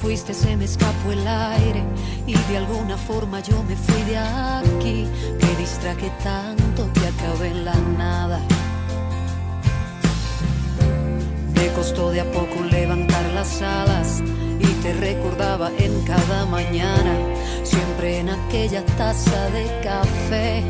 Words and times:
fuiste 0.00 0.32
se 0.32 0.56
me 0.56 0.64
escapó 0.64 1.12
el 1.12 1.26
aire 1.26 1.82
y 2.26 2.32
de 2.32 2.56
alguna 2.56 2.96
forma 2.96 3.40
yo 3.40 3.62
me 3.64 3.76
fui 3.76 4.02
de 4.04 4.16
aquí. 4.16 5.06
Me 5.40 5.56
distraje 5.56 6.10
tanto 6.22 6.90
que 6.94 7.06
acabé 7.06 7.48
en 7.48 7.64
la 7.64 7.74
nada. 7.98 8.40
Me 11.54 11.66
costó 11.72 12.10
de 12.10 12.22
a 12.22 12.32
poco 12.32 12.62
levantar 12.70 13.24
las 13.34 13.60
alas 13.60 14.22
y 14.58 14.66
te 14.82 14.94
recordaba 14.94 15.70
en 15.78 16.02
cada 16.04 16.46
mañana, 16.46 17.14
siempre 17.62 18.20
en 18.20 18.30
aquella 18.30 18.84
taza 18.96 19.50
de 19.50 19.64
café. 19.82 20.62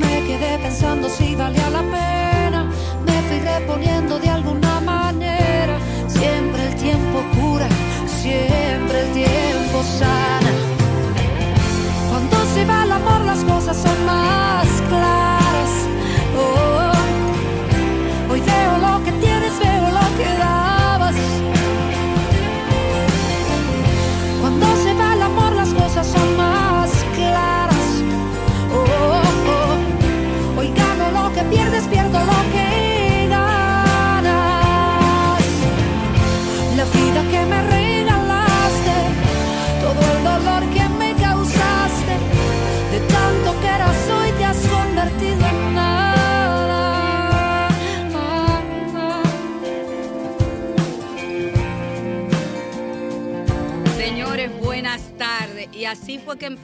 Me 0.00 0.26
quedé 0.26 0.58
pensando 0.58 1.08
si 1.08 1.34
valía 1.34 1.70
la 1.70 1.82
pena. 1.82 2.70
Me 3.04 3.22
fui 3.22 3.40
reponiendo 3.40 4.18
de 4.20 4.28
el 4.28 4.63
tiempo 6.84 7.24
cura, 7.34 7.66
siempre 8.06 9.00
el 9.00 9.12
tiempo 9.12 9.82
sana. 9.98 10.52
Cuando 12.10 12.36
se 12.52 12.64
va 12.66 12.84
el 12.84 12.92
amor, 12.92 13.22
las 13.22 13.42
cosas 13.44 13.74
son 13.74 14.04
más 14.04 14.66
claras. 14.90 15.03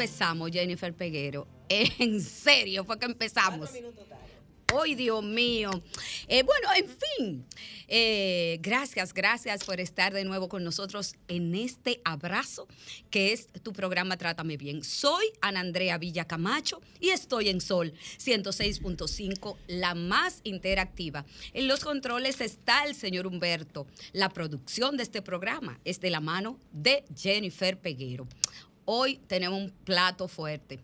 Empezamos, 0.01 0.51
Jennifer 0.51 0.95
Peguero. 0.95 1.47
En 1.69 2.21
serio, 2.21 2.85
fue 2.85 2.99
que 2.99 3.07
empezamos. 3.07 3.71
Ay, 4.73 4.95
Dios 4.95 5.23
mío. 5.23 5.71
Eh, 6.29 6.43
bueno, 6.45 6.69
en 6.77 6.87
fin. 6.89 7.47
eh, 7.89 8.59
gracias, 8.63 9.13
gracias 9.13 9.65
por 9.65 9.81
estar 9.81 10.13
de 10.13 10.25
nuevo 10.25 10.49
con 10.49 10.63
nosotros 10.63 11.17
en 11.27 11.55
este 11.57 12.01
abrazo 12.05 12.69
que 13.11 13.33
es 13.33 13.49
tu 13.65 13.73
programa 13.73 14.17
Trátame 14.17 14.57
Bien. 14.57 14.85
Soy 14.85 15.27
Ana 15.41 15.61
Andrea 15.61 15.99
Villa 15.99 16.25
Camacho 16.25 16.81
y 17.01 17.09
estoy 17.11 17.49
en 17.49 17.61
Sol 17.61 17.93
106.5, 18.19 19.57
la 19.67 19.95
más 19.97 20.41
interactiva. 20.45 21.25
En 21.53 21.67
los 21.67 21.85
controles 21.85 22.41
está 22.41 22.85
el 22.85 22.95
señor 22.95 23.27
Humberto. 23.27 23.89
La 24.13 24.29
producción 24.29 24.97
de 24.97 25.03
este 25.03 25.21
programa 25.21 25.81
es 25.85 26.01
de 26.01 26.11
la 26.11 26.21
mano 26.21 26.59
de 26.73 27.05
Jennifer 27.17 27.77
Peguero. 27.79 28.29
Hoy 28.93 29.21
tenemos 29.29 29.57
un 29.61 29.71
plato 29.85 30.27
fuerte, 30.27 30.81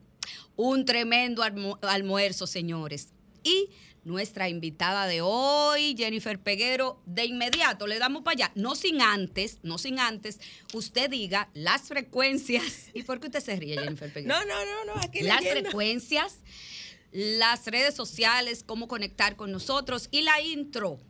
un 0.55 0.85
tremendo 0.85 1.43
almu- 1.43 1.77
almuerzo, 1.83 2.47
señores. 2.47 3.09
Y 3.43 3.71
nuestra 4.05 4.49
invitada 4.49 5.09
de 5.09 5.23
hoy, 5.23 5.97
Jennifer 5.99 6.39
Peguero, 6.41 7.01
de 7.05 7.25
inmediato 7.25 7.89
le 7.89 7.99
damos 7.99 8.23
para 8.23 8.35
allá. 8.35 8.53
No 8.55 8.77
sin 8.77 9.03
antes, 9.03 9.59
no 9.65 9.77
sin 9.77 9.99
antes, 9.99 10.39
usted 10.73 11.11
diga 11.11 11.49
las 11.53 11.83
frecuencias. 11.89 12.91
¿Y 12.95 13.03
por 13.03 13.19
qué 13.19 13.27
usted 13.27 13.41
se 13.43 13.57
ríe, 13.57 13.77
Jennifer 13.77 14.13
Peguero? 14.13 14.33
No, 14.39 14.45
no, 14.45 14.65
no, 14.65 14.95
no, 14.95 15.01
aquí 15.03 15.23
las 15.23 15.41
leyendo. 15.43 15.63
frecuencias, 15.63 16.39
las 17.11 17.67
redes 17.67 17.95
sociales, 17.97 18.63
cómo 18.65 18.87
conectar 18.87 19.35
con 19.35 19.51
nosotros 19.51 20.07
y 20.13 20.23
la 20.23 20.41
intro 20.41 21.01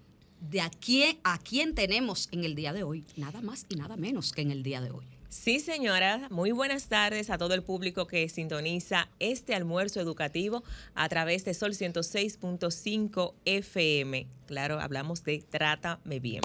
de 0.41 0.63
a 0.63 0.71
quién, 0.71 1.19
a 1.25 1.39
quién 1.39 1.75
tenemos 1.75 2.29
en 2.33 2.45
el 2.45 2.55
día 2.55 2.73
de 2.73 2.85
hoy. 2.85 3.05
Nada 3.17 3.43
más 3.43 3.67
y 3.69 3.77
nada 3.77 3.97
menos 3.99 4.33
que 4.33 4.41
en 4.41 4.51
el 4.51 4.63
día 4.63 4.81
de 4.81 4.91
hoy. 4.93 5.05
Sí, 5.29 5.61
señora. 5.61 6.29
Muy 6.31 6.53
buenas 6.53 6.87
tardes 6.87 7.31
a 7.31 7.39
todo 7.39 7.55
el 7.55 7.63
público 7.63 8.07
que 8.07 8.29
sintoniza 8.29 9.09
este 9.19 9.55
almuerzo 9.55 10.01
educativo 10.01 10.63
a 10.95 11.09
través 11.09 11.45
de 11.45 11.53
Sol 11.55 11.73
106.5 11.73 13.35
FM. 13.45 14.27
Claro, 14.47 14.81
hablamos 14.81 15.25
de 15.25 15.39
Trátame 15.39 16.21
Bien. 16.21 16.43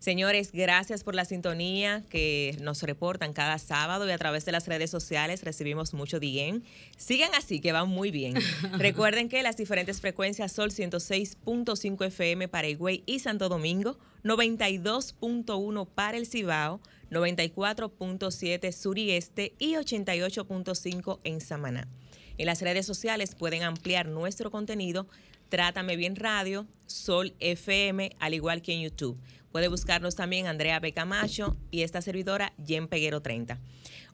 Señores, 0.00 0.50
gracias 0.52 1.04
por 1.04 1.14
la 1.14 1.24
sintonía 1.24 2.02
que 2.10 2.56
nos 2.60 2.82
reportan 2.82 3.32
cada 3.32 3.58
sábado 3.58 4.08
y 4.08 4.10
a 4.10 4.18
través 4.18 4.44
de 4.44 4.52
las 4.52 4.66
redes 4.66 4.90
sociales 4.90 5.44
recibimos 5.44 5.94
mucho 5.94 6.18
bien. 6.18 6.64
Sigan 6.96 7.32
así, 7.34 7.60
que 7.60 7.70
van 7.70 7.88
muy 7.88 8.10
bien. 8.10 8.34
Recuerden 8.78 9.28
que 9.28 9.44
las 9.44 9.56
diferentes 9.56 10.00
frecuencias 10.00 10.50
Sol 10.50 10.70
106.5 10.70 12.06
FM 12.06 12.48
para 12.48 12.66
Higüey 12.66 13.04
y 13.06 13.20
Santo 13.20 13.48
Domingo, 13.48 13.96
92.1 14.24 15.88
para 15.94 16.16
el 16.16 16.26
Cibao, 16.26 16.80
94.7 17.10 18.72
sur 18.72 18.98
y 18.98 19.12
este 19.12 19.54
y 19.58 19.74
88.5 19.74 21.20
en 21.24 21.40
Samaná. 21.40 21.88
En 22.38 22.46
las 22.46 22.60
redes 22.60 22.86
sociales 22.86 23.34
pueden 23.34 23.62
ampliar 23.62 24.08
nuestro 24.08 24.50
contenido 24.50 25.06
Trátame 25.48 25.96
Bien 25.96 26.16
Radio, 26.16 26.66
Sol 26.86 27.34
FM, 27.38 28.10
al 28.18 28.34
igual 28.34 28.62
que 28.62 28.74
en 28.74 28.82
YouTube. 28.82 29.18
Puede 29.52 29.68
buscarnos 29.68 30.16
también 30.16 30.48
Andrea 30.48 30.80
B. 30.80 30.92
Camacho 30.92 31.56
y 31.70 31.82
esta 31.82 32.02
servidora 32.02 32.52
Jen 32.64 32.88
Peguero 32.88 33.22
30. 33.22 33.58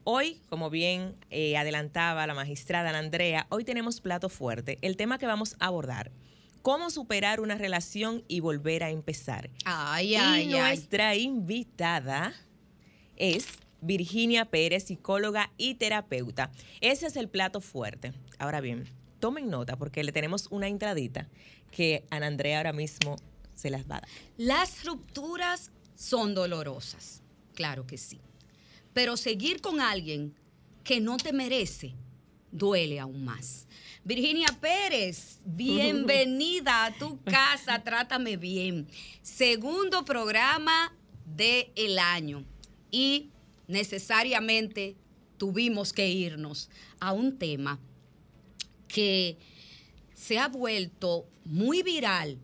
Hoy, 0.05 0.41
como 0.49 0.69
bien 0.69 1.17
eh, 1.31 1.57
adelantaba 1.57 2.27
la 2.27 2.35
magistrada 2.35 2.97
Andrea, 2.97 3.47
hoy 3.51 3.65
tenemos 3.65 4.01
plato 4.01 4.29
fuerte. 4.29 4.79
El 4.83 4.97
tema 4.97 5.19
que 5.19 5.27
vamos 5.27 5.57
a 5.59 5.67
abordar, 5.67 6.13
cómo 6.61 6.91
superar 6.91 7.41
una 7.41 7.57
relación 7.57 8.25
y 8.29 8.41
volver 8.41 8.85
a 8.85 8.91
empezar. 8.91 9.51
Ay, 9.65 10.13
y 10.13 10.17
ay, 10.17 10.55
ay. 10.55 10.61
nuestra 10.61 11.17
invitada 11.17 12.35
es 13.17 13.47
Virginia 13.81 14.45
Pérez, 14.47 14.85
psicóloga 14.85 15.53
y 15.59 15.75
terapeuta. 15.75 16.51
Ese 16.81 17.07
es 17.07 17.17
el 17.17 17.29
plato 17.29 17.61
fuerte. 17.61 18.13
Ahora 18.39 18.61
bien, 18.61 18.89
tomen 19.19 19.51
nota 19.51 19.77
porque 19.77 20.05
le 20.05 20.13
tenemos 20.13 20.47
una 20.51 20.69
entradita 20.69 21.29
que 21.71 22.05
Ana 22.11 22.29
Andrea 22.29 22.59
ahora 22.59 22.73
mismo 22.73 23.17
se 23.55 23.71
las 23.71 23.83
va 23.83 23.97
a 23.97 24.01
dar. 24.01 24.09
Las 24.37 24.85
rupturas 24.85 25.73
son 25.95 26.35
dolorosas, 26.35 27.23
claro 27.55 27.87
que 27.87 27.99
sí. 27.99 28.21
Pero 28.93 29.17
seguir 29.17 29.61
con 29.61 29.81
alguien 29.81 30.35
que 30.85 31.01
no 31.01 31.17
te 31.17 31.33
merece 31.33 31.95
duele 32.53 33.01
aún 33.01 33.25
más. 33.25 33.67
Virginia 34.05 34.49
Pérez, 34.61 35.41
bienvenida 35.45 36.85
a 36.85 36.93
tu 36.93 37.21
casa, 37.23 37.83
trátame 37.83 38.37
bien. 38.37 38.87
Segundo 39.23 40.05
programa 40.05 40.95
del 41.25 41.99
año 41.99 42.45
y 42.93 43.31
necesariamente 43.67 44.95
tuvimos 45.39 45.93
que 45.93 46.09
irnos 46.09 46.71
a 47.01 47.13
un 47.13 47.37
tema 47.37 47.81
que 48.87 49.39
se 50.15 50.39
ha 50.39 50.47
vuelto 50.47 51.27
muy 51.45 51.83
viral 51.83 52.39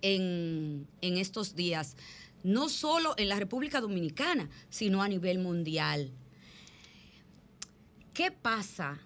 en, 0.00 0.86
en 1.02 1.18
estos 1.18 1.54
días, 1.54 1.96
no 2.42 2.70
solo 2.70 3.14
en 3.18 3.28
la 3.28 3.36
República 3.38 3.80
Dominicana, 3.82 4.48
sino 4.70 5.02
a 5.02 5.08
nivel 5.08 5.40
mundial. 5.40 6.10
¿Qué 8.14 8.30
pasa 8.30 8.98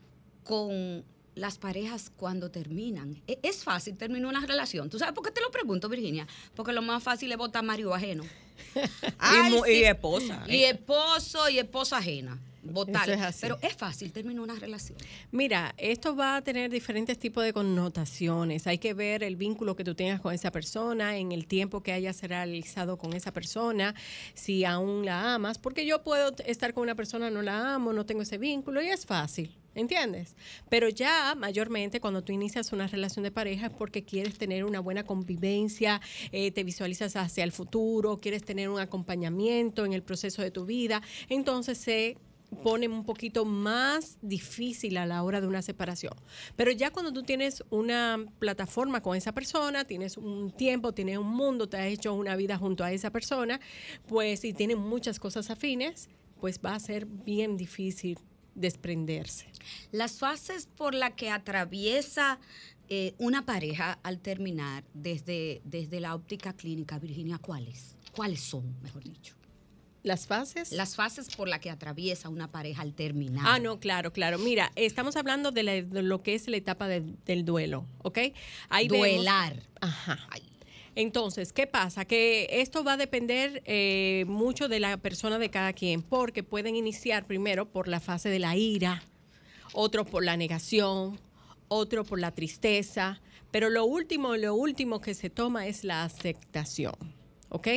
con 0.45 1.05
las 1.35 1.59
parejas 1.59 2.11
cuando 2.15 2.51
terminan? 2.51 3.23
E- 3.27 3.39
¿Es 3.43 3.65
fácil 3.65 3.97
terminar 3.97 4.29
una 4.29 4.47
relación? 4.47 4.91
¿Tú 4.91 4.99
sabes 4.99 5.15
por 5.15 5.25
qué 5.25 5.31
te 5.31 5.41
lo 5.41 5.51
pregunto, 5.51 5.89
Virginia? 5.89 6.27
Porque 6.55 6.73
lo 6.73 6.83
más 6.83 7.03
fácil 7.03 7.33
es 7.33 7.39
botar 7.39 7.65
marido 7.65 7.95
ajeno. 7.95 8.25
Y 8.77 9.51
mu- 9.51 9.67
y 9.67 9.85
esposa. 9.85 10.45
Y 10.49 10.65
esposo 10.65 11.49
y 11.49 11.59
esposa 11.59 11.99
ajena. 11.99 12.39
Botar. 12.63 13.11
Eso 13.11 13.29
es. 13.29 13.39
Pero 13.41 13.59
es 13.61 13.75
fácil 13.75 14.13
terminar 14.13 14.43
una 14.43 14.55
relación. 14.55 14.97
Mira, 15.31 15.75
esto 15.77 16.15
va 16.15 16.37
a 16.37 16.43
tener 16.43 16.71
diferentes 16.71 17.19
tipos 17.19 17.45
de 17.45 17.53
connotaciones. 17.53 18.67
Hay 18.67 18.79
que 18.79 18.95
ver 18.95 19.23
el 19.25 19.37
vínculo 19.37 19.75
que 19.75 19.85
tú 19.85 19.95
tengas 19.95 20.21
con 20.21 20.33
esa 20.33 20.53
persona, 20.53 21.17
en 21.17 21.33
el 21.33 21.47
tiempo 21.47 21.83
que 21.83 21.93
hayas 21.93 22.23
realizado 22.23 22.97
con 22.97 23.13
esa 23.15 23.33
persona, 23.33 23.95
si 24.35 24.65
aún 24.65 25.05
la 25.05 25.35
amas, 25.35 25.59
porque 25.59 25.85
yo 25.87 26.03
puedo 26.03 26.35
estar 26.47 26.73
con 26.73 26.85
una 26.85 26.95
persona, 26.95 27.31
no 27.31 27.43
la 27.43 27.75
amo, 27.75 27.93
no 27.93 28.07
tengo 28.07 28.23
ese 28.23 28.39
vínculo 28.39 28.81
y 28.83 28.89
es 28.89 29.07
fácil. 29.07 29.57
¿Entiendes? 29.75 30.37
Pero 30.69 30.91
ya 30.91 31.35
mayormente 31.35 31.99
cuando 31.99 32.23
tú 32.23 32.33
inicias 32.33 32.73
una 32.73 32.89
relación 32.89 33.23
de 33.23 33.31
pareja 33.31 33.69
es 33.69 33.73
porque 33.73 34.05
quieres 34.05 34.37
tener 34.37 34.65
una 34.65 34.81
buena 34.81 35.05
convivencia, 35.05 36.01
eh, 36.31 36.51
te 36.51 36.63
visualizas 36.63 37.17
hacia 37.17 37.43
el 37.43 37.53
futuro, 37.53 38.19
quieres 38.19 38.45
tener 38.45 38.69
un 38.69 38.79
acompañamiento 38.79 39.87
en 39.87 39.95
el 39.95 40.03
proceso 40.03 40.43
de 40.43 40.51
tu 40.51 40.67
vida. 40.67 41.01
Entonces 41.31 41.79
se 41.79 42.19
pone 42.63 42.89
un 42.89 43.05
poquito 43.05 43.45
más 43.45 44.19
difícil 44.23 44.97
a 44.97 45.07
la 45.07 45.23
hora 45.23 45.41
de 45.41 45.47
una 45.47 45.63
separación. 45.63 46.15
Pero 46.57 46.71
ya 46.71 46.91
cuando 46.91 47.13
tú 47.13 47.23
tienes 47.23 47.65
una 47.71 48.25
plataforma 48.39 49.01
con 49.01 49.17
esa 49.17 49.33
persona, 49.33 49.85
tienes 49.85 50.17
un 50.17 50.51
tiempo, 50.51 50.93
tienes 50.93 51.19
un 51.19 51.29
mundo, 51.29 51.69
te 51.69 51.77
has 51.77 51.87
hecho 51.87 52.15
una 52.15 52.37
vida 52.37 52.59
junto 52.59 52.85
a 52.85 52.93
esa 52.93 53.11
persona, 53.11 53.61
pues 54.07 54.45
y 54.45 54.53
tienen 54.53 54.79
muchas 54.79 55.19
cosas 55.19 55.51
afines, 55.51 56.09
pues 56.41 56.61
va 56.65 56.75
a 56.75 56.81
ser 56.81 57.07
bien 57.07 57.57
difícil 57.57 58.19
desprenderse. 58.55 59.47
Las 59.93 60.19
fases 60.19 60.67
por 60.67 60.95
las 60.95 61.13
que 61.13 61.31
atraviesa 61.31 62.39
eh, 62.89 63.15
una 63.19 63.47
pareja 63.47 63.99
al 64.03 64.21
terminar 64.21 64.85
desde, 64.93 65.63
desde 65.65 66.01
la 66.01 66.15
óptica 66.15 66.53
clínica, 66.53 66.99
Virginia, 66.99 67.39
¿cuáles? 67.39 67.97
¿Cuáles 68.15 68.41
son, 68.41 68.81
mejor 68.83 69.05
dicho? 69.05 69.35
Las 70.03 70.27
fases. 70.27 70.73
Las 70.73 70.97
fases 70.97 71.29
por 71.37 71.49
las 71.49 71.61
que 71.61 71.71
atraviesa 71.71 72.29
una 72.29 72.51
pareja 72.51 72.83
al 72.83 72.93
terminar. 72.95 73.45
Ah, 73.47 73.59
no, 73.61 73.79
claro, 73.79 74.13
claro. 74.13 74.39
Mira, 74.39 74.73
estamos 74.75 75.15
hablando 75.17 75.53
de, 75.53 75.63
la- 75.63 75.83
de 75.83 76.03
lo 76.03 76.23
que 76.23 76.35
es 76.35 76.49
la 76.49 76.57
etapa 76.57 76.89
de- 76.89 77.03
del 77.25 77.45
duelo, 77.45 77.87
¿ok? 78.03 78.19
Ahí 78.69 78.89
vemos- 78.89 79.07
Duelar. 79.17 79.63
Ajá. 79.81 80.19
Ay. 80.31 80.43
Entonces, 80.95 81.53
¿qué 81.53 81.67
pasa? 81.67 82.05
Que 82.05 82.49
esto 82.51 82.85
va 82.85 82.95
a 82.95 82.97
depender 82.97 83.63
eh, 83.65 84.25
mucho 84.29 84.69
de 84.69 84.79
la 84.81 84.97
persona 84.99 85.39
de 85.39 85.51
cada 85.51 85.73
quien, 85.73 86.03
porque 86.03 86.43
pueden 86.43 86.77
iniciar 86.77 87.25
primero 87.27 87.67
por 87.71 87.89
la 87.89 87.99
fase 88.01 88.29
de 88.29 88.39
la 88.41 88.57
ira, 88.57 89.03
otro 89.73 90.05
por 90.05 90.23
la 90.25 90.37
negación, 90.37 91.19
otro 91.69 92.05
por 92.05 92.19
la 92.21 92.33
tristeza, 92.33 93.23
pero 93.51 93.71
lo 93.71 93.85
último, 93.87 94.37
lo 94.37 94.55
último 94.55 95.01
que 95.01 95.15
se 95.15 95.31
toma 95.31 95.67
es 95.67 95.83
la 95.85 96.03
aceptación. 96.05 96.93
¿Ok? 97.55 97.69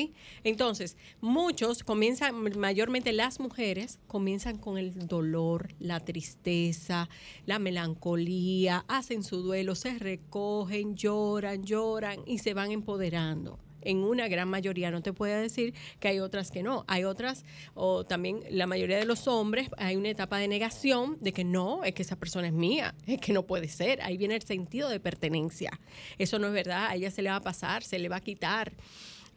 Entonces, 0.45 0.95
muchos 1.19 1.83
comienzan, 1.83 2.57
mayormente 2.57 3.11
las 3.11 3.41
mujeres, 3.41 3.99
comienzan 4.07 4.57
con 4.57 4.77
el 4.77 5.05
dolor, 5.05 5.75
la 5.79 5.99
tristeza, 5.99 7.09
la 7.45 7.59
melancolía, 7.59 8.85
hacen 8.87 9.21
su 9.21 9.41
duelo, 9.41 9.75
se 9.75 9.99
recogen, 9.99 10.95
lloran, 10.95 11.65
lloran 11.65 12.21
y 12.25 12.37
se 12.37 12.53
van 12.53 12.71
empoderando. 12.71 13.59
En 13.81 13.97
una 13.97 14.29
gran 14.29 14.47
mayoría, 14.47 14.91
no 14.91 15.01
te 15.01 15.11
puedo 15.11 15.37
decir 15.37 15.73
que 15.99 16.07
hay 16.07 16.19
otras 16.19 16.51
que 16.51 16.63
no. 16.63 16.85
Hay 16.87 17.03
otras, 17.03 17.43
o 17.73 18.05
también 18.05 18.39
la 18.49 18.67
mayoría 18.67 18.97
de 18.97 19.05
los 19.05 19.27
hombres, 19.27 19.69
hay 19.77 19.97
una 19.97 20.09
etapa 20.09 20.37
de 20.39 20.47
negación 20.47 21.17
de 21.19 21.33
que 21.33 21.43
no, 21.43 21.83
es 21.83 21.93
que 21.93 22.01
esa 22.01 22.15
persona 22.15 22.47
es 22.47 22.53
mía, 22.53 22.95
es 23.05 23.19
que 23.19 23.33
no 23.33 23.45
puede 23.45 23.67
ser. 23.67 24.01
Ahí 24.01 24.15
viene 24.15 24.35
el 24.35 24.43
sentido 24.43 24.87
de 24.87 25.01
pertenencia. 25.01 25.69
Eso 26.17 26.39
no 26.39 26.47
es 26.47 26.53
verdad, 26.53 26.87
a 26.87 26.95
ella 26.95 27.11
se 27.11 27.21
le 27.21 27.29
va 27.29 27.35
a 27.35 27.41
pasar, 27.41 27.83
se 27.83 27.99
le 27.99 28.07
va 28.07 28.15
a 28.15 28.21
quitar. 28.21 28.71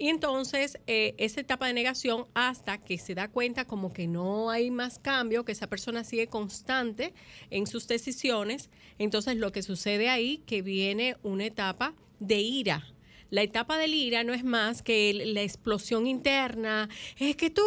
Y 0.00 0.08
entonces, 0.08 0.78
eh, 0.86 1.14
esa 1.18 1.40
etapa 1.40 1.66
de 1.66 1.72
negación 1.72 2.26
hasta 2.34 2.78
que 2.78 2.98
se 2.98 3.16
da 3.16 3.26
cuenta 3.28 3.64
como 3.66 3.92
que 3.92 4.06
no 4.06 4.48
hay 4.48 4.70
más 4.70 5.00
cambio, 5.00 5.44
que 5.44 5.50
esa 5.52 5.66
persona 5.66 6.04
sigue 6.04 6.28
constante 6.28 7.12
en 7.50 7.66
sus 7.66 7.88
decisiones, 7.88 8.70
entonces 8.98 9.36
lo 9.36 9.50
que 9.50 9.62
sucede 9.62 10.08
ahí, 10.08 10.38
que 10.46 10.62
viene 10.62 11.16
una 11.24 11.46
etapa 11.46 11.94
de 12.20 12.36
ira. 12.40 12.86
La 13.30 13.42
etapa 13.42 13.76
del 13.76 13.92
ira 13.92 14.22
no 14.24 14.32
es 14.32 14.44
más 14.44 14.82
que 14.82 15.12
la 15.12 15.42
explosión 15.42 16.06
interna. 16.06 16.88
Es 17.18 17.36
que 17.36 17.50
tú, 17.50 17.62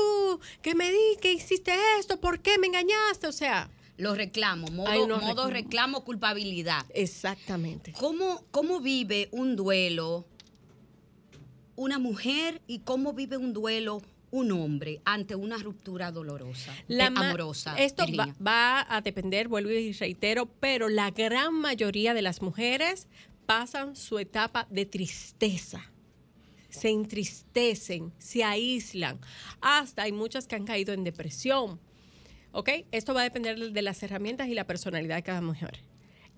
que 0.63 0.73
me 0.73 0.89
di, 0.89 1.17
que 1.21 1.33
hiciste 1.33 1.71
esto, 1.99 2.19
¿por 2.19 2.39
qué 2.39 2.57
me 2.57 2.65
engañaste? 2.67 3.27
O 3.27 3.31
sea, 3.31 3.69
Los 3.97 4.17
reclamos, 4.17 4.71
modo, 4.71 4.89
modo 4.89 5.19
reclamos. 5.19 5.51
reclamo, 5.53 6.03
culpabilidad. 6.03 6.83
exactamente. 6.95 7.93
¿Cómo, 7.99 8.43
¿Cómo 8.49 8.79
vive 8.79 9.29
un 9.31 9.55
duelo 9.55 10.25
una 11.75 11.99
mujer 11.99 12.61
y 12.67 12.79
cómo 12.79 13.13
vive 13.13 13.37
un 13.37 13.53
duelo 13.53 14.01
un 14.31 14.51
hombre 14.53 15.01
ante 15.03 15.35
una 15.35 15.57
ruptura 15.57 16.11
dolorosa, 16.11 16.73
La 16.87 17.05
eh, 17.05 17.07
amorosa? 17.07 17.75
Esto 17.77 18.05
va, 18.17 18.33
va 18.45 18.85
a 18.89 19.01
depender, 19.01 19.47
vuelvo 19.47 19.71
y 19.71 19.91
reitero, 19.93 20.45
pero 20.45 20.89
la 20.89 21.11
gran 21.11 21.53
mayoría 21.53 22.13
de 22.13 22.21
las 22.21 22.41
mujeres 22.41 23.07
pasan 23.45 23.95
su 23.95 24.17
etapa 24.19 24.67
de 24.69 24.85
tristeza. 24.85 25.91
Se 26.69 26.89
entristecen, 26.89 28.13
se 28.17 28.45
aíslan. 28.45 29.19
Hasta 29.59 30.03
hay 30.03 30.13
muchas 30.13 30.47
que 30.47 30.55
han 30.55 30.63
caído 30.63 30.93
en 30.93 31.03
depresión. 31.03 31.79
¿Ok? 32.53 32.69
Esto 32.91 33.13
va 33.13 33.21
a 33.21 33.23
depender 33.23 33.71
de 33.71 33.81
las 33.81 34.01
herramientas 34.03 34.47
y 34.47 34.53
la 34.53 34.65
personalidad 34.65 35.17
de 35.17 35.23
cada 35.23 35.41
mujer. 35.41 35.81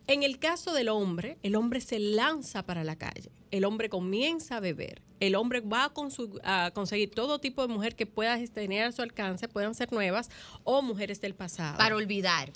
En 0.07 0.23
el 0.23 0.37
caso 0.39 0.73
del 0.73 0.89
hombre, 0.89 1.37
el 1.43 1.55
hombre 1.55 1.79
se 1.81 1.97
lanza 1.99 2.63
para 2.65 2.83
la 2.83 2.97
calle. 2.97 3.31
El 3.51 3.63
hombre 3.65 3.87
comienza 3.89 4.57
a 4.57 4.59
beber. 4.59 5.01
El 5.19 5.35
hombre 5.35 5.61
va 5.61 5.85
a, 5.85 5.93
consu- 5.93 6.39
a 6.43 6.71
conseguir 6.73 7.11
todo 7.11 7.39
tipo 7.39 7.61
de 7.65 7.73
mujer 7.73 7.95
que 7.95 8.05
pueda 8.05 8.37
tener 8.47 8.83
a 8.83 8.91
su 8.91 9.01
alcance, 9.01 9.47
puedan 9.47 9.75
ser 9.75 9.91
nuevas 9.93 10.29
o 10.65 10.81
mujeres 10.81 11.21
del 11.21 11.33
pasado. 11.35 11.77
Para 11.77 11.95
olvidar. 11.95 12.51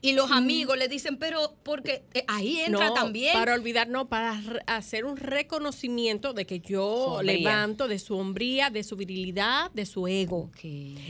Y 0.00 0.12
los 0.12 0.30
amigos 0.30 0.78
le 0.78 0.86
dicen, 0.88 1.18
pero 1.18 1.54
porque 1.64 2.04
eh, 2.14 2.24
ahí 2.28 2.60
entra 2.60 2.86
Mm. 2.86 2.88
No, 2.88 2.94
también. 2.94 3.34
Para 3.34 3.52
olvidar, 3.54 3.88
no, 3.88 4.08
para 4.08 4.40
hacer 4.66 5.04
un 5.04 5.16
reconocimiento 5.16 6.32
de 6.32 6.46
que 6.46 6.60
yo 6.60 7.20
levanto 7.22 7.88
de 7.88 7.98
su 7.98 8.16
hombría, 8.16 8.70
de 8.70 8.84
su 8.84 8.96
virilidad, 8.96 9.70
de 9.72 9.84
su 9.84 10.06
ego. 10.06 10.50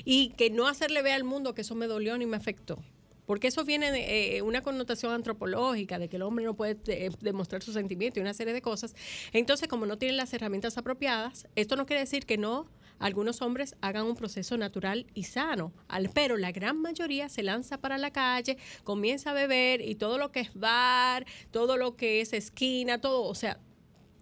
Y 0.05 0.31
que 0.39 0.51
no 0.51 0.67
hacerle 0.67 1.03
ver 1.03 1.13
al 1.13 1.25
mundo 1.25 1.55
que 1.55 1.61
eso 1.61 1.75
me 1.75 1.87
dolió 1.87 2.17
ni 2.19 2.25
me 2.27 2.37
afectó. 2.39 2.83
Porque 3.29 3.49
eso 3.49 3.63
viene 3.63 3.93
de 3.93 4.39
eh, 4.39 4.43
una 4.43 4.63
connotación 4.63 5.13
antropológica, 5.13 5.99
de 5.99 6.09
que 6.09 6.17
el 6.17 6.23
hombre 6.23 6.47
no 6.47 6.55
puede 6.55 6.79
eh, 6.87 7.11
demostrar 7.21 7.63
sus 7.63 7.75
sentimientos 7.75 8.17
y 8.17 8.23
una 8.23 8.33
serie 8.33 8.55
de 8.55 8.63
cosas. 8.63 8.95
Entonces, 9.35 9.69
como 9.69 9.85
no 9.85 9.99
tienen 9.99 10.17
las 10.17 10.33
herramientas 10.33 10.79
apropiadas, 10.79 11.47
esto 11.55 11.77
no 11.77 11.85
quiere 11.85 12.01
decir 12.01 12.25
que 12.25 12.39
no 12.39 12.71
algunos 12.99 13.43
hombres 13.43 13.77
hagan 13.83 14.07
un 14.07 14.15
proceso 14.15 14.57
natural 14.57 15.07
y 15.13 15.25
sano, 15.25 15.75
pero 16.15 16.39
la 16.39 16.53
gran 16.53 16.81
mayoría 16.81 17.29
se 17.29 17.43
lanza 17.43 17.77
para 17.77 17.99
la 17.99 18.13
calle, 18.13 18.57
comienza 18.83 19.33
a 19.33 19.35
beber 19.35 19.83
y 19.83 19.95
todo 19.95 20.17
lo 20.17 20.33
que 20.33 20.41
es 20.41 20.55
bar, 20.55 21.27
todo 21.51 21.77
lo 21.77 21.97
que 21.97 22.23
es 22.23 22.33
esquina, 22.33 22.99
todo, 22.99 23.25
o 23.25 23.35
sea, 23.35 23.61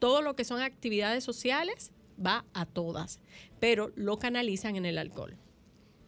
todo 0.01 0.21
lo 0.21 0.35
que 0.35 0.45
son 0.45 0.61
actividades 0.61 1.23
sociales 1.23 1.93
va 2.19 2.45
a 2.55 2.67
todas, 2.67 3.21
pero 3.61 3.93
lo 3.95 4.19
canalizan 4.19 4.75
en 4.75 4.85
el 4.85 4.99
alcohol. 4.99 5.37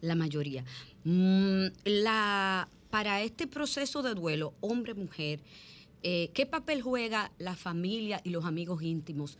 La 0.00 0.16
mayoría. 0.16 0.64
Mm, 1.04 1.66
la, 1.84 2.68
para 2.90 3.22
este 3.22 3.46
proceso 3.46 4.02
de 4.02 4.14
duelo, 4.14 4.54
hombre-mujer, 4.60 5.40
eh, 6.02 6.30
¿qué 6.34 6.46
papel 6.46 6.82
juega 6.82 7.32
la 7.38 7.56
familia 7.56 8.20
y 8.24 8.30
los 8.30 8.44
amigos 8.44 8.82
íntimos 8.82 9.38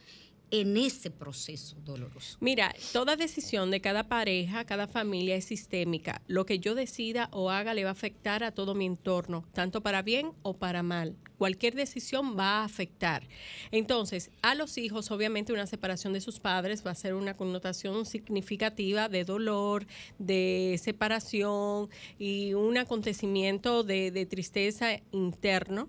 en 0.50 0.76
ese 0.76 1.10
proceso 1.10 1.76
doloroso? 1.84 2.36
Mira, 2.40 2.74
toda 2.92 3.16
decisión 3.16 3.70
de 3.70 3.80
cada 3.80 4.08
pareja, 4.08 4.64
cada 4.64 4.86
familia 4.86 5.36
es 5.36 5.44
sistémica. 5.44 6.22
Lo 6.26 6.46
que 6.46 6.58
yo 6.58 6.74
decida 6.74 7.28
o 7.32 7.50
haga 7.50 7.74
le 7.74 7.84
va 7.84 7.90
a 7.90 7.92
afectar 7.92 8.44
a 8.44 8.52
todo 8.52 8.74
mi 8.74 8.86
entorno, 8.86 9.44
tanto 9.52 9.82
para 9.82 10.02
bien 10.02 10.32
o 10.42 10.54
para 10.54 10.82
mal. 10.82 11.16
Cualquier 11.38 11.74
decisión 11.74 12.36
va 12.36 12.60
a 12.60 12.64
afectar. 12.64 13.28
Entonces, 13.70 14.30
a 14.42 14.56
los 14.56 14.76
hijos, 14.76 15.10
obviamente, 15.12 15.52
una 15.52 15.66
separación 15.66 16.12
de 16.12 16.20
sus 16.20 16.40
padres 16.40 16.84
va 16.84 16.90
a 16.90 16.96
ser 16.96 17.14
una 17.14 17.36
connotación 17.36 18.06
significativa 18.06 19.08
de 19.08 19.24
dolor, 19.24 19.86
de 20.18 20.78
separación 20.82 21.88
y 22.18 22.54
un 22.54 22.76
acontecimiento 22.76 23.84
de, 23.84 24.26
tristeza 24.28 25.00
interno 25.12 25.88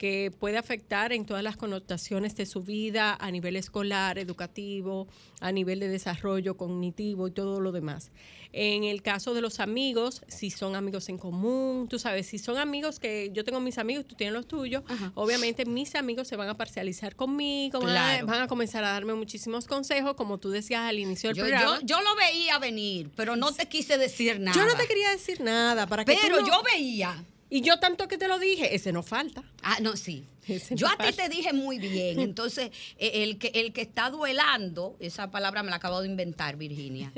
que 0.00 0.30
puede 0.30 0.56
afectar 0.56 1.12
en 1.12 1.26
todas 1.26 1.42
las 1.42 1.58
connotaciones 1.58 2.34
de 2.34 2.46
su 2.46 2.62
vida 2.62 3.18
a 3.20 3.30
nivel 3.30 3.54
escolar, 3.54 4.18
educativo, 4.18 5.06
a 5.40 5.52
nivel 5.52 5.78
de 5.78 5.88
desarrollo 5.88 6.56
cognitivo 6.56 7.28
y 7.28 7.32
todo 7.32 7.60
lo 7.60 7.70
demás. 7.70 8.10
En 8.54 8.84
el 8.84 9.02
caso 9.02 9.34
de 9.34 9.42
los 9.42 9.60
amigos, 9.60 10.22
si 10.26 10.50
son 10.50 10.74
amigos 10.74 11.10
en 11.10 11.18
común, 11.18 11.86
tú 11.86 11.98
sabes, 11.98 12.26
si 12.28 12.38
son 12.38 12.56
amigos 12.56 12.98
que 12.98 13.28
yo 13.34 13.44
tengo 13.44 13.60
mis 13.60 13.76
amigos, 13.76 14.06
tú 14.06 14.14
tienes 14.14 14.32
los 14.32 14.48
tuyos, 14.48 14.82
obviamente 15.14 15.66
mis 15.66 15.94
amigos 15.94 16.28
se 16.28 16.36
van 16.36 16.48
a 16.48 16.56
parcializar 16.56 17.14
conmigo, 17.14 17.78
van 17.80 17.90
a- 17.90 17.92
Claro. 17.92 18.26
van 18.26 18.40
a 18.40 18.46
comenzar 18.48 18.82
a 18.84 18.92
darme 18.92 19.12
muchísimos 19.12 19.66
consejos, 19.66 20.14
como 20.14 20.38
tú 20.38 20.48
decías 20.48 20.80
al 20.80 20.98
inicio 20.98 21.28
del 21.28 21.36
Yo, 21.36 21.42
programa. 21.44 21.78
yo, 21.80 21.86
yo 21.86 22.00
lo 22.00 22.16
veía 22.16 22.58
venir, 22.58 23.10
pero 23.14 23.36
no 23.36 23.52
te 23.52 23.68
quise 23.68 23.98
decir 23.98 24.40
nada. 24.40 24.56
Yo 24.58 24.64
no 24.64 24.74
te 24.80 24.86
quería 24.88 25.10
decir 25.10 25.42
nada 25.42 25.86
para 25.86 26.06
que 26.06 26.14
tú 26.14 26.18
Pero 26.22 26.40
no- 26.40 26.46
yo 26.46 26.62
veía 26.74 27.22
Y 27.52 27.62
yo 27.62 27.80
tanto 27.80 28.06
que 28.06 28.16
te 28.16 28.28
lo 28.28 28.38
dije, 28.38 28.74
ese 28.76 28.92
no 28.92 29.02
falta. 29.02 29.42
Ah, 29.62 29.78
no, 29.82 29.96
sí. 29.96 30.24
Ese 30.46 30.76
Yo 30.76 30.86
no 30.86 30.94
a 30.94 30.96
ti 30.96 31.12
te 31.12 31.28
dije 31.28 31.52
muy 31.52 31.78
bien. 31.78 32.20
Entonces, 32.20 32.70
eh, 32.96 33.24
el 33.24 33.38
que, 33.38 33.48
el 33.54 33.72
que 33.72 33.82
está 33.82 34.08
duelando, 34.08 34.96
esa 35.00 35.32
palabra 35.32 35.64
me 35.64 35.70
la 35.70 35.76
acabo 35.76 36.00
de 36.00 36.06
inventar, 36.06 36.56
Virginia. 36.56 37.12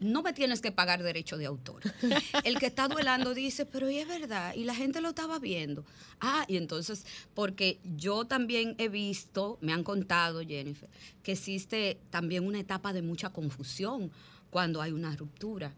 No 0.00 0.22
me 0.22 0.32
tienes 0.32 0.60
que 0.60 0.72
pagar 0.72 1.04
derecho 1.04 1.38
de 1.38 1.46
autor. 1.46 1.82
El 2.44 2.58
que 2.58 2.66
está 2.66 2.88
duelando 2.88 3.32
dice, 3.32 3.64
pero 3.64 3.88
y 3.88 3.98
es 3.98 4.08
verdad, 4.08 4.54
y 4.54 4.64
la 4.64 4.74
gente 4.74 5.00
lo 5.00 5.10
estaba 5.10 5.38
viendo. 5.38 5.84
Ah, 6.20 6.44
y 6.48 6.56
entonces, 6.56 7.06
porque 7.34 7.78
yo 7.96 8.24
también 8.24 8.74
he 8.78 8.88
visto, 8.88 9.58
me 9.60 9.72
han 9.72 9.84
contado, 9.84 10.40
Jennifer, 10.40 10.88
que 11.22 11.32
existe 11.32 11.98
también 12.10 12.46
una 12.46 12.58
etapa 12.58 12.92
de 12.92 13.02
mucha 13.02 13.30
confusión 13.30 14.10
cuando 14.50 14.82
hay 14.82 14.92
una 14.92 15.14
ruptura. 15.14 15.74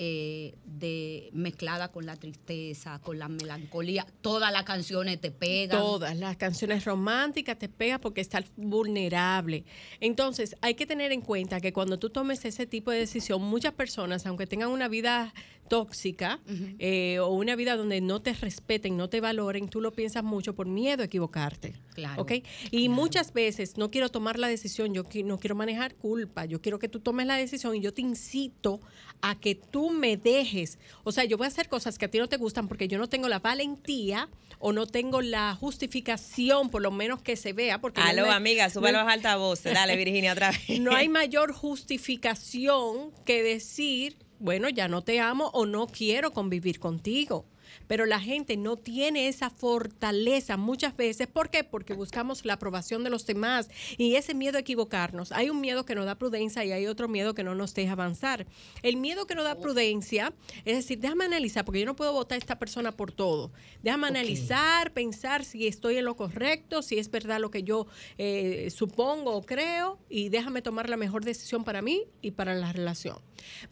Eh, 0.00 0.54
de 0.64 1.28
mezclada 1.32 1.88
con 1.88 2.06
la 2.06 2.14
tristeza, 2.14 3.00
con 3.00 3.18
la 3.18 3.28
melancolía, 3.28 4.06
todas 4.20 4.52
las 4.52 4.62
canciones 4.62 5.20
te 5.20 5.32
pegan. 5.32 5.76
Todas 5.76 6.16
las 6.16 6.36
canciones 6.36 6.84
románticas 6.84 7.58
te 7.58 7.68
pegan 7.68 8.00
porque 8.00 8.20
estás 8.20 8.44
vulnerable. 8.56 9.64
Entonces, 9.98 10.54
hay 10.60 10.74
que 10.74 10.86
tener 10.86 11.10
en 11.10 11.20
cuenta 11.20 11.60
que 11.60 11.72
cuando 11.72 11.98
tú 11.98 12.10
tomes 12.10 12.44
ese 12.44 12.64
tipo 12.64 12.92
de 12.92 12.98
decisión, 12.98 13.42
muchas 13.42 13.72
personas, 13.72 14.24
aunque 14.24 14.46
tengan 14.46 14.70
una 14.70 14.86
vida 14.86 15.34
tóxica 15.68 16.40
eh, 16.78 17.18
o 17.20 17.28
una 17.28 17.54
vida 17.56 17.76
donde 17.76 18.00
no 18.00 18.20
te 18.22 18.32
respeten, 18.32 18.96
no 18.96 19.08
te 19.08 19.20
valoren, 19.20 19.68
tú 19.68 19.80
lo 19.80 19.92
piensas 19.92 20.24
mucho 20.24 20.54
por 20.54 20.66
miedo 20.66 21.02
a 21.02 21.06
equivocarte. 21.06 21.74
Claro, 21.94 22.22
¿ok? 22.22 22.32
Y 22.70 22.88
muchas 22.88 23.32
veces 23.32 23.76
no 23.76 23.90
quiero 23.90 24.08
tomar 24.08 24.38
la 24.38 24.48
decisión, 24.48 24.94
yo 24.94 25.04
no 25.24 25.38
quiero 25.38 25.54
manejar 25.54 25.94
culpa, 25.94 26.44
yo 26.44 26.60
quiero 26.60 26.78
que 26.78 26.88
tú 26.88 27.00
tomes 27.00 27.26
la 27.26 27.36
decisión 27.36 27.74
y 27.76 27.80
yo 27.80 27.92
te 27.92 28.02
incito 28.02 28.80
a 29.20 29.38
que 29.38 29.54
tú 29.56 29.90
me 29.90 30.16
dejes. 30.16 30.78
O 31.04 31.10
sea, 31.12 31.24
yo 31.24 31.36
voy 31.36 31.46
a 31.46 31.48
hacer 31.48 31.68
cosas 31.68 31.98
que 31.98 32.04
a 32.04 32.08
ti 32.10 32.18
no 32.18 32.28
te 32.28 32.36
gustan 32.36 32.68
porque 32.68 32.86
yo 32.88 32.98
no 32.98 33.08
tengo 33.08 33.28
la 33.28 33.40
valentía 33.40 34.28
o 34.60 34.72
no 34.72 34.86
tengo 34.86 35.20
la 35.22 35.54
justificación, 35.56 36.70
por 36.70 36.82
lo 36.82 36.90
menos 36.92 37.20
que 37.22 37.34
se 37.36 37.52
vea. 37.52 37.80
Porque 37.80 38.00
no 38.00 38.06
Aló, 38.06 38.30
amiga, 38.30 38.70
sube 38.70 38.92
no- 38.92 39.00
los 39.02 39.08
altavoces. 39.12 39.74
Dale, 39.74 39.96
Virginia, 40.04 40.32
otra 40.32 40.52
vez. 40.52 40.80
no 40.80 40.92
hay 40.94 41.08
mayor 41.08 41.52
justificación 41.52 43.12
que 43.24 43.42
decir, 43.42 44.16
bueno, 44.38 44.68
ya 44.68 44.88
no 44.88 45.02
te 45.02 45.20
amo 45.20 45.50
o 45.52 45.66
no 45.66 45.86
quiero 45.86 46.32
convivir 46.32 46.78
contigo. 46.78 47.44
Pero 47.86 48.06
la 48.06 48.20
gente 48.20 48.56
no 48.56 48.76
tiene 48.76 49.28
esa 49.28 49.50
fortaleza 49.50 50.56
muchas 50.56 50.96
veces. 50.96 51.26
¿Por 51.26 51.50
qué? 51.50 51.64
Porque 51.64 51.94
buscamos 51.94 52.44
la 52.44 52.54
aprobación 52.54 53.04
de 53.04 53.10
los 53.10 53.26
demás 53.26 53.68
y 53.96 54.14
ese 54.14 54.34
miedo 54.34 54.56
a 54.56 54.60
equivocarnos. 54.60 55.32
Hay 55.32 55.50
un 55.50 55.60
miedo 55.60 55.84
que 55.84 55.94
nos 55.94 56.06
da 56.06 56.16
prudencia 56.16 56.64
y 56.64 56.72
hay 56.72 56.86
otro 56.86 57.08
miedo 57.08 57.34
que 57.34 57.44
no 57.44 57.54
nos 57.54 57.74
deja 57.74 57.92
avanzar. 57.92 58.46
El 58.82 58.96
miedo 58.96 59.26
que 59.26 59.34
nos 59.34 59.44
da 59.44 59.58
prudencia 59.58 60.32
es 60.64 60.76
decir, 60.76 60.98
déjame 60.98 61.24
analizar, 61.24 61.64
porque 61.64 61.80
yo 61.80 61.86
no 61.86 61.96
puedo 61.96 62.12
votar 62.12 62.36
a 62.36 62.38
esta 62.38 62.58
persona 62.58 62.92
por 62.92 63.12
todo. 63.12 63.52
Déjame 63.82 64.08
analizar, 64.08 64.92
pensar 64.92 65.44
si 65.44 65.66
estoy 65.66 65.98
en 65.98 66.04
lo 66.04 66.16
correcto, 66.16 66.82
si 66.82 66.98
es 66.98 67.10
verdad 67.10 67.40
lo 67.40 67.50
que 67.50 67.62
yo 67.62 67.86
eh, 68.16 68.70
supongo 68.74 69.32
o 69.34 69.42
creo 69.42 69.98
y 70.08 70.28
déjame 70.28 70.62
tomar 70.62 70.88
la 70.88 70.96
mejor 70.96 71.24
decisión 71.24 71.64
para 71.64 71.82
mí 71.82 72.04
y 72.22 72.32
para 72.32 72.54
la 72.54 72.72
relación. 72.72 73.18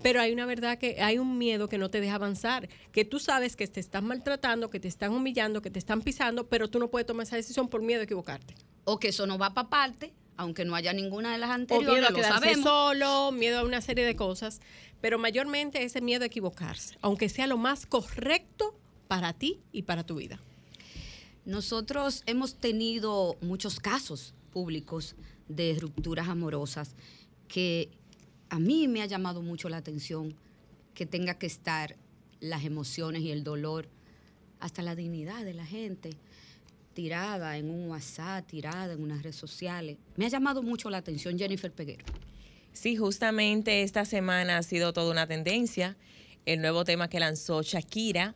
Pero 0.03 0.21
hay 0.21 0.33
una 0.33 0.47
verdad 0.47 0.79
que 0.79 1.03
hay 1.03 1.19
un 1.19 1.39
miedo 1.39 1.69
que 1.69 1.79
no 1.79 1.91
te 1.91 2.01
deja 2.01 2.15
avanzar, 2.15 2.69
que 2.93 3.05
tú 3.05 3.19
sabes 3.19 3.57
que 3.57 3.67
te 3.67 3.81
están 3.87 4.07
maltratando, 4.07 4.69
que 4.69 4.81
te 4.81 4.89
están 4.89 5.13
humillando, 5.13 5.63
que 5.63 5.71
te 5.71 5.79
están 5.79 6.03
pisando, 6.03 6.47
pero 6.49 6.69
tú 6.69 6.79
no 6.79 6.89
puedes 6.89 7.07
tomar 7.07 7.25
esa 7.25 7.37
decisión 7.37 7.69
por 7.69 7.83
miedo 7.83 8.01
a 8.01 8.05
equivocarte. 8.05 8.55
O 8.85 8.99
que 8.99 9.09
eso 9.09 9.27
no 9.27 9.39
va 9.39 9.55
para 9.55 9.69
parte, 9.69 10.13
aunque 10.37 10.65
no 10.65 10.75
haya 10.75 10.93
ninguna 10.93 11.33
de 11.33 11.39
las 11.39 11.51
O 11.51 11.55
anteriores, 11.55 11.95
miedo 11.95 12.07
a 12.07 12.11
lo 12.11 12.17
quedarse 12.17 12.41
sabemos. 12.41 12.65
solo, 12.65 13.33
miedo 13.33 13.59
a 13.61 13.65
una 13.65 13.81
serie 13.81 14.05
de 14.05 14.15
cosas, 14.15 14.61
pero 15.01 15.19
mayormente 15.19 15.83
ese 15.83 16.01
miedo 16.01 16.25
a 16.25 16.27
equivocarse, 16.27 16.97
aunque 17.01 17.29
sea 17.29 17.47
lo 17.47 17.57
más 17.57 17.87
correcto 17.87 18.79
para 19.09 19.33
ti 19.33 19.61
y 19.73 19.83
para 19.83 20.05
tu 20.05 20.17
vida. 20.17 20.41
Nosotros 21.45 22.23
hemos 22.27 22.57
tenido 22.57 23.37
muchos 23.41 23.79
casos 23.79 24.35
públicos 24.53 25.15
de 25.49 25.77
rupturas 25.81 26.29
amorosas 26.29 26.97
que 27.47 27.91
a 28.49 28.59
mí 28.59 28.89
me 28.89 29.03
ha 29.03 29.07
llamado 29.07 29.43
mucho 29.43 29.69
la 29.69 29.77
atención 29.77 30.35
que 30.95 31.07
tenga 31.07 31.39
que 31.39 31.47
estar 31.47 31.97
las 32.41 32.65
emociones 32.65 33.23
y 33.23 33.31
el 33.31 33.45
dolor, 33.45 33.89
hasta 34.61 34.83
la 34.83 34.95
dignidad 34.95 35.45
de 35.45 35.55
la 35.55 35.67
gente 35.67 36.11
tirada 36.95 37.59
en 37.59 37.69
un 37.69 37.91
WhatsApp, 37.91 38.47
tirada 38.47 38.95
en 38.95 39.03
unas 39.03 39.23
redes 39.23 39.37
sociales. 39.37 39.99
Me 40.17 40.25
ha 40.25 40.29
llamado 40.29 40.63
mucho 40.63 40.89
la 40.89 40.97
atención 40.97 41.39
Jennifer 41.39 41.71
Peguero. 41.71 42.07
Sí, 42.73 42.97
justamente 42.97 43.83
esta 43.83 44.05
semana 44.07 44.57
ha 44.57 44.63
sido 44.63 44.93
toda 44.95 45.11
una 45.11 45.27
tendencia. 45.27 45.97
El 46.47 46.63
nuevo 46.63 46.85
tema 46.85 47.09
que 47.09 47.21
lanzó 47.21 47.63
Shakira, 47.63 48.35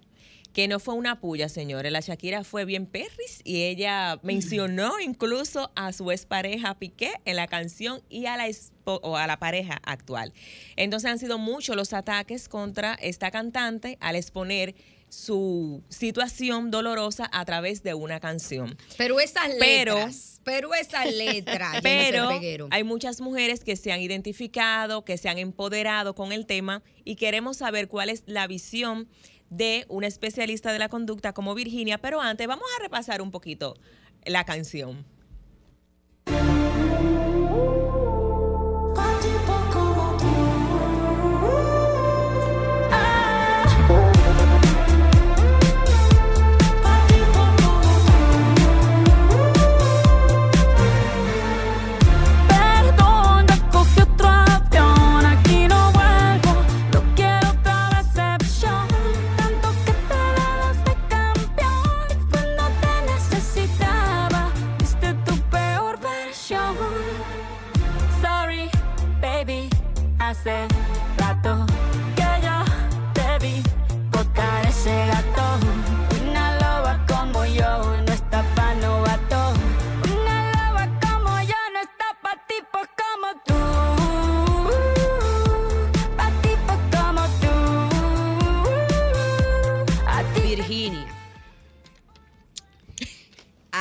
que 0.53 0.69
no 0.69 0.81
fue 0.81 0.95
una 0.95 1.21
puya, 1.21 1.49
señores. 1.49 1.93
La 1.93 2.01
Shakira 2.01 2.45
fue 2.45 2.65
bien 2.65 2.87
perris 2.87 3.41
y 3.45 3.63
ella 3.65 4.19
mencionó 4.23 4.99
incluso 5.01 5.71
a 5.75 5.93
su 5.93 6.11
expareja 6.11 6.79
Piqué 6.79 7.13
en 7.25 7.37
la 7.37 7.47
canción 7.47 8.03
y 8.09 8.27
a 8.27 8.37
la, 8.37 8.49
o 8.85 9.17
a 9.17 9.27
la 9.27 9.39
pareja 9.39 9.81
actual. 9.85 10.33
Entonces 10.77 11.11
han 11.11 11.19
sido 11.19 11.39
muchos 11.39 11.77
los 11.77 11.93
ataques 11.93 12.49
contra 12.49 12.95
esta 12.95 13.31
cantante 13.31 13.97
al 14.01 14.17
exponer 14.17 14.75
su 15.11 15.83
situación 15.89 16.71
dolorosa 16.71 17.29
a 17.33 17.45
través 17.45 17.83
de 17.83 17.95
una 17.95 18.21
canción. 18.21 18.79
Pero 18.97 19.19
esas 19.21 19.49
letras, 19.49 20.41
pero 20.45 20.73
esas 20.73 21.13
letras, 21.13 21.81
Pero 21.83 22.29
hay 22.71 22.85
muchas 22.85 23.21
mujeres 23.21 23.65
que 23.65 23.77
se 23.77 23.93
han 23.93 24.01
identificado, 24.01 25.05
que 25.05 25.19
se 25.19 25.29
han 25.29 25.39
empoderado 25.39 26.15
con 26.15 26.33
el 26.33 26.47
tema 26.47 26.83
y 27.05 27.17
queremos 27.17 27.59
saber 27.59 27.89
cuál 27.89 28.09
es 28.09 28.23
la 28.27 28.47
visión 28.47 29.09
de 29.51 29.85
una 29.89 30.07
especialista 30.07 30.73
de 30.73 30.79
la 30.79 30.89
conducta 30.89 31.33
como 31.33 31.55
Virginia. 31.55 31.99
Pero 31.99 32.21
antes 32.21 32.47
vamos 32.47 32.67
a 32.79 32.83
repasar 32.83 33.21
un 33.21 33.31
poquito 33.31 33.77
la 34.25 34.45
canción. 34.45 35.05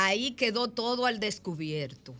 Ahí 0.04 0.32
quedó 0.32 0.68
todo 0.68 1.06
al 1.06 1.20
descubierto. 1.20 2.14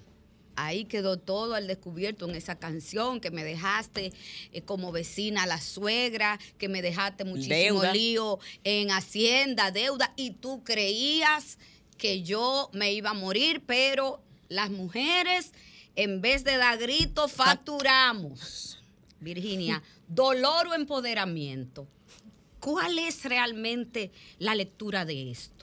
Ahí 0.57 0.85
quedó 0.85 1.19
todo 1.19 1.55
al 1.55 1.67
descubierto 1.67 2.29
en 2.29 2.35
esa 2.35 2.59
canción 2.59 3.21
que 3.21 3.31
me 3.31 3.45
dejaste 3.45 4.13
eh, 4.53 4.61
como 4.63 4.93
vecina 4.93 5.45
a 5.45 5.47
la 5.47 5.61
suegra, 5.61 6.39
que 6.59 6.69
me 6.69 6.83
dejaste 6.83 7.25
muchísimo 7.25 7.81
Deuda. 7.81 7.93
lío 7.95 8.39
en 8.65 8.91
Hacienda, 8.91 9.71
deuda, 9.71 10.13
y 10.17 10.33
tú 10.33 10.63
creías 10.63 11.59
que 11.97 12.23
yo 12.23 12.69
me 12.75 12.93
iba 12.93 13.11
a 13.11 13.15
morir, 13.15 13.63
pero 13.67 14.23
las 14.49 14.71
mujeres, 14.71 15.53
en 15.97 16.21
vez 16.21 16.45
de 16.45 16.59
dar 16.59 16.79
gritos, 16.79 17.33
facturamos. 17.33 18.83
Virginia, 19.21 19.83
dolor 20.09 20.69
o 20.69 20.75
empoderamiento. 20.75 21.87
¿Cuál 22.59 22.99
es 22.99 23.25
realmente 23.25 24.11
la 24.39 24.55
lectura 24.55 25.07
de 25.07 25.31
esto? 25.31 25.60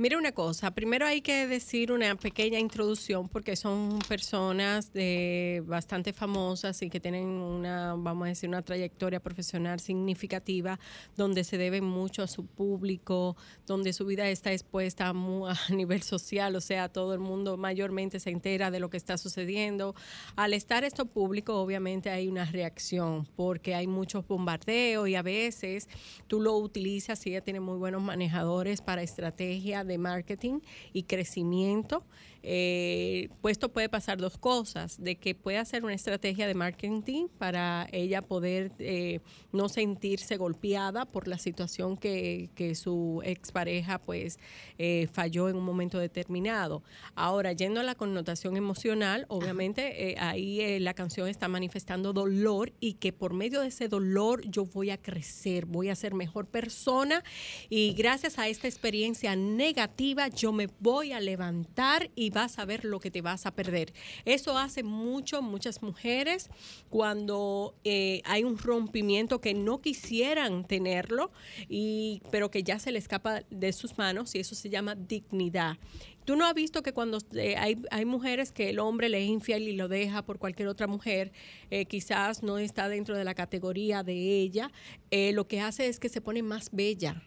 Mira 0.00 0.16
una 0.16 0.30
cosa, 0.30 0.70
primero 0.70 1.06
hay 1.06 1.22
que 1.22 1.48
decir 1.48 1.90
una 1.90 2.14
pequeña 2.14 2.60
introducción 2.60 3.28
porque 3.28 3.56
son 3.56 3.98
personas 4.06 4.92
de 4.92 5.60
bastante 5.66 6.12
famosas 6.12 6.80
y 6.82 6.88
que 6.88 7.00
tienen 7.00 7.26
una, 7.26 7.96
vamos 7.98 8.26
a 8.26 8.28
decir, 8.28 8.48
una 8.48 8.62
trayectoria 8.62 9.18
profesional 9.18 9.80
significativa 9.80 10.78
donde 11.16 11.42
se 11.42 11.58
deben 11.58 11.82
mucho 11.82 12.22
a 12.22 12.28
su 12.28 12.46
público, 12.46 13.36
donde 13.66 13.92
su 13.92 14.06
vida 14.06 14.28
está 14.28 14.52
expuesta 14.52 15.08
a 15.08 15.14
nivel 15.74 16.02
social, 16.04 16.54
o 16.54 16.60
sea, 16.60 16.88
todo 16.88 17.12
el 17.12 17.18
mundo 17.18 17.56
mayormente 17.56 18.20
se 18.20 18.30
entera 18.30 18.70
de 18.70 18.78
lo 18.78 18.90
que 18.90 18.98
está 18.98 19.18
sucediendo. 19.18 19.96
Al 20.36 20.54
estar 20.54 20.84
esto 20.84 21.06
público, 21.06 21.56
obviamente 21.56 22.08
hay 22.08 22.28
una 22.28 22.44
reacción 22.44 23.26
porque 23.34 23.74
hay 23.74 23.88
muchos 23.88 24.24
bombardeos 24.28 25.08
y 25.08 25.16
a 25.16 25.22
veces 25.22 25.88
tú 26.28 26.40
lo 26.40 26.56
utilizas 26.56 27.26
y 27.26 27.30
ella 27.30 27.40
tiene 27.40 27.58
muy 27.58 27.78
buenos 27.78 28.00
manejadores 28.00 28.80
para 28.80 29.02
estrategia 29.02 29.87
de 29.88 29.98
marketing 29.98 30.60
y 30.92 31.02
crecimiento. 31.02 32.04
Eh, 32.42 33.28
pues 33.40 33.52
esto 33.52 33.70
puede 33.70 33.88
pasar 33.88 34.18
dos 34.18 34.38
cosas, 34.38 35.02
de 35.02 35.16
que 35.16 35.34
puede 35.34 35.58
hacer 35.58 35.84
una 35.84 35.94
estrategia 35.94 36.46
de 36.46 36.54
marketing 36.54 37.28
para 37.38 37.88
ella 37.92 38.22
poder 38.22 38.72
eh, 38.78 39.20
no 39.52 39.68
sentirse 39.68 40.36
golpeada 40.36 41.04
por 41.04 41.28
la 41.28 41.38
situación 41.38 41.96
que, 41.96 42.50
que 42.54 42.74
su 42.74 43.20
expareja 43.24 43.98
pues 43.98 44.38
eh, 44.78 45.08
falló 45.12 45.48
en 45.48 45.56
un 45.56 45.64
momento 45.64 45.98
determinado. 45.98 46.82
Ahora, 47.14 47.52
yendo 47.52 47.80
a 47.80 47.82
la 47.82 47.94
connotación 47.94 48.56
emocional, 48.56 49.26
obviamente 49.28 50.10
eh, 50.10 50.16
ahí 50.18 50.78
la 50.80 50.94
canción 50.94 51.28
está 51.28 51.48
manifestando 51.48 52.12
dolor 52.12 52.72
y 52.80 52.94
que 52.94 53.12
por 53.12 53.34
medio 53.34 53.60
de 53.60 53.68
ese 53.68 53.88
dolor 53.88 54.42
yo 54.48 54.64
voy 54.64 54.90
a 54.90 54.98
crecer, 54.98 55.66
voy 55.66 55.88
a 55.88 55.94
ser 55.94 56.14
mejor 56.14 56.46
persona 56.46 57.22
y 57.68 57.92
gracias 57.94 58.38
a 58.38 58.48
esta 58.48 58.68
experiencia 58.68 59.36
negativa 59.36 60.28
yo 60.28 60.52
me 60.52 60.68
voy 60.80 61.12
a 61.12 61.20
levantar 61.20 62.10
y 62.14 62.27
vas 62.30 62.58
a 62.58 62.64
ver 62.64 62.84
lo 62.84 63.00
que 63.00 63.10
te 63.10 63.22
vas 63.22 63.46
a 63.46 63.52
perder. 63.52 63.92
Eso 64.24 64.56
hace 64.56 64.82
mucho 64.82 65.42
muchas 65.42 65.82
mujeres 65.82 66.50
cuando 66.90 67.74
eh, 67.84 68.22
hay 68.24 68.44
un 68.44 68.58
rompimiento 68.58 69.40
que 69.40 69.54
no 69.54 69.80
quisieran 69.80 70.66
tenerlo 70.66 71.30
y 71.68 72.22
pero 72.30 72.50
que 72.50 72.62
ya 72.62 72.78
se 72.78 72.92
le 72.92 72.98
escapa 72.98 73.42
de 73.50 73.72
sus 73.72 73.98
manos 73.98 74.34
y 74.34 74.40
eso 74.40 74.54
se 74.54 74.70
llama 74.70 74.94
dignidad. 74.94 75.76
Tú 76.24 76.36
no 76.36 76.44
has 76.44 76.54
visto 76.54 76.82
que 76.82 76.92
cuando 76.92 77.18
eh, 77.32 77.56
hay, 77.56 77.82
hay 77.90 78.04
mujeres 78.04 78.52
que 78.52 78.68
el 78.68 78.78
hombre 78.80 79.08
le 79.08 79.22
es 79.22 79.28
infiel 79.28 79.66
y 79.66 79.72
lo 79.72 79.88
deja 79.88 80.22
por 80.22 80.38
cualquier 80.38 80.68
otra 80.68 80.86
mujer, 80.86 81.32
eh, 81.70 81.86
quizás 81.86 82.42
no 82.42 82.58
está 82.58 82.88
dentro 82.88 83.16
de 83.16 83.24
la 83.24 83.34
categoría 83.34 84.02
de 84.02 84.40
ella, 84.40 84.70
lo 85.10 85.48
que 85.48 85.60
hace 85.60 85.88
es 85.88 85.98
que 85.98 86.10
se 86.10 86.20
pone 86.20 86.42
más 86.42 86.68
bella. 86.70 87.22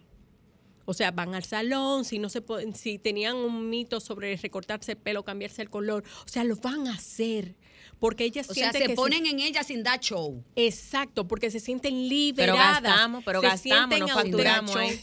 O 0.86 0.94
sea, 0.94 1.12
van 1.12 1.36
al 1.36 1.44
salón, 1.44 2.06
si 2.06 2.20
no 2.20 2.30
se 2.30 2.44
si 2.74 2.98
tenían 3.00 3.36
un 3.36 3.70
mito 3.70 4.00
sobre 4.00 4.36
recortarse 4.38 4.94
el 4.94 4.98
pelo, 4.98 5.24
cambiarse 5.24 5.62
el 5.62 5.70
color, 5.70 6.04
o 6.26 6.28
sea, 6.28 6.44
lo 6.44 6.56
van 6.56 6.88
a 6.88 6.96
hacer 6.96 7.56
porque 8.00 8.24
ellas 8.24 8.50
O 8.50 8.54
sea, 8.56 8.72
sienten 8.72 8.82
se 8.82 8.88
que 8.88 8.96
ponen 8.96 9.28
en 9.28 9.40
ella 9.40 9.64
sin 9.64 9.84
dar 9.84 10.00
show. 10.00 10.44
Exacto, 10.56 11.28
porque 11.28 11.52
se 11.52 11.60
sienten 11.60 11.94
Pero 11.94 12.10
liberadas. 12.10 12.82
gastamos, 12.82 13.24
pero 13.24 13.42
se 13.42 13.48
gastamos, 13.48 14.00
no 14.00 14.08
facturamos. 14.08 14.76
¿eh? 14.78 15.00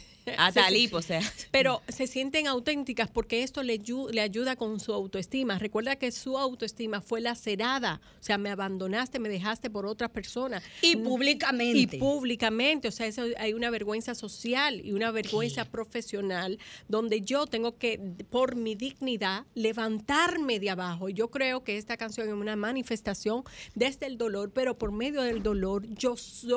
Se- 0.66 0.70
lipo, 0.70 0.96
o 0.98 1.02
sea. 1.02 1.20
Pero 1.50 1.82
se 1.88 2.06
sienten 2.06 2.46
auténticas 2.46 3.10
porque 3.10 3.42
esto 3.42 3.62
le, 3.62 3.80
ayu- 3.80 4.10
le 4.10 4.20
ayuda 4.20 4.56
con 4.56 4.80
su 4.80 4.92
autoestima. 4.92 5.58
Recuerda 5.58 5.96
que 5.96 6.12
su 6.12 6.36
autoestima 6.38 7.00
fue 7.00 7.20
lacerada. 7.20 8.00
O 8.20 8.22
sea, 8.22 8.38
me 8.38 8.50
abandonaste, 8.50 9.18
me 9.18 9.28
dejaste 9.28 9.70
por 9.70 9.86
otra 9.86 10.08
persona. 10.08 10.62
Y 10.82 10.96
públicamente. 10.96 11.96
Y 11.96 11.98
públicamente. 12.00 12.88
O 12.88 12.92
sea, 12.92 13.06
eso, 13.06 13.22
hay 13.38 13.52
una 13.54 13.70
vergüenza 13.70 14.14
social 14.14 14.80
y 14.84 14.92
una 14.92 15.10
vergüenza 15.10 15.64
profesional 15.64 16.58
donde 16.88 17.20
yo 17.20 17.46
tengo 17.46 17.78
que, 17.78 17.98
por 18.30 18.56
mi 18.56 18.74
dignidad, 18.74 19.44
levantarme 19.54 20.58
de 20.60 20.70
abajo. 20.70 21.08
Yo 21.08 21.30
creo 21.30 21.64
que 21.64 21.76
esta 21.78 21.96
canción 21.96 22.28
es 22.28 22.34
una 22.34 22.56
manifestación 22.56 23.42
desde 23.74 24.06
el 24.06 24.18
dolor, 24.18 24.52
pero 24.52 24.76
por 24.78 24.92
medio 24.92 25.22
del 25.22 25.42
dolor 25.42 25.86
yo 25.94 26.14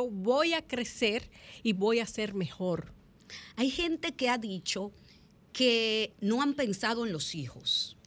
voy 0.09 0.53
a 0.53 0.61
crecer 0.61 1.29
y 1.63 1.73
voy 1.73 1.99
a 1.99 2.05
ser 2.05 2.33
mejor. 2.33 2.93
Hay 3.55 3.69
gente 3.69 4.13
que 4.13 4.29
ha 4.29 4.37
dicho 4.37 4.91
que 5.53 6.13
no 6.21 6.41
han 6.41 6.53
pensado 6.53 7.05
en 7.05 7.11
los 7.11 7.35
hijos, 7.35 7.97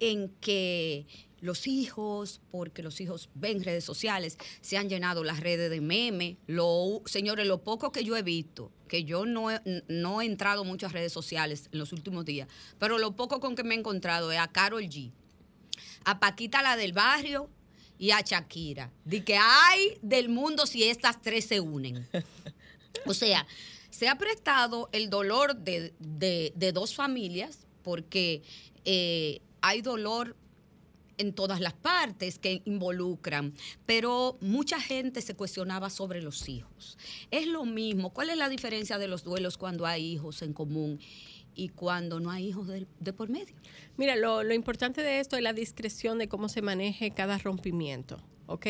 en 0.00 0.28
que 0.40 1.06
los 1.42 1.66
hijos, 1.66 2.40
porque 2.50 2.82
los 2.82 3.00
hijos 3.00 3.28
ven 3.34 3.64
redes 3.64 3.84
sociales, 3.84 4.38
se 4.60 4.76
han 4.78 4.88
llenado 4.88 5.24
las 5.24 5.40
redes 5.40 5.70
de 5.70 5.80
memes. 5.80 6.36
Lo, 6.46 7.02
señores, 7.04 7.46
lo 7.46 7.62
poco 7.62 7.90
que 7.90 8.04
yo 8.04 8.16
he 8.16 8.22
visto, 8.22 8.70
que 8.88 9.04
yo 9.04 9.26
no 9.26 9.50
he, 9.50 9.60
no 9.88 10.22
he 10.22 10.26
entrado 10.26 10.64
mucho 10.64 10.86
a 10.86 10.88
redes 10.90 11.12
sociales 11.12 11.68
en 11.72 11.80
los 11.80 11.92
últimos 11.92 12.24
días, 12.24 12.48
pero 12.78 12.96
lo 12.98 13.16
poco 13.16 13.40
con 13.40 13.56
que 13.56 13.64
me 13.64 13.74
he 13.74 13.78
encontrado 13.78 14.30
es 14.30 14.38
a 14.38 14.52
Carol 14.52 14.84
G, 14.84 15.10
a 16.04 16.20
Paquita 16.20 16.62
la 16.62 16.76
del 16.76 16.92
barrio 16.92 17.50
y 17.98 18.12
a 18.12 18.20
Shakira. 18.20 18.92
De 19.04 19.24
que 19.24 19.36
hay 19.36 19.98
del 20.00 20.28
mundo 20.28 20.66
si 20.66 20.84
estas 20.84 21.20
tres 21.20 21.44
se 21.44 21.60
unen. 21.60 22.08
O 23.06 23.14
sea, 23.14 23.46
se 23.92 24.08
ha 24.08 24.16
prestado 24.16 24.88
el 24.92 25.10
dolor 25.10 25.54
de, 25.54 25.92
de- 26.00 26.72
dos 26.72 26.94
familias 26.94 27.66
porque 27.82 28.42
eh, 28.84 29.40
hay 29.60 29.82
dolor 29.82 30.34
en 31.18 31.34
todas 31.34 31.60
las 31.60 31.74
partes 31.74 32.38
que 32.38 32.62
involucran, 32.64 33.52
pero 33.86 34.38
mucha 34.40 34.80
gente 34.80 35.20
se 35.20 35.34
cuestionaba 35.34 35.90
sobre 35.90 36.22
los 36.22 36.48
hijos. 36.48 36.96
Es 37.30 37.46
lo 37.46 37.64
mismo, 37.66 38.10
¿cuál 38.10 38.30
es 38.30 38.36
la 38.38 38.48
diferencia 38.48 38.96
de 38.98 39.08
los 39.08 39.22
duelos 39.22 39.58
cuando 39.58 39.86
hay 39.86 40.04
hijos 40.14 40.40
en 40.40 40.54
común 40.54 40.98
y 41.54 41.68
cuando 41.68 42.18
no 42.18 42.30
hay 42.30 42.48
hijos 42.48 42.66
de, 42.66 42.86
de 42.98 43.12
por 43.12 43.28
medio? 43.28 43.54
Mira, 43.98 44.16
lo, 44.16 44.42
lo 44.42 44.54
importante 44.54 45.02
de 45.02 45.20
esto 45.20 45.36
es 45.36 45.42
la 45.42 45.52
discreción 45.52 46.16
de 46.18 46.28
cómo 46.28 46.48
se 46.48 46.62
maneje 46.62 47.10
cada 47.10 47.36
rompimiento. 47.38 48.16
¿Ok? 48.52 48.66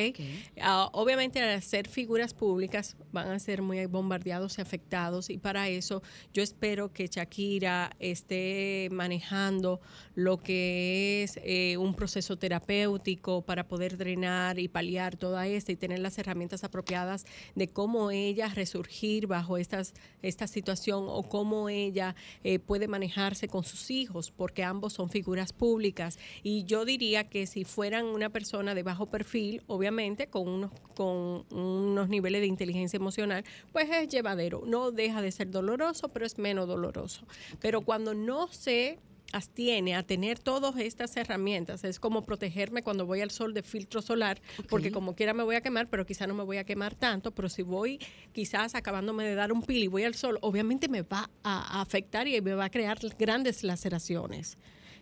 Ah, 0.60 0.88
obviamente 0.92 1.40
al 1.40 1.60
ser 1.62 1.88
figuras 1.88 2.34
públicas 2.34 2.96
van 3.10 3.28
a 3.28 3.38
ser 3.38 3.62
muy 3.62 3.84
bombardeados 3.86 4.58
y 4.58 4.60
afectados 4.60 5.28
y 5.28 5.38
para 5.38 5.68
eso 5.68 6.02
yo 6.32 6.42
espero 6.42 6.92
que 6.92 7.08
Shakira 7.08 7.90
esté 7.98 8.88
manejando 8.92 9.80
lo 10.14 10.38
que 10.38 11.24
es 11.24 11.40
eh, 11.42 11.76
un 11.78 11.94
proceso 11.94 12.36
terapéutico 12.36 13.42
para 13.42 13.66
poder 13.66 13.96
drenar 13.96 14.58
y 14.58 14.68
paliar 14.68 15.16
toda 15.16 15.46
esta 15.46 15.72
y 15.72 15.76
tener 15.76 15.98
las 15.98 16.18
herramientas 16.18 16.64
apropiadas 16.64 17.24
de 17.54 17.68
cómo 17.68 18.10
ella 18.10 18.48
resurgir 18.48 19.26
bajo 19.26 19.56
estas, 19.56 19.94
esta 20.22 20.46
situación 20.46 21.06
o 21.08 21.22
cómo 21.24 21.68
ella 21.68 22.14
eh, 22.44 22.58
puede 22.58 22.88
manejarse 22.88 23.48
con 23.48 23.64
sus 23.64 23.90
hijos, 23.90 24.30
porque 24.30 24.62
ambos 24.62 24.92
son 24.92 25.10
figuras 25.10 25.52
públicas. 25.52 26.18
Y 26.42 26.64
yo 26.64 26.84
diría 26.84 27.28
que 27.28 27.46
si 27.46 27.64
fueran 27.64 28.06
una 28.06 28.28
persona 28.28 28.74
de 28.74 28.82
bajo 28.82 29.06
perfil, 29.06 29.62
obviamente 29.72 30.28
con 30.28 30.48
unos, 30.48 30.70
con 30.94 31.44
unos 31.50 32.08
niveles 32.08 32.42
de 32.42 32.46
inteligencia 32.46 32.96
emocional, 32.96 33.44
pues 33.72 33.88
es 33.90 34.08
llevadero. 34.08 34.62
No 34.66 34.90
deja 34.90 35.22
de 35.22 35.32
ser 35.32 35.50
doloroso, 35.50 36.08
pero 36.08 36.26
es 36.26 36.38
menos 36.38 36.68
doloroso. 36.68 37.26
Pero 37.60 37.80
cuando 37.80 38.14
no 38.14 38.48
se 38.48 38.98
abstiene 39.32 39.94
a 39.94 40.02
tener 40.02 40.38
todas 40.38 40.76
estas 40.76 41.16
herramientas. 41.16 41.84
Es 41.84 41.98
como 41.98 42.24
protegerme 42.24 42.82
cuando 42.82 43.06
voy 43.06 43.22
al 43.22 43.30
sol 43.30 43.54
de 43.54 43.62
filtro 43.62 44.02
solar, 44.02 44.40
porque 44.68 44.92
como 44.92 45.14
quiera 45.14 45.32
me 45.32 45.42
voy 45.42 45.56
a 45.56 45.62
quemar, 45.62 45.88
pero 45.88 46.04
quizá 46.04 46.26
no 46.26 46.34
me 46.34 46.44
voy 46.44 46.58
a 46.58 46.64
quemar 46.64 46.94
tanto, 46.94 47.30
pero 47.30 47.48
si 47.48 47.62
voy 47.62 47.98
quizás 48.32 48.74
acabándome 48.74 49.24
de 49.24 49.34
dar 49.34 49.52
un 49.52 49.62
pil 49.62 49.82
y 49.82 49.86
voy 49.86 50.04
al 50.04 50.14
sol, 50.14 50.38
obviamente 50.42 50.88
me 50.88 51.00
va 51.02 51.30
a 51.42 51.80
afectar 51.80 52.28
y 52.28 52.40
me 52.42 52.54
va 52.54 52.66
a 52.66 52.70
crear 52.70 52.98
grandes 53.18 53.64
laceraciones. 53.64 54.58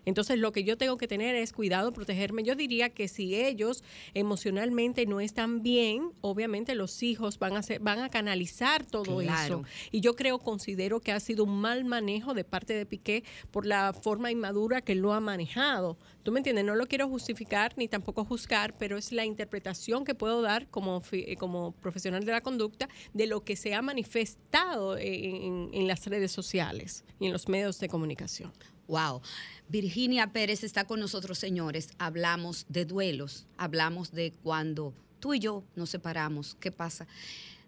Entonces 0.07 0.39
lo 0.39 0.53
que 0.53 0.65
yo 0.65 0.77
tengo 0.79 0.97
que 0.97 1.07
tener 1.07 1.35
es 1.37 1.53
cuidado, 1.53 1.93
protegerme. 1.93 2.43
Yo 2.43 2.55
diría 2.55 2.89
que 2.91 3.07
si 3.09 3.35
ellos 3.35 3.85
emocionalmente 4.15 5.07
no 5.07 5.21
están 5.21 5.63
bien, 5.63 6.13
obviamente 6.21 6.75
los 6.75 7.03
hijos 7.03 7.39
van 7.39 7.57
a 7.57 7.63
ser, 7.63 7.81
van 7.81 7.99
a 8.01 8.09
canalizar 8.09 8.85
todo 8.87 9.19
Claro. 9.19 9.45
eso. 9.61 9.65
Y 9.91 10.01
yo 10.01 10.17
creo, 10.17 10.39
considero 10.39 11.01
que 11.01 11.13
ha 11.13 11.21
sido 11.21 11.45
un 11.45 11.61
mal 11.61 11.85
manejo 11.85 12.33
de 12.35 12.45
parte 12.45 12.75
de 12.75 12.87
Piqué 12.87 13.25
por 13.51 13.67
la 13.67 13.93
forma 13.93 14.31
inmadura 14.31 14.81
que 14.81 14.95
lo 14.95 15.13
ha 15.13 15.21
manejado. 15.21 15.99
¿Tú 16.31 16.35
me 16.35 16.39
entiendes? 16.39 16.65
No 16.65 16.77
lo 16.77 16.87
quiero 16.87 17.09
justificar 17.09 17.77
ni 17.77 17.89
tampoco 17.89 18.25
juzgar, 18.25 18.79
pero 18.79 18.97
es 18.97 19.11
la 19.11 19.25
interpretación 19.25 20.05
que 20.05 20.15
puedo 20.15 20.43
dar 20.43 20.69
como, 20.69 21.03
eh, 21.11 21.35
como 21.35 21.73
profesional 21.73 22.25
de 22.25 22.31
la 22.31 22.41
conducta 22.41 22.89
de 23.13 23.27
lo 23.27 23.43
que 23.43 23.57
se 23.57 23.75
ha 23.75 23.83
manifestado 23.83 24.97
en, 24.97 25.71
en 25.73 25.89
las 25.89 26.07
redes 26.07 26.31
sociales 26.31 27.05
y 27.19 27.27
en 27.27 27.33
los 27.33 27.49
medios 27.49 27.81
de 27.81 27.89
comunicación. 27.89 28.53
Wow. 28.87 29.23
Virginia 29.69 30.29
Pérez 30.29 30.63
está 30.63 30.85
con 30.85 31.01
nosotros, 31.01 31.37
señores. 31.37 31.89
Hablamos 31.99 32.65
de 32.69 32.85
duelos, 32.85 33.49
hablamos 33.57 34.13
de 34.13 34.33
cuando 34.45 34.95
tú 35.19 35.35
y 35.35 35.41
yo 35.41 35.65
nos 35.75 35.91
separamos. 35.91 36.55
¿Qué 36.61 36.71
pasa? 36.71 37.09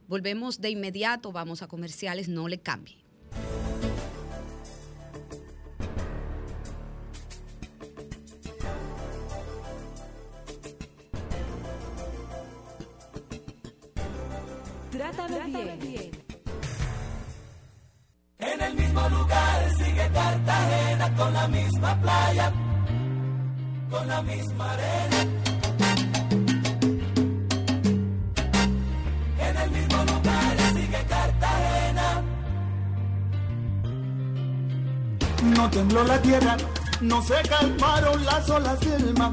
Volvemos 0.07 0.61
de 0.61 0.71
inmediato, 0.71 1.33
vamos 1.33 1.63
a 1.63 1.67
comerciales, 1.67 2.29
no 2.29 2.47
le 2.47 2.59
cambie. 2.59 3.03
Mismo 19.03 19.19
lugar 19.19 19.71
sigue 19.77 20.11
Cartagena. 20.13 21.15
con 21.17 21.33
la 21.33 21.49
misma 21.49 22.01
playa, 22.01 22.53
con 23.91 24.09
la 24.09 24.23
misma 24.23 24.73
arena. 24.73 25.21
En 29.39 29.57
el 29.57 29.71
mismo 29.71 29.99
lugar 30.05 30.57
sigue 30.75 31.05
Cartagena. 31.09 32.23
No 35.57 35.71
tembló 35.71 36.05
la 36.05 36.19
tierra, 36.23 36.57
no 37.01 37.23
se 37.23 37.35
calmaron 37.49 38.25
las 38.25 38.49
olas 38.51 38.81
del 38.81 39.15
mar. 39.15 39.33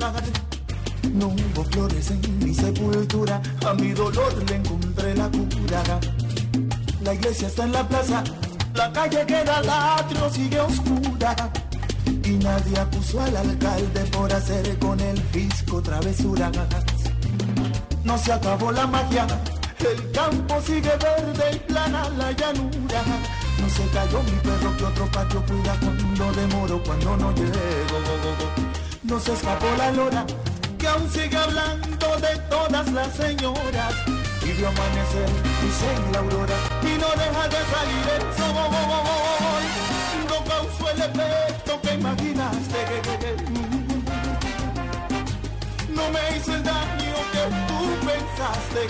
No 1.14 1.28
hubo 1.28 1.64
flores 1.66 2.12
en 2.12 2.40
mi 2.40 2.54
sepultura, 2.54 3.42
a 3.66 3.74
mi 3.74 3.92
dolor 3.92 4.34
le 4.50 4.56
encontré 4.56 5.16
la 5.16 5.30
cura. 5.30 6.00
La 7.02 7.14
iglesia 7.14 7.48
está 7.48 7.64
en 7.64 7.72
la 7.72 7.88
plaza, 7.88 8.24
la 8.80 8.94
calle 8.94 9.26
queda 9.26 9.58
al 9.58 9.70
atrio, 9.70 10.30
sigue 10.30 10.60
oscura. 10.62 11.36
Y 12.24 12.32
nadie 12.46 12.80
acusó 12.80 13.22
al 13.22 13.36
alcalde 13.36 14.02
por 14.16 14.32
hacer 14.32 14.80
con 14.80 14.98
el 15.02 15.18
fisco 15.34 15.82
travesuras. 15.82 16.52
No 18.06 18.18
se 18.18 18.32
acabó 18.32 18.72
la 18.72 18.88
magia, 18.88 19.28
el 19.80 20.12
campo 20.12 20.62
sigue 20.66 20.94
verde 21.08 21.46
y 21.56 21.60
plana 21.60 22.10
la 22.18 22.32
llanura. 22.32 23.02
No 23.60 23.70
se 23.70 23.86
cayó 23.96 24.24
mi 24.24 24.38
perro 24.48 24.78
que 24.78 24.86
otro 24.86 25.06
patio 25.12 25.44
cuida 25.46 25.74
cuando 25.82 26.32
demoro, 26.40 26.82
cuando 26.84 27.18
no 27.18 27.32
llego. 27.34 27.98
No 29.04 29.20
se 29.20 29.34
escapó 29.34 29.68
la 29.78 29.92
lora, 29.92 30.26
que 30.78 30.88
aún 30.88 31.10
sigue 31.12 31.36
hablando 31.36 32.08
de 32.26 32.34
todas 32.50 32.90
las 32.94 33.14
señoras. 33.14 33.94
Y 34.42 34.52
vio 34.54 34.68
amanecer, 34.70 35.30
dice 35.62 35.88
en 35.96 36.12
la 36.12 36.20
aurora, 36.20 36.56
y 36.82 36.98
no 36.98 37.10
deja 37.10 37.48
de 37.48 37.62
salir 37.74 38.06
el 38.16 38.22
sol. 38.38 38.54
No 40.30 40.38
causó 40.46 40.90
el 40.92 41.02
efecto 41.02 41.82
que 41.82 41.94
imaginaste. 41.94 42.80
No 45.90 46.10
me 46.10 46.38
hizo 46.38 46.54
el 46.56 46.64
daño 46.64 47.16
que 47.34 47.44
tú 47.68 47.80
pensaste. 48.08 48.82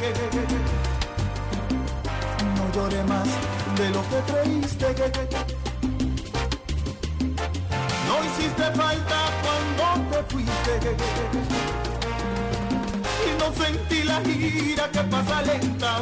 No 2.56 2.64
lloré 2.74 3.04
más 3.04 3.28
de 3.76 3.90
lo 3.90 4.02
que 4.10 4.20
creíste. 4.32 4.88
No 8.08 8.16
hiciste 8.26 8.66
falta 8.76 9.20
cuando 9.44 10.18
te 10.18 10.20
fuiste. 10.34 11.89
No 13.50 13.56
sentí 13.66 14.04
la 14.04 14.22
gira 14.22 14.92
que 14.92 15.00
pasa 15.00 15.42
lenta. 15.42 16.02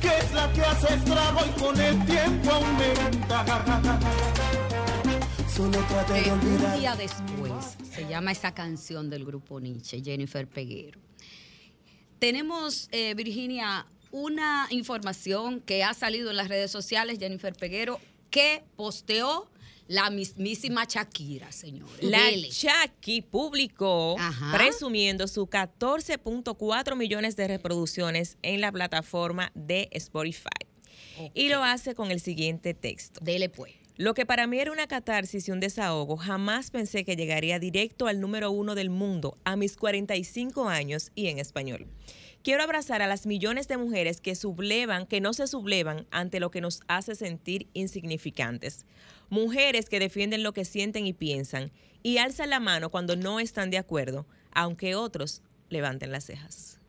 Que 0.00 0.08
es 0.18 0.32
la 0.32 0.50
que 0.54 0.62
hace 0.62 0.94
estrago 0.94 1.40
y 1.46 1.60
con 1.60 1.78
el 1.80 2.06
tiempo 2.06 2.50
aumenta. 2.50 3.44
Solo 5.54 5.78
traté 5.86 6.12
de 6.14 6.20
Eh, 6.20 6.32
un 6.32 6.38
olvidar. 6.40 6.78
día 6.78 6.96
después 6.96 7.76
se 7.92 8.08
llama 8.08 8.32
esa 8.32 8.54
canción 8.54 9.10
del 9.10 9.26
grupo 9.26 9.60
Nietzsche, 9.60 10.00
Jennifer 10.02 10.48
Peguero. 10.48 10.98
Tenemos, 12.18 12.88
eh, 12.92 13.12
Virginia, 13.14 13.86
una 14.12 14.66
información 14.70 15.60
que 15.60 15.84
ha 15.84 15.92
salido 15.92 16.30
en 16.30 16.36
las 16.38 16.48
redes 16.48 16.70
sociales, 16.70 17.18
Jennifer 17.18 17.52
Peguero, 17.54 18.00
que 18.30 18.62
posteó 18.76 19.49
la 19.90 20.08
mismísima 20.08 20.84
Shakira, 20.84 21.50
señores. 21.50 22.00
La 22.00 22.26
Dele. 22.26 22.48
Shaki 22.48 23.22
publicó 23.22 24.14
Ajá. 24.20 24.56
presumiendo 24.56 25.26
sus 25.26 25.48
14.4 25.48 26.94
millones 26.94 27.34
de 27.34 27.48
reproducciones 27.48 28.38
en 28.42 28.60
la 28.60 28.70
plataforma 28.70 29.50
de 29.56 29.88
Spotify. 29.90 30.46
Y 31.34 31.48
lo 31.48 31.64
hace 31.64 31.96
con 31.96 32.12
el 32.12 32.20
siguiente 32.20 32.72
texto. 32.72 33.18
Dele 33.20 33.48
pues. 33.48 33.72
Lo 33.96 34.14
que 34.14 34.24
para 34.24 34.46
mí 34.46 34.60
era 34.60 34.70
una 34.70 34.86
catarsis 34.86 35.48
y 35.48 35.50
un 35.50 35.58
desahogo, 35.58 36.16
jamás 36.16 36.70
pensé 36.70 37.04
que 37.04 37.16
llegaría 37.16 37.58
directo 37.58 38.06
al 38.06 38.20
número 38.20 38.52
uno 38.52 38.76
del 38.76 38.90
mundo 38.90 39.38
a 39.44 39.56
mis 39.56 39.76
45 39.76 40.68
años 40.68 41.10
y 41.16 41.26
en 41.26 41.40
español. 41.40 41.88
Quiero 42.42 42.62
abrazar 42.62 43.02
a 43.02 43.06
las 43.06 43.26
millones 43.26 43.68
de 43.68 43.76
mujeres 43.76 44.22
que 44.22 44.34
sublevan, 44.34 45.06
que 45.06 45.20
no 45.20 45.34
se 45.34 45.46
sublevan 45.46 46.06
ante 46.10 46.40
lo 46.40 46.50
que 46.50 46.62
nos 46.62 46.80
hace 46.88 47.14
sentir 47.14 47.68
insignificantes. 47.74 48.86
Mujeres 49.28 49.90
que 49.90 50.00
defienden 50.00 50.42
lo 50.42 50.54
que 50.54 50.64
sienten 50.64 51.06
y 51.06 51.12
piensan 51.12 51.70
y 52.02 52.16
alzan 52.16 52.48
la 52.48 52.58
mano 52.58 52.88
cuando 52.90 53.14
no 53.14 53.40
están 53.40 53.68
de 53.68 53.76
acuerdo, 53.76 54.26
aunque 54.52 54.94
otros 54.94 55.42
levanten 55.68 56.12
las 56.12 56.24
cejas. 56.24 56.80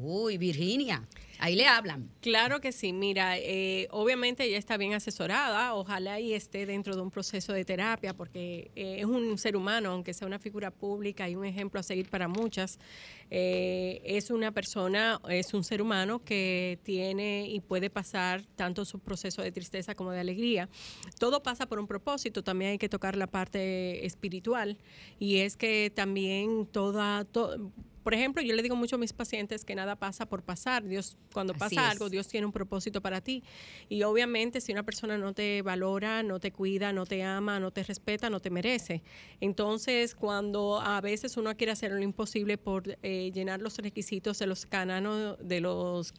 Uy, 0.00 0.38
Virginia, 0.38 1.06
ahí 1.42 1.56
le 1.56 1.66
hablan. 1.66 2.08
Claro 2.20 2.60
que 2.60 2.70
sí, 2.70 2.92
mira, 2.92 3.36
eh, 3.36 3.88
obviamente 3.90 4.44
ella 4.44 4.58
está 4.58 4.76
bien 4.76 4.94
asesorada, 4.94 5.74
ojalá 5.74 6.20
y 6.20 6.34
esté 6.34 6.66
dentro 6.66 6.94
de 6.94 7.02
un 7.02 7.10
proceso 7.10 7.52
de 7.52 7.64
terapia, 7.64 8.14
porque 8.14 8.70
eh, 8.76 8.98
es 9.00 9.04
un 9.04 9.36
ser 9.38 9.56
humano, 9.56 9.90
aunque 9.90 10.14
sea 10.14 10.28
una 10.28 10.38
figura 10.38 10.70
pública 10.70 11.28
y 11.28 11.34
un 11.34 11.44
ejemplo 11.44 11.80
a 11.80 11.82
seguir 11.82 12.08
para 12.08 12.28
muchas, 12.28 12.78
eh, 13.28 14.00
es 14.04 14.30
una 14.30 14.52
persona, 14.52 15.20
es 15.28 15.52
un 15.52 15.64
ser 15.64 15.82
humano 15.82 16.22
que 16.24 16.78
tiene 16.84 17.48
y 17.48 17.58
puede 17.58 17.90
pasar 17.90 18.44
tanto 18.54 18.84
su 18.84 19.00
proceso 19.00 19.42
de 19.42 19.50
tristeza 19.50 19.96
como 19.96 20.12
de 20.12 20.20
alegría. 20.20 20.68
Todo 21.18 21.42
pasa 21.42 21.66
por 21.66 21.80
un 21.80 21.88
propósito, 21.88 22.44
también 22.44 22.70
hay 22.72 22.78
que 22.78 22.88
tocar 22.88 23.16
la 23.16 23.26
parte 23.26 24.06
espiritual, 24.06 24.78
y 25.18 25.38
es 25.38 25.56
que 25.56 25.90
también 25.92 26.66
toda... 26.66 27.24
to- 27.24 27.72
por 28.02 28.14
ejemplo, 28.14 28.42
yo 28.42 28.54
le 28.54 28.62
digo 28.62 28.76
mucho 28.76 28.96
a 28.96 28.98
mis 28.98 29.12
pacientes 29.12 29.64
que 29.64 29.74
nada 29.74 29.96
pasa 29.96 30.26
por 30.26 30.42
pasar. 30.42 30.84
Dios, 30.84 31.16
cuando 31.32 31.52
Así 31.52 31.60
pasa 31.76 31.86
es. 31.86 31.90
algo, 31.92 32.08
Dios 32.10 32.28
tiene 32.28 32.46
un 32.46 32.52
propósito 32.52 33.00
para 33.00 33.20
ti. 33.20 33.42
Y 33.88 34.02
obviamente, 34.02 34.60
si 34.60 34.72
una 34.72 34.82
persona 34.82 35.16
no 35.18 35.32
te 35.34 35.62
valora, 35.62 36.22
no 36.22 36.40
te 36.40 36.52
cuida, 36.52 36.92
no 36.92 37.06
te 37.06 37.22
ama, 37.22 37.60
no 37.60 37.70
te 37.70 37.82
respeta, 37.82 38.28
no 38.30 38.40
te 38.40 38.50
merece. 38.50 39.02
Entonces, 39.40 40.14
cuando 40.14 40.80
a 40.80 41.00
veces 41.00 41.36
uno 41.36 41.54
quiere 41.56 41.72
hacer 41.72 41.92
lo 41.92 42.00
imposible 42.02 42.58
por 42.58 42.98
eh, 43.02 43.30
llenar 43.34 43.60
los 43.60 43.76
requisitos 43.78 44.38
de 44.38 44.46
los 44.46 44.66
cananos, 44.66 45.36
de 45.40 45.60
los 45.60 46.12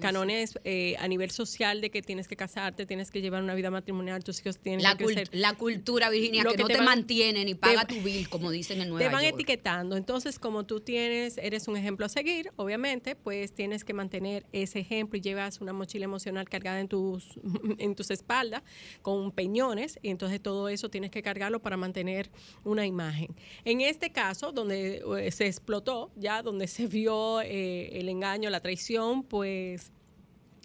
canones 0.00 0.58
eh, 0.64 0.96
a 0.98 1.08
nivel 1.08 1.30
social 1.30 1.80
de 1.80 1.90
que 1.90 2.02
tienes 2.02 2.28
que 2.28 2.36
casarte, 2.36 2.86
tienes 2.86 3.10
que 3.10 3.20
llevar 3.20 3.42
una 3.42 3.54
vida 3.54 3.70
matrimonial, 3.70 4.22
tus 4.24 4.40
hijos 4.40 4.58
tienen 4.58 4.82
La, 4.82 4.96
que 4.96 5.04
crecer. 5.04 5.28
la 5.32 5.54
cultura, 5.54 6.10
Virginia, 6.10 6.42
que, 6.44 6.56
que 6.56 6.62
no 6.62 6.68
te 6.68 6.74
te, 6.74 6.82
mantiene 6.82 7.44
ni 7.44 7.54
paga 7.54 7.84
te- 7.84 7.94
tu 7.94 8.00
bill, 8.02 8.28
como 8.28 8.50
dicen 8.50 8.80
en 8.80 8.88
Nueva 8.88 9.06
te 9.08 9.12
van 9.12 9.22
York. 9.24 9.34
etiquetando. 9.34 9.96
Entonces, 9.96 10.38
como 10.38 10.64
tú 10.64 10.80
tienes, 10.80 10.99
eres 11.38 11.68
un 11.68 11.76
ejemplo 11.76 12.06
a 12.06 12.08
seguir, 12.08 12.52
obviamente, 12.56 13.16
pues 13.16 13.52
tienes 13.52 13.84
que 13.84 13.92
mantener 13.94 14.46
ese 14.52 14.80
ejemplo 14.80 15.16
y 15.18 15.20
llevas 15.20 15.60
una 15.60 15.72
mochila 15.72 16.04
emocional 16.04 16.48
cargada 16.48 16.80
en 16.80 16.88
tus, 16.88 17.38
en 17.78 17.94
tus 17.94 18.10
espaldas 18.10 18.62
con 19.02 19.32
peñones, 19.32 19.98
y 20.02 20.10
entonces 20.10 20.40
todo 20.42 20.68
eso 20.68 20.88
tienes 20.90 21.10
que 21.10 21.22
cargarlo 21.22 21.60
para 21.60 21.76
mantener 21.76 22.30
una 22.64 22.86
imagen. 22.86 23.34
En 23.64 23.80
este 23.80 24.10
caso, 24.10 24.52
donde 24.52 25.02
eh, 25.18 25.30
se 25.30 25.46
explotó, 25.46 26.10
ya 26.16 26.42
donde 26.42 26.66
se 26.66 26.86
vio 26.86 27.40
eh, 27.40 27.98
el 27.98 28.08
engaño, 28.08 28.50
la 28.50 28.60
traición, 28.60 29.22
pues 29.22 29.92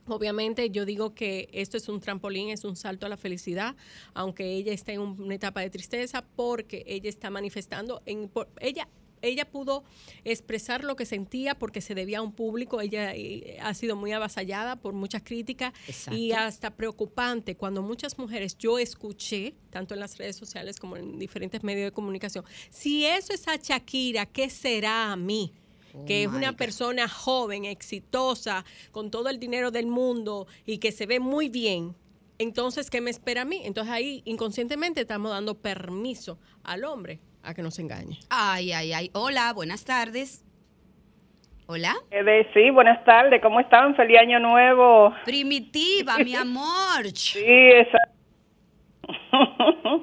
Obviamente 0.07 0.69
yo 0.69 0.85
digo 0.85 1.15
que 1.15 1.49
esto 1.51 1.77
es 1.77 1.89
un 1.89 1.99
trampolín, 1.99 2.49
es 2.49 2.63
un 2.63 2.75
salto 2.75 3.07
a 3.07 3.09
la 3.09 3.17
felicidad, 3.17 3.75
aunque 4.13 4.53
ella 4.53 4.71
está 4.71 4.91
en 4.91 4.99
un- 5.01 5.19
una 5.19 5.33
etapa 5.33 5.61
de 5.61 5.71
tristeza 5.71 6.23
porque 6.35 6.83
ella 6.85 7.09
está 7.09 7.31
manifestando, 7.31 8.03
en, 8.05 8.29
por- 8.29 8.47
ella, 8.59 8.87
ella 9.25 9.45
pudo 9.49 9.83
expresar 10.23 10.83
lo 10.83 10.95
que 10.95 11.05
sentía 11.05 11.55
porque 11.55 11.81
se 11.81 11.95
debía 11.95 12.19
a 12.19 12.21
un 12.21 12.31
público, 12.33 12.81
ella 12.81 13.13
eh, 13.15 13.57
ha 13.61 13.73
sido 13.73 13.95
muy 13.95 14.11
avasallada 14.11 14.75
por 14.75 14.93
muchas 14.93 15.23
críticas 15.23 15.73
y 16.11 16.31
hasta 16.31 16.75
preocupante 16.75 17.55
cuando 17.55 17.81
muchas 17.81 18.17
mujeres, 18.17 18.57
yo 18.57 18.79
escuché, 18.79 19.55
tanto 19.69 19.93
en 19.93 19.99
las 19.99 20.17
redes 20.17 20.35
sociales 20.35 20.79
como 20.79 20.97
en 20.97 21.19
diferentes 21.19 21.63
medios 21.63 21.85
de 21.87 21.91
comunicación, 21.91 22.45
si 22.69 23.05
eso 23.05 23.33
es 23.33 23.47
a 23.47 23.55
Shakira, 23.57 24.25
¿qué 24.25 24.49
será 24.49 25.11
a 25.11 25.15
mí? 25.15 25.51
que 26.05 26.23
es 26.23 26.27
Oh 26.27 26.35
una 26.35 26.51
God. 26.51 26.57
persona 26.57 27.07
joven, 27.07 27.63
exitosa, 27.63 28.65
con 28.91 29.11
todo 29.11 29.29
el 29.29 29.39
dinero 29.39 29.71
del 29.71 29.87
mundo 29.87 30.45
y 30.65 30.79
que 30.79 30.91
se 30.91 31.05
ve 31.05 31.21
muy 31.21 31.47
bien. 31.47 31.95
Entonces, 32.37 32.89
¿qué 32.89 32.99
me 32.99 33.11
espera 33.11 33.43
a 33.43 33.45
mí? 33.45 33.61
Entonces 33.63 33.93
ahí 33.93 34.21
inconscientemente 34.25 34.99
estamos 34.99 35.31
dando 35.31 35.57
permiso 35.57 36.37
al 36.63 36.83
hombre 36.83 37.21
a 37.45 37.53
que 37.53 37.61
nos 37.61 37.77
engañe. 37.79 38.17
Ay, 38.29 38.71
ay, 38.73 38.93
ay. 38.93 39.09
Hola, 39.13 39.53
buenas 39.53 39.85
tardes. 39.85 40.43
Hola. 41.67 41.93
Eh, 42.11 42.23
de- 42.23 42.47
sí, 42.53 42.69
buenas 42.69 43.03
tardes, 43.05 43.41
¿cómo 43.41 43.59
están? 43.59 43.95
Feliz 43.95 44.19
año 44.19 44.39
nuevo. 44.39 45.13
Primitiva, 45.25 46.17
mi 46.19 46.35
amor. 46.45 47.05
Sí, 47.13 47.43
esa- 47.45 48.09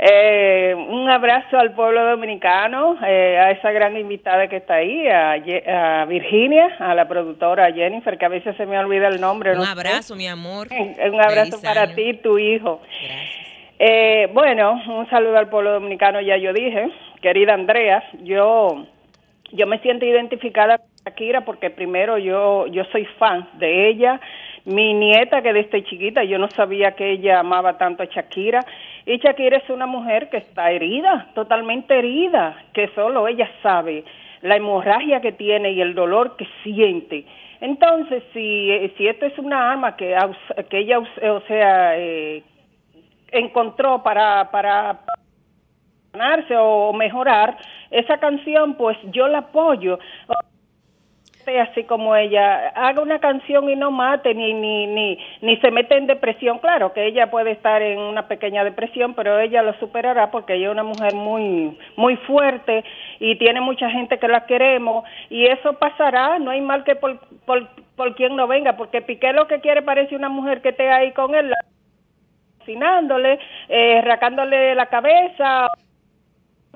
Eh, 0.00 0.76
un 0.76 1.10
abrazo 1.10 1.58
al 1.58 1.74
pueblo 1.74 2.04
dominicano, 2.08 2.94
eh, 3.04 3.36
a 3.36 3.50
esa 3.50 3.72
gran 3.72 3.96
invitada 3.96 4.46
que 4.46 4.58
está 4.58 4.74
ahí, 4.74 5.08
a, 5.08 5.36
Ye- 5.38 5.68
a 5.68 6.04
Virginia, 6.04 6.76
a 6.78 6.94
la 6.94 7.08
productora 7.08 7.72
Jennifer, 7.72 8.16
que 8.16 8.24
a 8.24 8.28
veces 8.28 8.56
se 8.56 8.64
me 8.64 8.78
olvida 8.78 9.08
el 9.08 9.20
nombre. 9.20 9.50
Un 9.54 9.58
no 9.58 9.64
abrazo, 9.64 10.14
mi 10.14 10.28
amor. 10.28 10.68
Un 10.70 11.20
abrazo 11.20 11.58
Feliz 11.58 11.64
para 11.64 11.82
año. 11.82 11.94
ti 11.96 12.10
y 12.10 12.16
tu 12.18 12.38
hijo. 12.38 12.80
Gracias. 13.02 13.47
Eh, 13.80 14.28
bueno, 14.32 14.80
un 14.88 15.08
saludo 15.08 15.38
al 15.38 15.48
pueblo 15.48 15.72
dominicano, 15.72 16.20
ya 16.20 16.36
yo 16.36 16.52
dije. 16.52 16.90
Querida 17.22 17.54
Andrea, 17.54 18.02
yo, 18.24 18.86
yo 19.52 19.66
me 19.68 19.78
siento 19.78 20.04
identificada 20.04 20.78
con 20.78 20.88
Shakira 21.04 21.44
porque 21.44 21.70
primero 21.70 22.18
yo, 22.18 22.66
yo 22.66 22.84
soy 22.86 23.04
fan 23.18 23.48
de 23.54 23.88
ella, 23.88 24.20
mi 24.64 24.94
nieta 24.94 25.42
que 25.42 25.52
desde 25.52 25.84
chiquita 25.84 26.24
yo 26.24 26.38
no 26.38 26.48
sabía 26.50 26.92
que 26.92 27.12
ella 27.12 27.40
amaba 27.40 27.78
tanto 27.78 28.02
a 28.02 28.06
Shakira 28.06 28.60
y 29.06 29.18
Shakira 29.18 29.58
es 29.58 29.70
una 29.70 29.86
mujer 29.86 30.28
que 30.28 30.38
está 30.38 30.72
herida, 30.72 31.28
totalmente 31.34 31.98
herida, 31.98 32.56
que 32.72 32.88
solo 32.96 33.28
ella 33.28 33.48
sabe 33.62 34.04
la 34.42 34.56
hemorragia 34.56 35.20
que 35.20 35.32
tiene 35.32 35.70
y 35.70 35.80
el 35.80 35.94
dolor 35.94 36.36
que 36.36 36.46
siente. 36.64 37.24
Entonces, 37.60 38.22
si, 38.32 38.70
si 38.96 39.06
esto 39.08 39.26
es 39.26 39.38
una 39.38 39.72
arma 39.72 39.96
que, 39.96 40.16
que 40.68 40.78
ella, 40.78 40.98
o 40.98 41.40
sea, 41.48 41.98
eh, 41.98 42.42
encontró 43.32 44.02
para, 44.02 44.50
para 44.50 45.00
sanarse 46.12 46.56
o 46.56 46.92
mejorar 46.92 47.56
esa 47.90 48.18
canción, 48.18 48.74
pues 48.74 48.96
yo 49.12 49.28
la 49.28 49.38
apoyo. 49.38 49.98
Así 51.62 51.84
como 51.84 52.14
ella 52.14 52.68
haga 52.74 53.00
una 53.00 53.20
canción 53.20 53.70
y 53.70 53.74
no 53.74 53.90
mate 53.90 54.34
ni 54.34 54.52
ni 54.52 54.86
ni 54.86 55.18
ni 55.40 55.56
se 55.56 55.70
mete 55.70 55.96
en 55.96 56.06
depresión, 56.06 56.58
claro 56.58 56.92
que 56.92 57.06
ella 57.06 57.30
puede 57.30 57.52
estar 57.52 57.80
en 57.80 57.98
una 57.98 58.28
pequeña 58.28 58.64
depresión, 58.64 59.14
pero 59.14 59.40
ella 59.40 59.62
lo 59.62 59.72
superará 59.78 60.30
porque 60.30 60.56
ella 60.56 60.66
es 60.66 60.72
una 60.72 60.82
mujer 60.82 61.14
muy 61.14 61.78
muy 61.96 62.16
fuerte 62.16 62.84
y 63.18 63.36
tiene 63.38 63.62
mucha 63.62 63.88
gente 63.88 64.18
que 64.18 64.28
la 64.28 64.44
queremos 64.44 65.04
y 65.30 65.46
eso 65.46 65.72
pasará, 65.72 66.38
no 66.38 66.50
hay 66.50 66.60
mal 66.60 66.84
que 66.84 66.96
por 66.96 67.18
por, 67.46 67.66
por 67.96 68.14
quien 68.14 68.36
no 68.36 68.46
venga, 68.46 68.76
porque 68.76 69.00
Piqué 69.00 69.32
lo 69.32 69.46
que 69.46 69.60
quiere 69.60 69.80
parece 69.80 70.16
una 70.16 70.28
mujer 70.28 70.60
que 70.60 70.68
esté 70.68 70.90
ahí 70.90 71.12
con 71.12 71.34
él 71.34 71.50
cocinándole, 72.72 73.38
eh, 73.68 74.00
racándole 74.02 74.74
la 74.74 74.86
cabeza, 74.86 75.68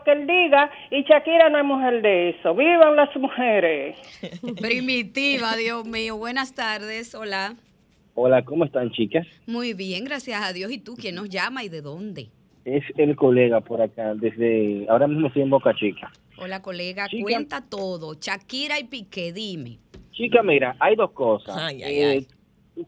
que 0.05 0.13
él 0.13 0.27
diga, 0.27 0.71
y 0.91 1.03
Shakira 1.05 1.51
no 1.51 1.59
es 1.59 1.65
mujer 1.65 2.03
de 2.03 2.31
eso. 2.31 2.55
¡Vivan 2.55 2.97
las 2.97 3.15
mujeres! 3.17 3.97
Primitiva, 4.61 5.55
Dios 5.57 5.85
mío. 5.85 6.17
Buenas 6.17 6.55
tardes, 6.55 7.15
hola. 7.15 7.55
Hola, 8.15 8.43
¿cómo 8.43 8.65
están, 8.65 8.91
chicas? 8.91 9.27
Muy 9.47 9.75
bien, 9.75 10.05
gracias 10.05 10.43
a 10.43 10.53
Dios. 10.53 10.71
¿Y 10.73 10.79
tú 10.79 10.97
quién 10.97 11.15
nos 11.15 11.29
llama 11.29 11.63
y 11.65 11.69
de 11.69 11.83
dónde? 11.83 12.29
Es 12.65 12.85
el 12.97 13.15
colega 13.17 13.61
por 13.61 13.81
acá, 13.83 14.15
desde 14.15 14.87
ahora 14.89 15.07
mismo 15.09 15.27
estoy 15.29 15.43
en 15.43 15.51
Boca 15.51 15.75
Chica. 15.75 16.11
Hola, 16.39 16.63
colega, 16.63 17.07
Chica. 17.09 17.23
cuenta 17.23 17.61
todo. 17.69 18.15
Shakira 18.15 18.79
y 18.81 18.85
Piqué, 18.85 19.33
dime. 19.33 19.79
Chica, 20.13 20.43
mira, 20.43 20.75
hay 20.79 20.95
dos 20.97 21.13
cosas. 21.13 21.57
Ay, 21.57 21.83
ay, 21.83 21.95
Eh, 22.01 22.05
ay. 22.07 22.27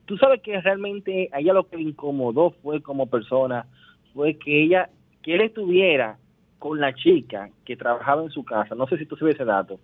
Tú 0.07 0.17
sabes 0.17 0.41
que 0.41 0.61
realmente 0.61 1.29
a 1.33 1.41
ella 1.41 1.53
lo 1.53 1.69
que 1.69 1.77
le 1.77 1.83
incomodó 1.83 2.51
fue 2.63 2.83
como 2.83 3.07
persona, 3.07 3.67
fue 4.13 4.39
que 4.39 4.65
ella, 4.65 4.89
que 5.23 5.35
él 5.35 5.43
estuviera 5.43 6.19
con 6.59 6.81
la 6.81 6.95
chica 6.95 7.51
que 7.65 7.77
trabajaba 7.77 8.23
en 8.23 8.31
su 8.31 8.45
casa, 8.45 8.75
no 8.75 8.87
sé 8.87 8.97
si 8.97 9.07
tú 9.07 9.17
sabes 9.17 9.35
ese 9.35 9.45
dato, 9.45 9.79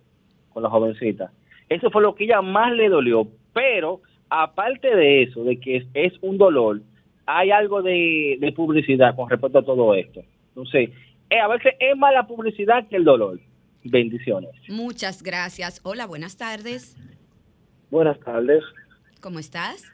con 0.51 0.63
la 0.63 0.69
jovencita. 0.69 1.31
Eso 1.69 1.91
fue 1.91 2.01
lo 2.01 2.15
que 2.15 2.23
ella 2.23 2.41
más 2.41 2.73
le 2.73 2.89
dolió, 2.89 3.27
pero 3.53 4.01
aparte 4.29 4.95
de 4.95 5.23
eso, 5.23 5.43
de 5.43 5.59
que 5.59 5.77
es, 5.77 5.87
es 5.93 6.13
un 6.21 6.37
dolor, 6.37 6.81
hay 7.25 7.51
algo 7.51 7.81
de, 7.81 8.37
de 8.39 8.51
publicidad 8.51 9.15
con 9.15 9.29
respecto 9.29 9.59
a 9.59 9.65
todo 9.65 9.93
esto. 9.93 10.23
Entonces, 10.49 10.89
eh, 11.29 11.39
a 11.39 11.47
veces 11.47 11.73
es 11.79 11.95
más 11.95 12.13
la 12.13 12.27
publicidad 12.27 12.87
que 12.87 12.97
el 12.97 13.03
dolor. 13.03 13.39
Bendiciones. 13.83 14.51
Muchas 14.67 15.23
gracias. 15.23 15.81
Hola, 15.83 16.05
buenas 16.05 16.37
tardes. 16.37 16.95
Buenas 17.89 18.19
tardes, 18.19 18.63
¿Cómo 19.21 19.39
estás? 19.39 19.91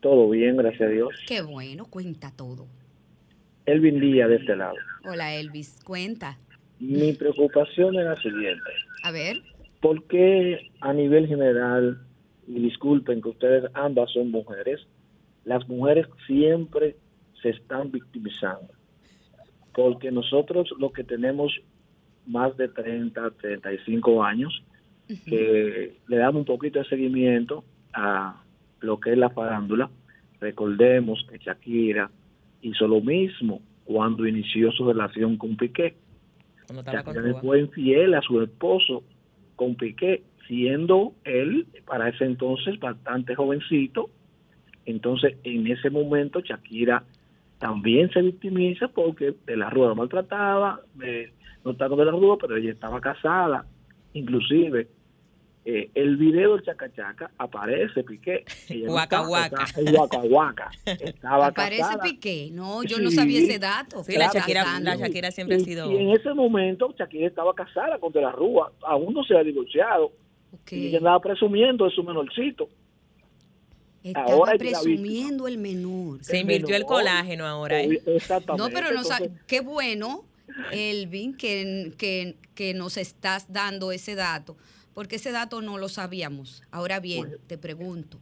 todo 0.00 0.30
bien, 0.30 0.56
gracias 0.56 0.82
a 0.82 0.92
Dios. 0.92 1.08
Qué 1.26 1.42
bueno, 1.42 1.86
cuenta 1.86 2.30
todo. 2.30 2.66
Elvin 3.64 3.98
Díaz 3.98 4.28
de 4.28 4.36
este 4.36 4.54
lado. 4.54 4.76
Hola, 5.04 5.34
Elvis, 5.34 5.80
cuenta. 5.82 6.38
Mi 6.78 7.12
preocupación 7.14 7.96
es 7.96 8.04
la 8.04 8.14
siguiente. 8.16 8.70
A 9.02 9.10
ver, 9.10 9.42
¿Por 9.80 10.04
qué 10.04 10.70
a 10.80 10.92
nivel 10.92 11.26
general, 11.26 12.00
y 12.46 12.60
disculpen 12.60 13.20
que 13.20 13.30
ustedes 13.30 13.64
ambas 13.74 14.12
son 14.12 14.30
mujeres, 14.30 14.86
las 15.44 15.66
mujeres 15.68 16.06
siempre 16.26 16.96
se 17.42 17.50
están 17.50 17.90
victimizando? 17.90 18.68
Porque 19.74 20.10
nosotros 20.10 20.68
los 20.78 20.92
que 20.92 21.04
tenemos 21.04 21.52
más 22.26 22.56
de 22.56 22.68
30, 22.68 23.30
35 23.32 24.22
años, 24.22 24.62
que 25.24 25.96
le 26.06 26.16
damos 26.16 26.40
un 26.40 26.46
poquito 26.46 26.78
de 26.78 26.84
seguimiento 26.84 27.64
a 27.92 28.42
lo 28.86 28.98
que 29.00 29.12
es 29.12 29.18
la 29.18 29.30
farándula, 29.30 29.90
recordemos 30.40 31.26
que 31.30 31.38
Shakira 31.38 32.10
hizo 32.62 32.88
lo 32.88 33.00
mismo 33.00 33.60
cuando 33.84 34.26
inició 34.26 34.72
su 34.72 34.86
relación 34.86 35.36
con 35.36 35.56
Piqué. 35.56 35.96
Shakira 36.68 37.40
fue 37.40 37.60
infiel 37.60 38.14
a 38.14 38.22
su 38.22 38.40
esposo 38.40 39.02
con 39.56 39.74
Piqué, 39.74 40.22
siendo 40.46 41.12
él 41.24 41.66
para 41.84 42.08
ese 42.08 42.24
entonces 42.24 42.78
bastante 42.78 43.34
jovencito. 43.34 44.10
Entonces, 44.84 45.36
en 45.42 45.66
ese 45.66 45.90
momento, 45.90 46.40
Shakira 46.40 47.04
también 47.58 48.10
se 48.10 48.22
victimiza 48.22 48.88
porque 48.88 49.34
de 49.46 49.56
la 49.56 49.70
lo 49.70 49.94
maltrataba, 49.94 50.80
eh, 51.02 51.32
no 51.64 51.74
tanto 51.74 51.96
de 51.96 52.04
la 52.04 52.12
Rúa, 52.12 52.36
pero 52.38 52.56
ella 52.56 52.70
estaba 52.70 53.00
casada. 53.00 53.66
Inclusive, 54.12 54.88
eh, 55.68 55.90
el 55.94 56.16
video 56.16 56.54
del 56.56 56.64
Chaca 56.64 56.90
Chaca 56.94 57.30
aparece 57.38 58.04
Piqué. 58.04 58.44
Ella 58.68 58.86
no 58.86 58.92
Guaca, 58.92 59.16
estaba 59.16 59.26
guaca. 59.26 59.64
guaca 59.90 60.18
guaca. 60.28 60.70
Aparece 61.48 61.80
casada. 61.82 62.02
Piqué. 62.04 62.50
No, 62.52 62.84
yo 62.84 62.98
no 63.00 63.10
sabía 63.10 63.40
ese 63.40 63.58
dato. 63.58 64.04
Sí, 64.04 64.14
la 64.16 64.30
Shakira, 64.32 64.78
la 64.80 64.94
Shakira 64.96 65.30
siempre 65.32 65.56
ha 65.56 65.58
Y- 65.58 65.64
sido. 65.64 65.90
Y 65.90 65.96
en 65.96 66.10
ese 66.10 66.32
momento, 66.34 66.94
Shakira 66.96 67.26
estaba 67.26 67.52
casada 67.54 67.98
con 67.98 68.12
De 68.12 68.20
la 68.20 68.30
Rúa. 68.30 68.72
Aún 68.82 69.12
no 69.12 69.24
se 69.24 69.36
ha 69.36 69.42
divorciado. 69.42 70.12
Y 70.70 70.86
ella 70.86 70.98
andaba 70.98 71.20
presumiendo 71.20 71.84
de 71.84 71.90
su 71.90 72.02
menorcito. 72.04 72.68
Estaba 74.04 74.32
ahora 74.32 74.52
presumiendo 74.56 75.48
el 75.48 75.58
menor. 75.58 76.22
Se 76.22 76.38
invirtió 76.38 76.76
el 76.76 76.82
menor. 76.84 76.96
colágeno 76.98 77.44
ahora. 77.44 77.82
¿eh? 77.82 78.00
Exactamente. 78.06 78.62
No, 78.62 78.72
pero 78.72 78.92
no 78.94 79.02
Entonces, 79.02 79.30
qué 79.48 79.60
bueno, 79.60 80.24
Elvin, 80.70 81.36
que, 81.36 81.92
que, 81.98 82.36
que 82.54 82.72
nos 82.72 82.96
estás 82.98 83.52
dando 83.52 83.90
ese 83.90 84.14
dato, 84.14 84.56
porque 84.96 85.16
ese 85.16 85.30
dato 85.30 85.60
no 85.60 85.76
lo 85.76 85.90
sabíamos. 85.90 86.62
Ahora 86.70 87.00
bien, 87.00 87.36
te 87.46 87.58
pregunto. 87.58 88.18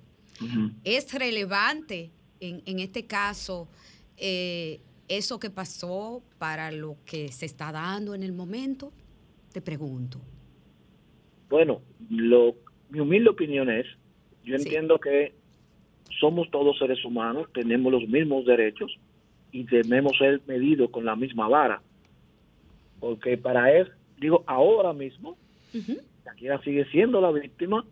¿es 0.82 1.14
relevante 1.14 2.10
en, 2.40 2.62
en 2.66 2.80
este 2.80 3.06
caso 3.06 3.68
eh, 4.16 4.80
eso 5.06 5.38
que 5.38 5.50
pasó 5.50 6.20
para 6.38 6.72
lo 6.72 6.96
que 7.06 7.30
se 7.30 7.46
está 7.46 7.70
dando 7.70 8.12
en 8.12 8.24
el 8.24 8.32
momento? 8.32 8.92
Te 9.52 9.60
pregunto. 9.60 10.18
Bueno, 11.48 11.80
lo, 12.10 12.56
mi 12.90 12.98
humilde 12.98 13.30
opinión 13.30 13.70
es, 13.70 13.86
yo 14.42 14.58
Sí. 14.58 14.64
entiendo 14.64 14.98
que 14.98 15.32
somos 16.18 16.50
todos 16.50 16.76
seres 16.76 17.04
humanos, 17.04 17.46
tenemos 17.54 17.92
los 17.92 18.08
mismos 18.08 18.44
derechos 18.46 18.98
y 19.52 19.62
debemos 19.62 20.18
ser 20.18 20.42
medidos 20.48 20.90
con 20.90 21.04
la 21.04 21.14
misma 21.14 21.46
vara. 21.46 21.80
Porque 22.98 23.38
para 23.38 23.70
él, 23.72 23.92
digo, 24.18 24.42
ahora 24.48 24.92
mismo. 24.92 25.36
Shakira 26.24 26.60
sigue 26.62 26.84
siendo 26.86 27.20
la 27.20 27.30
víctima 27.30 27.84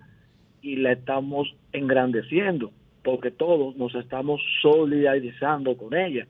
y 0.61 0.77
la 0.77 0.93
estamos 0.93 1.55
engrandeciendo, 1.73 2.73
porque 3.03 3.31
todos 3.31 3.77
nos 3.77 3.95
estamos 3.95 4.41
solidarizando 4.63 5.77
con 5.77 5.95
ella. 5.95 6.27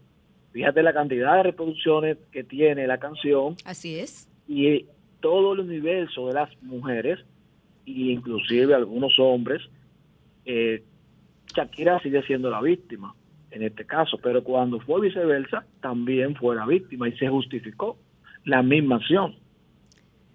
Fíjate 0.52 0.82
la 0.82 0.92
cantidad 0.92 1.36
de 1.36 1.42
reproducciones 1.44 2.18
que 2.30 2.44
tiene 2.44 2.86
la 2.86 2.98
canción 2.98 3.56
Así 3.64 3.98
es. 3.98 4.30
y 4.46 4.86
todo 5.20 5.54
el 5.54 5.60
universo 5.60 6.28
de 6.28 6.34
las 6.34 6.62
mujeres 6.62 7.20
e 7.86 7.90
inclusive 7.90 8.74
algunos 8.74 9.18
hombres, 9.18 9.62
eh, 10.44 10.82
Shakira 11.54 12.00
sigue 12.00 12.22
siendo 12.22 12.50
la 12.50 12.60
víctima 12.60 13.14
en 13.50 13.62
este 13.62 13.84
caso, 13.84 14.18
pero 14.22 14.42
cuando 14.42 14.80
fue 14.80 15.00
viceversa 15.02 15.64
también 15.80 16.34
fue 16.34 16.56
la 16.56 16.66
víctima 16.66 17.08
y 17.08 17.16
se 17.18 17.28
justificó 17.28 17.98
la 18.44 18.62
misma 18.62 18.96
acción 18.96 19.36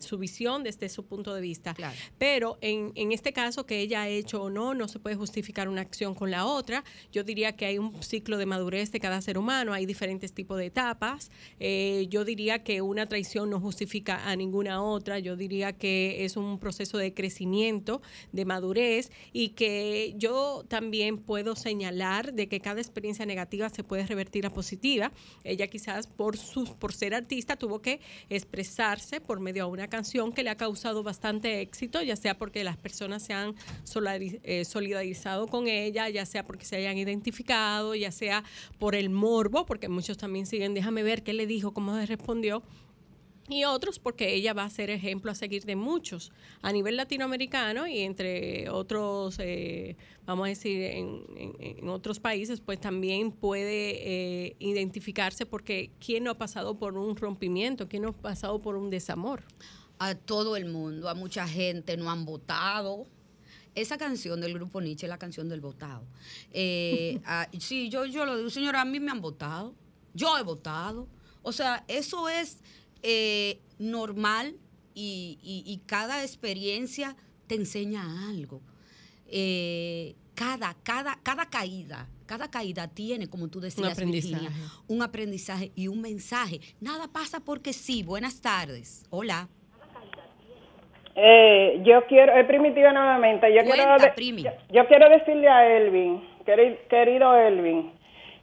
su 0.01 0.19
visión 0.19 0.65
desde 0.65 0.89
su 0.89 1.07
punto 1.07 1.35
de 1.35 1.41
vista. 1.41 1.75
Claro. 1.75 1.97
Pero 2.19 2.59
en, 2.61 2.93
en 2.97 3.13
este 3.13 3.33
caso 3.33 3.65
que 3.65 3.81
ella 3.81 4.03
ha 4.03 4.09
hecho 4.09 4.43
o 4.43 4.51
no, 4.51 4.75
no 4.75 4.89
se 4.89 4.99
puede 4.99 5.15
justificar 5.15 5.69
una 5.69 5.83
acción 5.83 6.15
con 6.15 6.31
la 6.31 6.47
otra. 6.47 6.85
Yo 7.13 7.23
diría 7.23 7.53
que 7.53 7.60
hay 7.67 7.79
un 7.79 8.03
ciclo 8.03 8.39
de 8.39 8.47
madurez 8.47 8.93
de 8.93 9.01
cada 9.01 9.21
ser 9.21 9.39
humano, 9.39 9.73
hay 9.73 9.87
diferentes 9.87 10.33
tipos 10.33 10.59
de 10.59 10.67
etapas. 10.67 11.31
Eh, 11.59 12.07
yo 12.09 12.25
diría 12.25 12.63
que 12.63 12.83
una 12.83 13.07
traición 13.07 13.51
no 13.51 13.61
justifica 13.61 14.29
a 14.29 14.37
ninguna 14.37 14.83
otra. 14.83 15.19
Yo 15.19 15.37
diría 15.37 15.73
que 15.73 16.25
es 16.25 16.37
un 16.37 16.59
proceso 16.59 16.99
de 16.99 17.15
crecimiento, 17.15 18.03
de 18.33 18.45
madurez 18.45 19.11
y 19.33 19.51
que 19.51 20.15
yo 20.17 20.65
también 20.69 21.19
puedo 21.19 21.57
señalar 21.57 22.33
de 22.33 22.49
que 22.49 22.61
cada 22.61 22.81
experiencia 22.81 23.27
negativa 23.27 23.69
se 23.69 23.85
puede 23.85 24.07
revertir 24.07 24.47
a 24.47 24.51
positiva. 24.53 25.13
Ella 25.45 25.67
quizás 25.69 26.07
por, 26.07 26.37
su, 26.37 26.65
por 26.79 26.93
ser 26.93 27.15
artista 27.15 27.57
tuvo 27.57 27.81
que 27.81 28.01
expresarse 28.29 29.21
por 29.21 29.41
medio 29.41 29.65
de 29.65 29.71
una 29.71 29.89
canción 29.89 30.33
que 30.33 30.43
le 30.43 30.51
ha 30.51 30.57
causado 30.57 31.03
bastante 31.03 31.61
éxito, 31.61 32.03
ya 32.03 32.17
sea 32.17 32.37
porque 32.37 32.65
las 32.65 32.77
personas 32.77 33.23
se 33.23 33.33
han 33.33 33.55
eh, 34.43 34.65
solidarizado 34.65 35.47
con 35.47 35.67
ella, 35.67 36.09
ya 36.09 36.27
sea 36.27 36.45
porque 36.47 36.65
se 36.65 36.77
hayan 36.77 36.99
identificado, 36.99 37.50
ya 37.95 38.11
sea 38.13 38.45
por 38.79 38.95
el 38.95 39.11
morbo, 39.11 39.67
porque 39.67 39.89
muchos 39.89 40.17
también 40.19 40.47
siguen, 40.47 40.75
déjame 40.75 41.03
ver 41.03 41.23
qué 41.23 41.33
le 41.33 41.47
dijo, 41.47 41.73
cómo 41.73 41.97
le 41.97 42.07
respondió 42.07 42.63
y 43.49 43.65
otros 43.65 43.99
porque 43.99 44.33
ella 44.35 44.53
va 44.55 44.63
a 44.63 44.71
ser 44.71 44.91
ejemplo 44.91 45.33
a 45.33 45.35
seguir 45.35 45.65
de 45.65 45.75
muchos 45.75 46.31
a 46.63 46.71
nivel 46.71 46.97
latinoamericano 46.97 47.89
y 47.89 47.99
entre 48.01 48.71
otros, 48.71 49.37
eh, 49.41 49.97
vamos 50.25 50.45
a 50.47 50.49
decir, 50.51 50.81
en, 50.83 51.25
en- 51.37 51.57
en 51.79 51.89
otros 51.89 52.21
países, 52.21 52.61
pues 52.61 52.81
también 52.81 53.33
puede 53.33 54.47
eh, 54.47 54.57
identificarse 54.61 55.47
porque 55.47 55.91
quién 55.99 56.23
no 56.25 56.31
ha 56.31 56.39
pasado 56.39 56.79
por 56.79 56.97
un 56.97 57.17
rompimiento, 57.17 57.89
quién 57.89 58.03
no 58.03 58.11
ha 58.11 58.13
pasado 58.13 58.63
por 58.63 58.77
un 58.77 58.89
desamor. 58.89 59.43
a 59.99 60.15
todo 60.15 60.57
el 60.57 60.67
mundo, 60.67 61.09
a 61.09 61.15
mucha 61.15 61.47
gente 61.49 61.97
no 61.97 62.09
han 62.11 62.25
votado. 62.25 63.07
Esa 63.75 63.97
canción 63.99 64.41
del 64.41 64.55
grupo 64.55 64.81
Nietzsche 64.81 65.07
es 65.07 65.11
la 65.11 65.19
canción 65.19 65.49
del 65.49 65.61
votado. 65.61 66.05
Eh, 66.53 67.21
ah, 67.27 67.49
sí, 67.59 67.89
yo, 67.89 68.05
yo 68.07 68.25
lo 68.27 68.37
digo, 68.37 68.51
señora, 68.51 68.81
a 68.81 68.85
mí 68.85 68.99
me 69.01 69.11
han 69.11 69.21
votado. 69.21 69.75
Yo 70.15 70.37
he 70.39 70.43
votado. 70.43 71.09
O 71.43 71.53
sea, 71.53 71.85
eso 71.89 72.29
es 72.29 72.59
eh, 73.03 73.61
normal 73.79 74.57
y, 74.95 75.39
y- 75.43 75.63
y 75.67 75.79
cada 75.87 76.23
experiencia 76.23 77.17
te 77.47 77.55
enseña 77.55 78.29
algo. 78.29 78.61
Eh, 79.27 80.17
cada, 80.35 80.75
cada, 80.83 81.21
cada 81.23 81.47
caída, 81.49 82.09
cada 82.27 82.51
caída 82.51 82.89
tiene, 82.89 83.29
como 83.29 83.49
tú 83.49 83.61
decías, 83.61 83.93
aprendizaje. 83.93 84.49
Virginia, 84.49 84.73
un 84.89 85.03
aprendizaje 85.03 85.73
y 85.77 85.89
un 85.89 86.01
mensaje. 86.01 86.61
Nada 86.81 87.09
pasa 87.13 87.41
porque 87.41 87.73
sí. 87.73 88.03
Buenas 88.03 88.41
tardes. 88.41 89.05
Hola. 89.11 89.49
Eh, 91.17 91.81
yo 91.83 92.03
quiero, 92.07 92.33
es 92.35 92.47
primitiva 92.47 92.93
nuevamente, 92.93 93.53
yo 93.53 93.63
quiero, 93.63 93.83
Cuenta, 93.99 94.15
yo, 94.45 94.51
yo 94.71 94.87
quiero 94.87 95.09
decirle 95.09 95.49
a 95.49 95.67
Elvin, 95.77 96.23
queri- 96.47 96.77
querido 96.89 97.37
Elvin, 97.37 97.91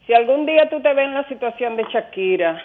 si 0.06 0.13
algún 0.13 0.45
día 0.45 0.69
tú 0.69 0.82
te 0.82 0.93
ves 0.93 1.06
en 1.06 1.13
la 1.13 1.23
situación 1.27 1.77
de 1.77 1.86
Shakira, 1.86 2.62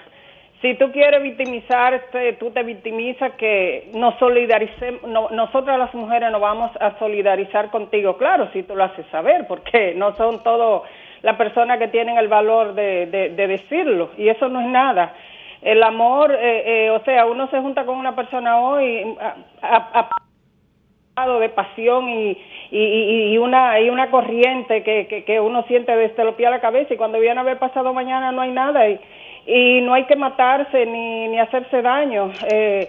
si 0.61 0.75
tú 0.75 0.91
quieres 0.93 1.23
victimizarte, 1.23 2.35
tú 2.35 2.51
te 2.51 2.63
victimizas 2.65 3.33
que 3.35 3.91
nos 3.95 4.19
solidaricemos, 4.19 5.03
no- 5.05 5.29
nosotras 5.31 5.79
las 5.79 5.95
mujeres 5.95 6.31
nos 6.33 6.41
vamos 6.41 6.71
a 6.81 6.99
solidarizar 6.99 7.71
contigo, 7.71 8.17
claro, 8.17 8.49
si 8.53 8.65
tú 8.65 8.75
lo 8.75 8.85
haces 8.85 9.07
saber, 9.13 9.47
porque 9.47 9.95
no 9.97 10.15
son 10.17 10.43
todas 10.43 10.83
las 11.23 11.37
personas 11.37 11.79
que 11.79 11.89
tienen 11.89 12.19
el 12.19 12.27
valor 12.29 12.75
de, 12.75 13.07
de- 13.07 13.29
de 13.31 13.47
decirlo, 13.47 14.11
y 14.19 14.29
eso 14.29 14.49
no 14.49 14.61
es 14.61 14.67
nada. 14.67 15.15
El 15.63 15.83
amor, 15.83 16.33
eh, 16.35 16.87
eh, 16.87 16.91
o 16.91 17.03
sea, 17.05 17.27
uno 17.27 17.49
se 17.51 17.61
junta 17.61 17.85
con 17.85 17.97
una 17.97 18.15
persona 18.17 18.59
hoy, 18.61 19.17
a- 19.21 19.37
a- 19.63 20.01
a- 20.01 21.39
de 21.39 21.49
pasión 21.51 22.09
y, 22.09 22.37
y, 22.71 23.33
y- 23.33 23.39
una 23.39 23.79
y 23.79 23.91
una 23.91 24.11
corriente 24.11 24.83
que, 24.83 25.07
que, 25.07 25.25
que 25.25 25.39
uno 25.41 25.63
siente 25.65 25.95
desde 25.95 26.25
los 26.25 26.35
pies 26.35 26.49
a 26.49 26.51
la 26.53 26.61
cabeza 26.61 26.95
y 26.95 26.97
cuando 26.97 27.21
viene 27.21 27.39
a 27.39 27.43
haber 27.43 27.59
pasado 27.59 27.93
mañana 27.93 28.33
no 28.33 28.41
hay 28.43 28.51
nada 28.51 28.89
y, 28.89 28.99
y 29.47 29.81
no 29.83 29.93
hay 29.95 30.05
que 30.05 30.17
matarse 30.17 30.87
ni, 30.87 31.29
ni 31.29 31.39
hacerse 31.39 31.83
daño. 31.83 32.31
Eh, 32.51 32.89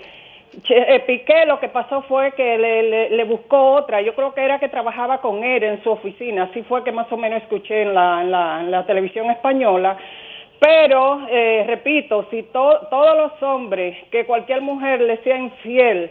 eh, 0.70 1.00
Piqué 1.06 1.46
lo 1.46 1.60
que 1.60 1.68
pasó 1.68 2.02
fue 2.04 2.32
que 2.32 2.58
le, 2.58 3.10
le, 3.10 3.24
buscó 3.26 3.74
otra, 3.74 4.02
yo 4.02 4.16
creo 4.16 4.34
que 4.34 4.42
era 4.42 4.58
que 4.60 4.70
trabajaba 4.70 5.20
con 5.20 5.44
él 5.44 5.64
en 5.64 5.84
su 5.84 5.92
oficina, 5.92 6.44
así 6.44 6.62
fue 6.64 6.84
que 6.84 6.92
más 6.92 7.12
o 7.12 7.18
menos 7.18 7.42
escuché 7.42 7.82
en 7.84 7.94
la, 7.94 8.22
en 8.62 8.72
la 8.72 8.86
televisión 8.86 9.30
española, 9.32 9.98
pero, 10.64 11.28
eh, 11.30 11.66
repito, 11.68 12.26
si 12.32 12.44
to- 12.44 12.88
todos 12.90 13.18
los 13.18 13.44
hombres, 13.44 13.98
que 14.12 14.26
cualquier 14.26 14.62
mujer 14.62 15.02
le 15.02 15.22
sea 15.24 15.38
infiel, 15.38 16.10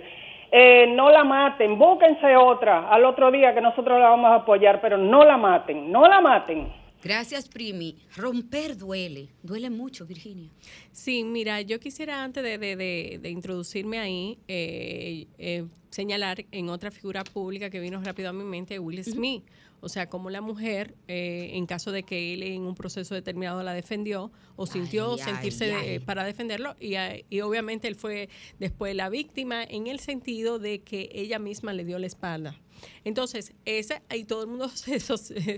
eh, 0.51 0.87
no 0.95 1.09
la 1.11 1.25
maten, 1.25 1.79
búsquense 1.79 2.37
otra 2.37 2.91
al 2.91 3.07
otro 3.07 3.31
día 3.31 3.55
que 3.55 3.62
nosotros 3.62 3.99
la 3.99 4.11
vamos 4.11 4.31
a 4.31 4.35
apoyar, 4.37 4.83
pero 4.83 4.99
no 4.99 5.25
la 5.25 5.38
maten, 5.38 5.91
no 5.91 6.07
la 6.07 6.21
maten. 6.21 6.69
Gracias, 7.03 7.49
Primi. 7.49 7.97
Romper 8.17 8.77
duele. 8.77 9.29
Duele 9.43 9.71
mucho, 9.71 10.05
Virginia. 10.07 10.51
Sí, 10.93 11.25
mira, 11.25 11.61
yo 11.62 11.81
quisiera 11.81 12.23
antes 12.23 12.45
de, 12.45 12.59
de- 12.59 12.77
de- 12.77 13.19
de 13.23 13.31
introducirme 13.31 13.99
ahí, 13.99 14.38
eh, 14.47 15.27
eh, 15.38 15.65
señalar 15.93 16.45
en 16.51 16.69
otra 16.71 16.91
figura 16.91 17.23
pública 17.23 17.71
que 17.71 17.79
vino 17.79 18.03
rápido 18.03 18.31
a 18.31 18.33
mi 18.33 18.43
mente, 18.45 18.79
Will 18.81 19.05
Smith. 19.05 19.45
O 19.85 19.89
sea, 19.89 20.09
como 20.09 20.31
la 20.31 20.41
mujer, 20.41 20.95
eh, 21.09 21.51
en 21.55 21.67
caso 21.67 21.91
de 21.91 22.05
que 22.05 22.35
él 22.35 22.43
en 22.45 22.63
un 22.63 22.75
proceso 22.77 23.15
determinado 23.17 23.63
la 23.65 23.75
defendió 23.75 24.31
o 24.57 24.65
sintió 24.67 25.15
Ay, 25.15 25.19
sentirse 25.19 25.65
ay, 25.65 25.71
de- 25.87 25.93
ay. 25.95 25.99
para 25.99 26.23
defenderlo, 26.25 26.77
y, 26.81 26.95
y 27.31 27.41
obviamente 27.41 27.89
él 27.89 27.97
fue 27.97 28.29
después 28.61 28.95
la 28.95 29.09
víctima 29.09 29.65
en 29.65 29.89
el 29.89 29.99
sentido 29.99 30.59
de 30.61 30.83
que 30.83 31.11
ella 31.13 31.39
misma 31.41 31.73
le 31.73 31.85
dio 31.85 31.99
la 31.99 32.07
espalda. 32.07 32.57
Entonces, 33.05 33.53
ese, 33.65 34.03
y 34.13 34.25
todo 34.25 34.43
el 34.43 34.49
mundo 34.49 34.69
se, 34.75 34.99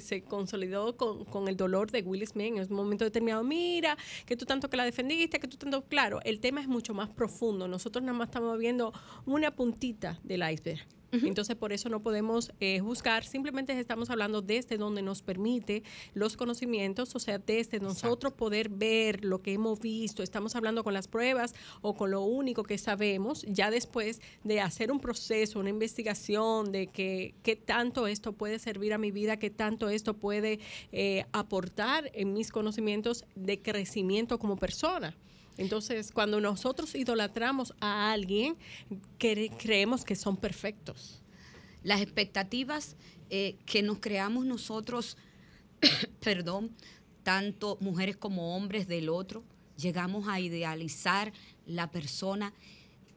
se 0.01 0.23
consolidó 0.23 0.97
con, 0.97 1.25
con 1.25 1.49
el 1.49 1.57
dolor 1.57 1.91
de 1.91 2.03
Will 2.03 2.27
Smith 2.27 2.55
en 2.57 2.61
un 2.71 2.77
momento 2.77 3.05
determinado. 3.05 3.45
Mira, 3.45 3.97
que 4.27 4.37
tú 4.37 4.45
tanto 4.47 4.69
que 4.69 4.77
la 4.77 4.85
defendiste, 4.85 5.39
que 5.39 5.49
tú 5.49 5.57
tanto. 5.57 5.85
Claro, 5.85 6.21
el 6.25 6.41
tema 6.41 6.61
es 6.61 6.69
mucho 6.69 6.93
más 6.95 7.09
profundo. 7.11 7.67
Nosotros 7.69 8.03
nada 8.05 8.17
más 8.19 8.29
estamos 8.29 8.59
viendo 8.59 8.93
una 9.27 9.55
puntita 9.55 10.21
del 10.25 10.43
iceberg. 10.51 10.87
Entonces, 11.23 11.55
por 11.57 11.73
eso 11.73 11.89
no 11.89 12.01
podemos 12.01 12.53
eh, 12.61 12.81
juzgar, 12.81 13.25
simplemente 13.25 13.79
estamos 13.79 14.11
hablando 14.11 14.43
desde 14.43 14.77
donde 14.77 15.03
nos 15.03 15.23
permite 15.23 15.83
los 16.13 16.37
conocimientos, 16.37 17.15
o 17.15 17.19
sea, 17.19 17.39
desde 17.39 17.79
nosotros 17.79 18.33
poder 18.33 18.69
ver 18.69 19.25
lo 19.25 19.41
que 19.41 19.53
hemos 19.53 19.79
visto, 19.81 20.23
estamos 20.23 20.57
hablando 20.57 20.83
con 20.83 20.93
las 20.93 21.09
pruebas 21.09 21.55
o 21.83 21.95
con 21.95 22.11
lo 22.11 22.23
único 22.23 22.65
que 22.65 22.79
sabemos, 22.79 23.43
ya 23.49 23.71
después 23.71 24.21
de 24.43 24.61
hacer 24.61 24.91
un 24.91 25.01
proceso, 25.01 25.61
una 25.61 25.71
investigación 25.71 26.73
de 26.73 26.89
que 26.89 27.35
qué 27.43 27.57
tanto 27.57 28.07
esto 28.07 28.33
puede 28.33 28.59
servir 28.59 28.93
a 28.93 28.99
mi 28.99 29.11
vida, 29.11 29.39
qué 29.39 29.51
tanto 29.51 29.89
esto 29.89 30.15
puede 30.15 30.59
eh, 30.93 31.27
aportar 31.33 32.11
en 32.15 32.33
mis 32.33 32.51
conocimientos 32.51 33.25
de 33.35 33.61
crecimiento 33.61 34.39
como 34.39 34.57
persona. 34.57 35.15
Entonces, 35.57 36.11
cuando 36.13 36.41
nosotros 36.41 36.95
idolatramos 36.95 37.75
a 37.81 38.13
alguien, 38.13 38.57
cre- 39.19 39.53
creemos 39.59 40.05
que 40.05 40.17
son 40.17 40.37
perfectos. 40.37 41.23
Las 41.83 42.01
expectativas 42.01 42.97
eh, 43.31 43.57
que 43.67 43.83
nos 43.83 43.99
creamos 44.01 44.45
nosotros, 44.47 45.17
perdón, 46.21 46.75
tanto 47.23 47.79
mujeres 47.81 48.17
como 48.17 48.57
hombres 48.57 48.89
del 48.89 49.09
otro, 49.09 49.45
llegamos 49.77 50.29
a 50.29 50.41
idealizar 50.41 51.33
la 51.67 51.91
persona 51.91 52.53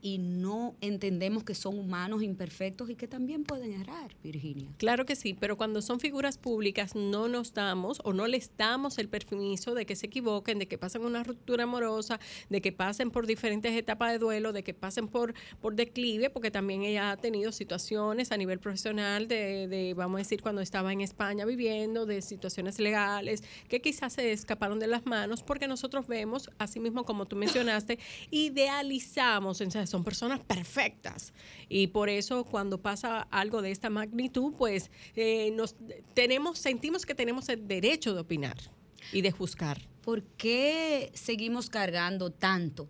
y 0.02 0.18
no 0.18 0.76
entendemos 0.82 1.44
que 1.44 1.56
son 1.56 1.78
humanos 1.78 2.24
imperfectos 2.24 2.90
y 2.90 2.96
que 2.96 3.08
también 3.08 3.44
pueden 3.44 3.74
errar, 3.74 4.16
Virginia. 4.24 4.70
Claro 4.78 5.06
que 5.06 5.16
sí, 5.16 5.36
pero 5.40 5.58
cuando 5.58 5.82
son 5.82 6.00
figuras 6.00 6.38
públicas 6.38 6.96
no 6.96 7.28
nos 7.28 7.54
damos 7.54 8.02
o 8.04 8.14
no 8.14 8.28
les 8.28 8.52
damos 8.58 8.98
el 8.98 9.10
permiso 9.10 9.74
de 9.74 9.86
que 9.86 9.96
se 9.96 10.08
equivoquen, 10.08 10.60
de 10.60 10.68
que 10.68 10.78
pasen 10.78 11.04
una 11.04 11.24
ruptura 11.24 11.64
amorosa, 11.64 12.20
de 12.50 12.62
que 12.62 12.72
pasen 12.72 13.12
por 13.12 13.28
diferentes 13.28 13.76
etapas 13.76 14.12
de 14.12 14.20
duelo, 14.20 14.54
de 14.54 14.64
que 14.64 14.74
pasen 14.74 15.08
por, 15.08 15.34
por 15.62 15.76
declive, 15.76 16.30
porque 16.30 16.52
también 16.52 16.84
ella 16.84 17.12
ha 17.12 17.18
tenido 17.18 17.52
situaciones 17.52 18.32
a 18.32 18.38
nivel 18.38 18.60
profesional 18.60 19.28
de, 19.28 19.68
de, 19.68 19.94
vamos 19.94 20.16
a 20.16 20.20
decir, 20.20 20.42
cuando 20.42 20.62
estaba 20.62 20.94
en 20.94 21.02
España 21.02 21.46
viviendo, 21.46 22.06
de 22.06 22.22
situaciones 22.22 22.80
legales 22.80 23.44
que 23.68 23.82
quizás 23.82 24.14
se 24.14 24.32
escaparon 24.32 24.80
de 24.80 24.88
las 24.88 25.06
manos, 25.06 25.44
porque 25.44 25.68
nosotros 25.68 26.08
vemos, 26.08 26.50
así 26.58 26.80
mismo 26.80 27.06
como 27.06 27.26
tú 27.26 27.36
mencionaste, 27.36 28.00
idealizamos, 28.32 29.62
o 29.62 29.87
son 29.88 30.04
personas 30.04 30.40
perfectas. 30.40 31.34
Y 31.70 31.88
por 31.88 32.10
eso 32.10 32.44
cuando 32.44 32.82
pasa 32.82 33.22
algo 33.32 33.62
de 33.62 33.72
esta 33.72 33.90
magnitud, 33.90 34.54
pues 34.58 34.92
eh, 35.16 35.52
nos 35.52 35.76
tenemos, 36.14 36.60
sentimos 36.60 37.06
que 37.06 37.16
tenemos 37.16 37.50
el 37.50 37.68
derecho 37.68 38.14
de 38.14 38.22
opinar. 38.22 38.58
y 39.14 39.22
de 39.22 39.32
juzgar. 39.32 39.80
¿Por 40.04 40.24
qué 40.24 41.12
seguimos 41.14 41.70
cargando 41.70 42.30
tanto 42.30 42.90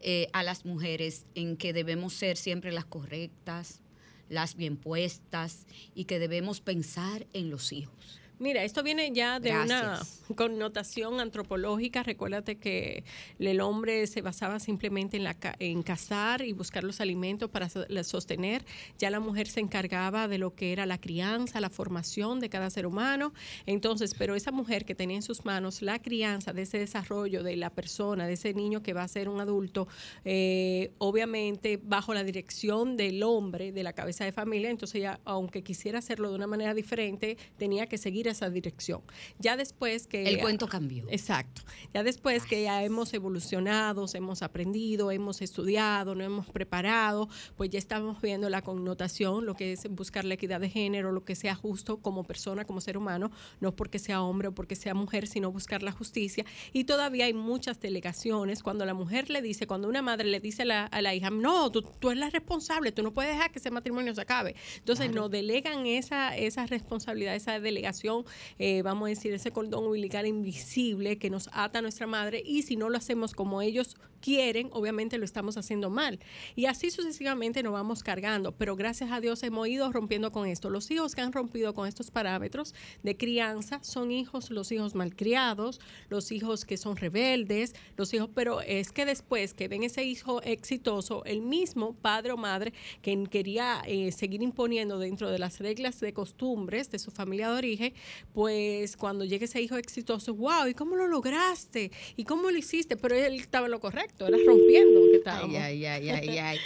eh, 0.00 0.28
a 0.32 0.42
las 0.42 0.64
mujeres 0.64 1.26
en 1.34 1.56
que 1.58 1.74
debemos 1.74 2.14
ser 2.14 2.38
siempre 2.38 2.72
las 2.72 2.86
correctas, 2.86 3.82
las 4.30 4.56
bien 4.56 4.78
puestas 4.78 5.66
y 5.94 6.04
que 6.06 6.18
debemos 6.18 6.60
pensar 6.60 7.26
en 7.34 7.50
los 7.50 7.72
hijos? 7.72 8.21
Mira, 8.42 8.64
esto 8.64 8.82
viene 8.82 9.12
ya 9.12 9.38
de 9.38 9.50
Gracias. 9.50 10.24
una 10.28 10.36
connotación 10.36 11.20
antropológica. 11.20 12.02
Recuérdate 12.02 12.56
que 12.56 13.04
el 13.38 13.60
hombre 13.60 14.08
se 14.08 14.20
basaba 14.20 14.58
simplemente 14.58 15.16
en, 15.16 15.22
la, 15.22 15.36
en 15.60 15.84
cazar 15.84 16.42
y 16.42 16.52
buscar 16.52 16.82
los 16.82 17.00
alimentos 17.00 17.48
para 17.50 17.68
sostener. 17.68 18.64
Ya 18.98 19.10
la 19.10 19.20
mujer 19.20 19.46
se 19.46 19.60
encargaba 19.60 20.26
de 20.26 20.38
lo 20.38 20.56
que 20.56 20.72
era 20.72 20.86
la 20.86 20.98
crianza, 20.98 21.60
la 21.60 21.70
formación 21.70 22.40
de 22.40 22.48
cada 22.48 22.68
ser 22.70 22.84
humano. 22.84 23.32
Entonces, 23.64 24.12
pero 24.18 24.34
esa 24.34 24.50
mujer 24.50 24.84
que 24.84 24.96
tenía 24.96 25.18
en 25.18 25.22
sus 25.22 25.44
manos 25.44 25.80
la 25.80 26.02
crianza 26.02 26.52
de 26.52 26.62
ese 26.62 26.78
desarrollo 26.78 27.44
de 27.44 27.54
la 27.54 27.70
persona, 27.70 28.26
de 28.26 28.32
ese 28.32 28.54
niño 28.54 28.82
que 28.82 28.92
va 28.92 29.04
a 29.04 29.08
ser 29.08 29.28
un 29.28 29.40
adulto, 29.40 29.86
eh, 30.24 30.90
obviamente 30.98 31.78
bajo 31.80 32.12
la 32.12 32.24
dirección 32.24 32.96
del 32.96 33.22
hombre, 33.22 33.70
de 33.70 33.84
la 33.84 33.92
cabeza 33.92 34.24
de 34.24 34.32
familia, 34.32 34.68
entonces 34.68 34.96
ella, 34.96 35.20
aunque 35.24 35.62
quisiera 35.62 36.00
hacerlo 36.00 36.30
de 36.30 36.34
una 36.34 36.48
manera 36.48 36.74
diferente, 36.74 37.36
tenía 37.56 37.86
que 37.86 37.98
seguir 37.98 38.31
esa 38.32 38.50
dirección. 38.50 39.02
Ya 39.38 39.56
después 39.56 40.06
que... 40.06 40.24
El 40.24 40.40
cuento 40.40 40.66
cambió. 40.66 41.06
Exacto. 41.08 41.62
Ya 41.94 42.02
después 42.02 42.44
que 42.44 42.62
ya 42.62 42.82
hemos 42.82 43.14
evolucionado, 43.14 44.06
hemos 44.14 44.42
aprendido, 44.42 45.10
hemos 45.10 45.42
estudiado, 45.42 46.14
nos 46.14 46.26
hemos 46.26 46.50
preparado, 46.50 47.28
pues 47.56 47.70
ya 47.70 47.78
estamos 47.78 48.20
viendo 48.20 48.48
la 48.48 48.62
connotación, 48.62 49.46
lo 49.46 49.54
que 49.54 49.72
es 49.72 49.88
buscar 49.88 50.24
la 50.24 50.34
equidad 50.34 50.60
de 50.60 50.68
género, 50.68 51.12
lo 51.12 51.24
que 51.24 51.34
sea 51.34 51.54
justo 51.54 51.98
como 51.98 52.24
persona, 52.24 52.64
como 52.64 52.80
ser 52.80 52.96
humano, 52.96 53.30
no 53.60 53.74
porque 53.74 53.98
sea 53.98 54.22
hombre 54.22 54.48
o 54.48 54.54
porque 54.54 54.76
sea 54.76 54.94
mujer, 54.94 55.26
sino 55.26 55.52
buscar 55.52 55.82
la 55.82 55.92
justicia. 55.92 56.44
Y 56.72 56.84
todavía 56.84 57.26
hay 57.26 57.34
muchas 57.34 57.80
delegaciones 57.80 58.62
cuando 58.62 58.84
la 58.84 58.94
mujer 58.94 59.30
le 59.30 59.42
dice, 59.42 59.66
cuando 59.66 59.88
una 59.88 60.02
madre 60.02 60.28
le 60.28 60.40
dice 60.40 60.62
a 60.62 60.66
la, 60.66 60.84
a 60.86 61.02
la 61.02 61.14
hija, 61.14 61.30
no, 61.30 61.70
tú, 61.70 61.82
tú 61.82 62.10
eres 62.10 62.20
la 62.20 62.30
responsable, 62.30 62.92
tú 62.92 63.02
no 63.02 63.12
puedes 63.12 63.32
dejar 63.32 63.52
que 63.52 63.58
ese 63.58 63.70
matrimonio 63.70 64.14
se 64.14 64.20
acabe. 64.20 64.54
Entonces 64.78 65.10
nos 65.12 65.30
delegan 65.30 65.86
esa, 65.86 66.36
esa 66.36 66.66
responsabilidad, 66.66 67.34
esa 67.34 67.60
delegación, 67.60 68.11
eh, 68.58 68.82
vamos 68.82 69.06
a 69.06 69.10
decir, 69.10 69.32
ese 69.32 69.50
cordón 69.50 69.84
umbilical 69.84 70.26
invisible 70.26 71.18
que 71.18 71.30
nos 71.30 71.48
ata 71.52 71.80
a 71.80 71.82
nuestra 71.82 72.06
madre 72.06 72.42
y 72.44 72.62
si 72.62 72.76
no 72.76 72.88
lo 72.88 72.98
hacemos 72.98 73.32
como 73.34 73.62
ellos 73.62 73.96
quieren, 74.22 74.70
obviamente 74.72 75.18
lo 75.18 75.24
estamos 75.26 75.58
haciendo 75.58 75.90
mal. 75.90 76.18
Y 76.56 76.66
así 76.66 76.90
sucesivamente 76.90 77.62
nos 77.62 77.74
vamos 77.74 78.02
cargando, 78.02 78.52
pero 78.52 78.76
gracias 78.76 79.10
a 79.10 79.20
Dios 79.20 79.42
hemos 79.42 79.68
ido 79.68 79.92
rompiendo 79.92 80.32
con 80.32 80.48
esto. 80.48 80.70
Los 80.70 80.90
hijos 80.90 81.14
que 81.14 81.20
han 81.20 81.32
rompido 81.32 81.74
con 81.74 81.86
estos 81.86 82.10
parámetros 82.10 82.74
de 83.02 83.16
crianza 83.16 83.80
son 83.82 84.10
hijos, 84.10 84.50
los 84.50 84.72
hijos 84.72 84.94
malcriados, 84.94 85.80
los 86.08 86.32
hijos 86.32 86.64
que 86.64 86.78
son 86.78 86.96
rebeldes, 86.96 87.74
los 87.96 88.14
hijos, 88.14 88.30
pero 88.34 88.62
es 88.62 88.92
que 88.92 89.04
después 89.04 89.52
que 89.52 89.68
ven 89.68 89.82
ese 89.82 90.04
hijo 90.04 90.40
exitoso, 90.42 91.24
el 91.24 91.42
mismo 91.42 91.94
padre 91.94 92.32
o 92.32 92.36
madre 92.36 92.72
que 93.02 93.12
quería 93.28 93.82
eh, 93.86 94.12
seguir 94.12 94.42
imponiendo 94.42 94.98
dentro 94.98 95.30
de 95.30 95.38
las 95.38 95.58
reglas 95.58 96.00
de 96.00 96.12
costumbres 96.12 96.90
de 96.90 96.98
su 96.98 97.10
familia 97.10 97.50
de 97.50 97.58
origen, 97.58 97.94
pues 98.32 98.96
cuando 98.96 99.24
llegue 99.24 99.44
ese 99.44 99.60
hijo 99.60 99.76
exitoso, 99.76 100.34
wow, 100.34 100.66
¿y 100.68 100.74
cómo 100.74 100.96
lo 100.96 101.06
lograste? 101.06 101.90
¿Y 102.16 102.24
cómo 102.24 102.50
lo 102.50 102.58
hiciste? 102.58 102.96
Pero 102.96 103.14
él 103.14 103.34
estaba 103.34 103.66
en 103.66 103.72
lo 103.72 103.80
correcto, 103.80 104.26
era 104.26 104.38
rompiendo 104.46 105.00
que 105.10 105.16
estábamos. 105.18 105.56
Ay, 105.56 105.84
ay, 105.84 106.08
ay, 106.08 106.28
ay, 106.28 106.38
ay. 106.38 106.58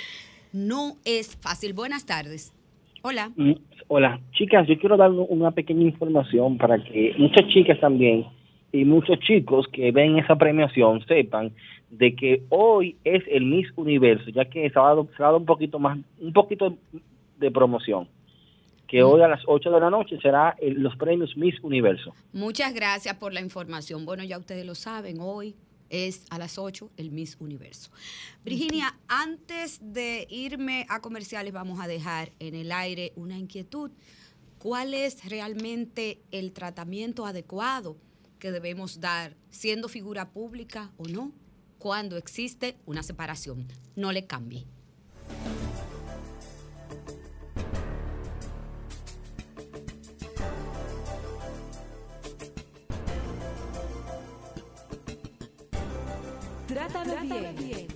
No 0.53 0.97
es 1.05 1.37
fácil. 1.37 1.73
Buenas 1.73 2.07
tardes. 2.07 2.53
Hola. 3.03 3.31
Mm, 3.37 3.53
Hola, 3.89 4.21
chicas, 4.33 4.67
yo 4.67 4.77
quiero 4.79 4.97
dar 4.97 5.13
una 5.13 5.53
pequeña 5.53 5.85
información 5.85 6.59
para 6.59 6.83
que 6.83 7.15
muchas 7.19 7.47
chicas 7.47 7.79
también 7.79 8.27
y 8.73 8.85
muchos 8.85 9.21
chicos 9.21 9.69
que 9.73 9.93
ven 9.93 10.19
esa 10.19 10.35
premiación 10.35 11.07
sepan 11.07 11.53
de 11.91 12.17
que 12.17 12.43
hoy 12.49 12.97
es 13.05 13.23
el 13.31 13.45
Miss 13.45 13.69
Universo, 13.77 14.29
ya 14.31 14.45
que 14.47 14.69
se 14.69 14.77
ha 14.77 14.83
dado, 14.83 15.07
se 15.17 15.23
ha 15.23 15.27
dado 15.27 15.39
un 15.39 15.47
poquito 15.47 15.79
más, 15.79 15.99
un 16.21 16.33
poquito 16.33 16.77
de 17.39 17.51
promoción. 17.53 18.09
Que 18.87 19.03
hoy 19.03 19.21
a 19.23 19.29
las 19.29 19.43
8 19.47 19.71
de 19.71 19.81
la 19.81 19.91
noche 19.91 20.19
será 20.23 20.57
el- 20.61 20.81
los 20.83 20.97
premios 20.97 21.37
Miss 21.37 21.55
Universo. 21.63 22.15
Muchas 22.33 22.73
gracias 22.73 23.17
por 23.17 23.33
la 23.33 23.41
información. 23.41 24.05
Bueno, 24.07 24.23
ya 24.25 24.39
ustedes 24.39 24.65
lo 24.65 24.75
saben, 24.75 25.19
hoy 25.21 25.57
es 25.91 26.25
a 26.31 26.39
las 26.39 26.59
8 26.59 26.91
el 26.97 27.11
Miss 27.11 27.37
Universo. 27.41 27.91
Virginia, 28.45 28.97
antes 29.09 29.81
de 29.83 30.27
irme 30.31 30.87
a 30.89 31.01
comerciales, 31.01 31.53
vamos 31.53 31.81
a 31.81 31.87
dejar 31.89 32.33
en 32.39 32.55
el 32.55 32.71
aire 32.73 33.13
una 33.17 33.37
inquietud. 33.39 33.91
¿Cuál 34.59 34.95
es 34.95 35.29
realmente 35.29 36.21
el 36.31 36.53
tratamiento 36.53 37.27
adecuado 37.27 37.97
que 38.39 38.51
debemos 38.53 39.01
dar, 39.01 39.37
siendo 39.51 39.89
figura 39.89 40.31
pública 40.31 40.93
o 40.97 41.07
no, 41.09 41.33
cuando 41.79 42.17
existe 42.17 42.77
una 42.87 43.03
separación? 43.03 43.67
No 43.97 44.13
le 44.13 44.27
cambie. 44.27 44.65
Trátame, 57.29 57.53
bien. 57.55 57.87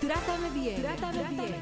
Trátame 0.00 0.50
bien. 0.50 0.82
Trátame, 0.82 1.22
bien. 1.30 1.54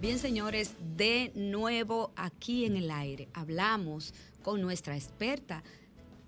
Bien, 0.00 0.18
señores, 0.18 0.74
de 0.94 1.32
nuevo 1.34 2.12
aquí 2.16 2.66
en 2.66 2.76
el 2.76 2.90
aire 2.90 3.28
hablamos 3.32 4.12
con 4.42 4.60
nuestra 4.60 4.96
experta 4.96 5.62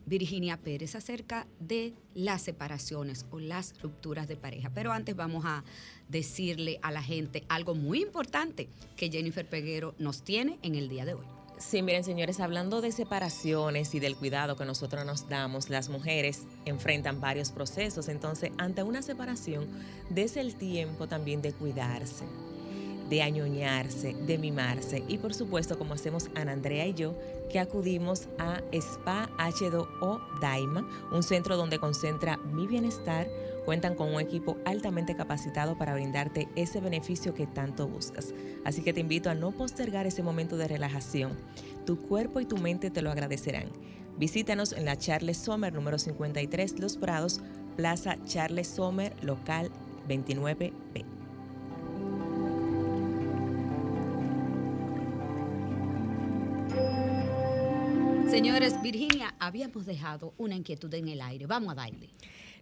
Virginia 0.07 0.57
Pérez 0.57 0.95
acerca 0.95 1.47
de 1.59 1.93
las 2.15 2.43
separaciones 2.43 3.27
o 3.31 3.39
las 3.39 3.79
rupturas 3.83 4.29
de 4.29 4.37
pareja. 4.37 4.71
Pero 4.73 4.93
antes 4.93 5.15
vamos 5.15 5.45
a 5.45 5.65
decirle 6.09 6.79
a 6.83 6.93
la 6.93 7.03
gente 7.03 7.45
algo 7.49 7.75
muy 7.75 8.01
importante 8.01 8.69
que 8.97 9.11
Jennifer 9.11 9.47
Peguero 9.47 9.95
nos 9.99 10.23
tiene 10.23 10.59
en 10.63 10.77
el 10.77 10.89
día 10.89 11.05
de 11.05 11.15
hoy. 11.15 11.27
Sí, 11.59 11.81
miren 11.81 12.05
señores, 12.05 12.41
hablando 12.41 12.83
de 12.83 12.93
separaciones 12.93 13.95
y 13.95 13.99
del 13.99 14.15
cuidado 14.15 14.57
que 14.57 14.67
nosotros 14.67 15.07
nos 15.07 15.27
damos, 15.27 15.71
las 15.71 15.89
mujeres 15.89 16.43
enfrentan 16.67 17.21
varios 17.21 17.51
procesos. 17.51 18.09
Entonces, 18.09 18.51
ante 18.59 18.83
una 18.83 19.01
separación, 19.01 19.67
des 20.11 20.37
el 20.37 20.55
tiempo 20.57 21.09
también 21.09 21.41
de 21.41 21.53
cuidarse, 21.53 22.27
de 23.09 23.23
añoñarse, 23.23 24.15
de 24.15 24.39
mimarse. 24.39 25.03
Y 25.09 25.19
por 25.19 25.35
supuesto, 25.35 25.79
como 25.79 25.95
hacemos 25.95 26.29
Ana 26.35 26.53
Andrea 26.53 26.87
y 26.87 26.95
yo, 26.95 27.15
que 27.51 27.59
acudimos 27.59 28.29
a 28.39 28.61
Spa 28.73 29.31
H2O 29.39 30.21
Daima, 30.41 30.89
un 31.13 31.23
centro 31.23 31.57
donde 31.57 31.79
concentra 31.79 32.37
mi 32.37 32.67
bienestar. 32.67 33.29
Cuentan 33.65 33.97
con 33.97 34.15
un 34.15 34.21
equipo 34.21 34.57
altamente 34.65 35.17
capacitado 35.17 35.77
para 35.77 35.95
brindarte 35.95 36.49
ese 36.55 36.81
beneficio 36.81 37.35
que 37.35 37.49
tanto 37.49 37.89
buscas. 37.89 38.33
Así 38.65 38.83
que 38.83 38.93
te 38.93 39.01
invito 39.01 39.29
a 39.29 39.35
no 39.35 39.51
postergar 39.51 40.07
ese 40.07 40.23
momento 40.23 40.57
de 40.57 40.69
relajación. 40.69 41.33
Tu 41.85 41.97
cuerpo 41.97 42.41
y 42.41 42.47
tu 42.47 42.57
mente 42.59 42.91
te 42.91 43.03
lo 43.03 43.11
agradecerán. 43.11 43.71
Visítanos 44.19 44.73
en 44.73 44.85
la 44.85 44.97
Charles 44.97 45.37
Sommer 45.37 45.73
número 45.73 45.99
53 45.99 46.79
Los 46.79 46.97
Prados, 46.97 47.41
Plaza 47.77 48.17
Charles 48.25 48.69
Sommer, 48.69 49.15
local 49.23 49.71
29B. 50.09 51.16
Señores, 58.37 58.83
Virginia, 58.83 59.35
habíamos 59.39 59.87
dejado 59.87 60.35
una 60.37 60.55
inquietud 60.55 60.93
en 60.93 61.09
el 61.09 61.23
aire. 61.23 61.47
Vamos 61.47 61.73
a 61.73 61.75
darle. 61.75 62.11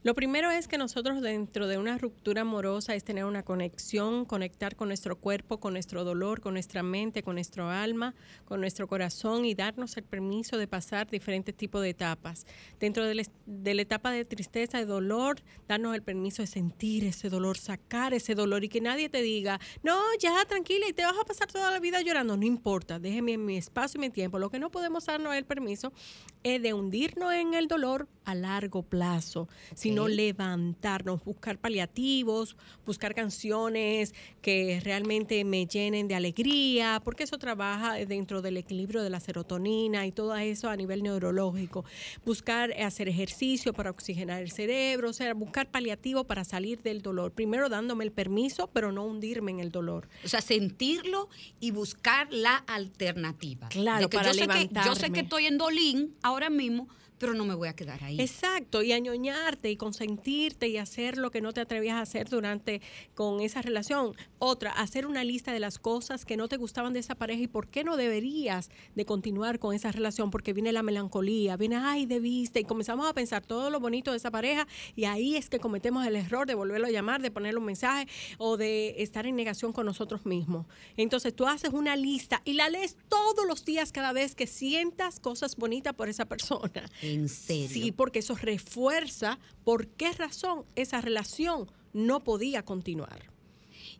Lo 0.04 0.14
primero 0.14 0.50
es 0.50 0.68
que 0.68 0.76
nosotros 0.76 1.22
dentro 1.22 1.66
de 1.66 1.78
una 1.78 1.96
ruptura 1.96 2.42
amorosa 2.42 2.94
es 2.94 3.04
tener 3.04 3.24
una 3.24 3.42
conexión, 3.42 4.26
conectar 4.26 4.76
con 4.76 4.88
nuestro 4.88 5.16
cuerpo, 5.16 5.60
con 5.60 5.72
nuestro 5.72 6.04
dolor, 6.04 6.42
con 6.42 6.52
nuestra 6.52 6.82
mente, 6.82 7.22
con 7.22 7.36
nuestro 7.36 7.70
alma, 7.70 8.14
con 8.44 8.60
nuestro 8.60 8.86
corazón 8.86 9.46
y 9.46 9.54
darnos 9.54 9.96
el 9.96 10.04
permiso 10.04 10.58
de 10.58 10.66
pasar 10.66 11.08
diferentes 11.08 11.54
tipos 11.54 11.80
de 11.80 11.88
etapas. 11.88 12.44
Dentro 12.78 13.06
de 13.06 13.14
la, 13.14 13.80
etapa 13.80 14.10
de 14.10 14.26
tristeza, 14.26 14.76
de 14.76 14.84
dolor, 14.84 15.40
darnos 15.68 15.94
el 15.94 16.02
permiso 16.02 16.42
de 16.42 16.48
sentir 16.48 17.04
ese 17.04 17.30
dolor, 17.30 17.56
sacar 17.56 18.12
ese 18.12 18.34
dolor 18.34 18.62
y 18.62 18.68
que 18.68 18.82
nadie 18.82 19.08
te 19.08 19.22
diga, 19.22 19.58
no, 19.82 19.98
ya 20.20 20.44
tranquila 20.44 20.86
y 20.86 20.92
te 20.92 21.02
vas 21.02 21.16
a 21.18 21.24
pasar 21.24 21.50
toda 21.50 21.70
la 21.70 21.80
vida 21.80 22.02
llorando. 22.02 22.36
No 22.36 22.44
importa, 22.44 22.98
déjeme 22.98 23.38
mi 23.38 23.56
espacio 23.56 23.96
y 23.96 24.02
mi 24.02 24.10
tiempo. 24.10 24.38
Lo 24.38 24.50
que 24.50 24.58
no 24.58 24.70
podemos 24.70 25.06
darnos 25.06 25.34
el 25.34 25.46
permiso 25.46 25.94
es 26.42 26.60
de 26.60 26.74
hundirnos 26.74 27.32
en 27.32 27.54
el 27.54 27.68
dolor 27.68 28.06
a 28.26 28.34
largo 28.34 28.82
plazo, 28.82 29.48
sino 29.94 30.08
levantarnos, 30.08 31.24
buscar 31.24 31.58
paliativos, 31.58 32.56
buscar 32.84 33.14
canciones 33.14 34.14
que 34.42 34.80
realmente 34.82 35.44
me 35.44 35.66
llenen 35.66 36.08
de 36.08 36.14
alegría, 36.14 37.00
porque 37.04 37.24
eso 37.24 37.38
trabaja 37.38 37.94
dentro 37.94 38.42
del 38.42 38.56
equilibrio 38.56 39.02
de 39.02 39.10
la 39.10 39.20
serotonina 39.20 40.06
y 40.06 40.12
todo 40.12 40.34
eso 40.36 40.68
a 40.68 40.76
nivel 40.76 41.02
neurológico. 41.02 41.84
Buscar 42.24 42.72
hacer 42.82 43.08
ejercicio 43.08 43.72
para 43.72 43.90
oxigenar 43.90 44.42
el 44.42 44.50
cerebro, 44.50 45.10
o 45.10 45.12
sea, 45.12 45.32
buscar 45.34 45.70
paliativo 45.70 46.24
para 46.24 46.44
salir 46.44 46.82
del 46.82 47.02
dolor. 47.02 47.32
Primero 47.32 47.68
dándome 47.68 48.04
el 48.04 48.12
permiso, 48.12 48.68
pero 48.72 48.92
no 48.92 49.04
hundirme 49.04 49.52
en 49.52 49.60
el 49.60 49.70
dolor. 49.70 50.08
O 50.24 50.28
sea, 50.28 50.40
sentirlo 50.40 51.28
y 51.60 51.70
buscar 51.70 52.28
la 52.30 52.56
alternativa. 52.56 53.68
Claro, 53.68 54.08
para 54.10 54.32
yo 54.32 54.34
sé 54.34 54.46
que, 54.46 54.46
yo 54.46 54.56
sé 54.56 54.64
levantarme. 54.64 55.12
que 55.12 55.20
estoy 55.20 55.46
en 55.46 55.58
Dolín 55.58 56.14
ahora 56.22 56.50
mismo, 56.50 56.88
pero 57.18 57.34
no 57.34 57.44
me 57.44 57.54
voy 57.54 57.68
a 57.68 57.76
quedar 57.76 58.02
ahí. 58.04 58.20
Exacto, 58.20 58.82
y 58.82 58.92
añoñarte 58.92 59.70
y 59.70 59.76
consentirte 59.76 60.68
y 60.68 60.78
hacer 60.78 61.18
lo 61.18 61.30
que 61.30 61.40
no 61.40 61.52
te 61.52 61.60
atrevías 61.60 61.96
a 61.96 62.00
hacer 62.00 62.28
durante 62.28 62.80
con 63.14 63.40
esa 63.40 63.62
relación. 63.62 64.14
Otra, 64.38 64.72
hacer 64.72 65.06
una 65.06 65.24
lista 65.24 65.52
de 65.52 65.60
las 65.60 65.78
cosas 65.78 66.24
que 66.24 66.36
no 66.36 66.48
te 66.48 66.56
gustaban 66.56 66.92
de 66.92 67.00
esa 67.00 67.14
pareja 67.14 67.42
y 67.42 67.46
por 67.46 67.68
qué 67.68 67.84
no 67.84 67.96
deberías 67.96 68.70
de 68.94 69.04
continuar 69.04 69.58
con 69.58 69.74
esa 69.74 69.92
relación, 69.92 70.30
porque 70.30 70.52
viene 70.52 70.72
la 70.72 70.82
melancolía, 70.82 71.56
viene, 71.56 71.76
ay, 71.76 72.06
debiste, 72.06 72.60
y 72.60 72.64
comenzamos 72.64 73.08
a 73.08 73.14
pensar 73.14 73.44
todo 73.44 73.70
lo 73.70 73.80
bonito 73.80 74.10
de 74.10 74.16
esa 74.16 74.30
pareja 74.30 74.66
y 74.96 75.04
ahí 75.04 75.36
es 75.36 75.48
que 75.48 75.60
cometemos 75.60 76.06
el 76.06 76.16
error 76.16 76.46
de 76.46 76.54
volverlo 76.54 76.86
a 76.86 76.90
llamar, 76.90 77.22
de 77.22 77.30
ponerle 77.30 77.58
un 77.58 77.66
mensaje 77.66 78.06
o 78.38 78.56
de 78.56 79.02
estar 79.02 79.26
en 79.26 79.36
negación 79.36 79.72
con 79.72 79.86
nosotros 79.86 80.26
mismos. 80.26 80.66
Entonces 80.96 81.34
tú 81.34 81.46
haces 81.46 81.70
una 81.72 81.96
lista 81.96 82.42
y 82.44 82.54
la 82.54 82.68
lees 82.68 82.96
todos 83.08 83.46
los 83.46 83.64
días 83.64 83.92
cada 83.92 84.12
vez 84.12 84.34
que 84.34 84.46
sientas 84.46 85.20
cosas 85.20 85.56
bonitas 85.56 85.94
por 85.94 86.08
esa 86.08 86.26
persona. 86.26 86.90
En 87.04 87.28
serio. 87.28 87.68
Sí, 87.68 87.92
porque 87.92 88.20
eso 88.20 88.34
refuerza 88.34 89.38
por 89.64 89.88
qué 89.88 90.12
razón 90.12 90.64
esa 90.74 91.00
relación 91.00 91.70
no 91.92 92.24
podía 92.24 92.64
continuar. 92.64 93.30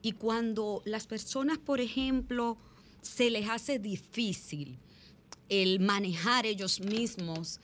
Y 0.02 0.12
cuando 0.12 0.82
las 0.84 1.06
personas, 1.06 1.58
por 1.58 1.80
ejemplo, 1.80 2.58
se 3.02 3.30
les 3.30 3.48
hace 3.48 3.78
difícil 3.78 4.78
el 5.48 5.80
manejar 5.80 6.46
ellos 6.46 6.80
mismos 6.80 7.60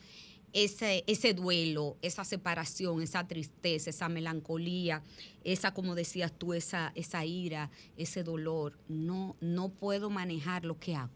ese, 0.53 1.03
ese 1.07 1.33
duelo, 1.33 1.97
esa 2.01 2.23
separación, 2.23 3.01
esa 3.01 3.27
tristeza, 3.27 3.89
esa 3.89 4.09
melancolía, 4.09 5.01
esa, 5.43 5.73
como 5.73 5.95
decías 5.95 6.31
tú, 6.37 6.53
esa, 6.53 6.91
esa 6.95 7.25
ira, 7.25 7.71
ese 7.97 8.23
dolor, 8.23 8.77
no, 8.87 9.35
no 9.39 9.69
puedo 9.69 10.09
manejar 10.09 10.65
lo 10.65 10.79
que 10.79 10.95
hago. 10.95 11.13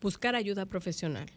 Buscar 0.00 0.34
ayuda 0.34 0.66
profesional. 0.66 1.30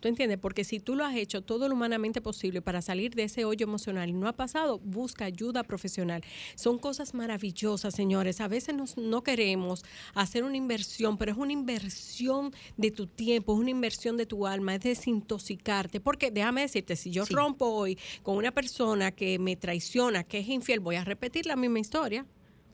¿Tú 0.00 0.08
entiendes? 0.08 0.38
Porque 0.38 0.62
si 0.62 0.78
tú 0.78 0.94
lo 0.94 1.04
has 1.04 1.16
hecho 1.16 1.42
todo 1.42 1.66
lo 1.68 1.74
humanamente 1.74 2.20
posible 2.20 2.62
para 2.62 2.82
salir 2.82 3.14
de 3.14 3.24
ese 3.24 3.44
hoyo 3.44 3.64
emocional 3.64 4.08
y 4.08 4.12
no 4.12 4.28
ha 4.28 4.32
pasado, 4.32 4.78
busca 4.78 5.24
ayuda 5.24 5.64
profesional. 5.64 6.22
Son 6.54 6.78
cosas 6.78 7.14
maravillosas, 7.14 7.94
señores. 7.94 8.40
A 8.40 8.46
veces 8.48 8.74
nos- 8.76 8.96
no 8.96 9.22
queremos 9.24 9.84
hacer 10.14 10.44
una 10.44 10.56
inversión, 10.56 11.18
pero 11.18 11.32
es 11.32 11.38
una 11.38 11.52
inversión 11.52 12.52
de 12.76 12.90
tu 12.92 13.06
tiempo, 13.08 13.54
es 13.54 13.58
una 13.58 13.70
inversión 13.70 14.16
de 14.16 14.26
tu 14.26 14.46
alma, 14.46 14.76
es 14.76 14.82
desintoxicarte. 14.82 16.00
Porque 16.00 16.30
déjame 16.30 16.60
decirte, 16.62 16.94
si 16.94 17.10
yo 17.10 17.24
rompo 17.24 17.66
hoy 17.66 17.98
con 18.22 18.36
una 18.36 18.52
persona 18.52 19.10
que 19.10 19.38
me 19.38 19.56
traiciona, 19.56 20.22
que 20.24 20.38
es 20.38 20.48
infiel, 20.48 20.80
voy 20.80 20.96
a 20.96 21.04
repetir 21.04 21.46
la 21.46 21.56
misma 21.56 21.80
historia. 21.80 22.24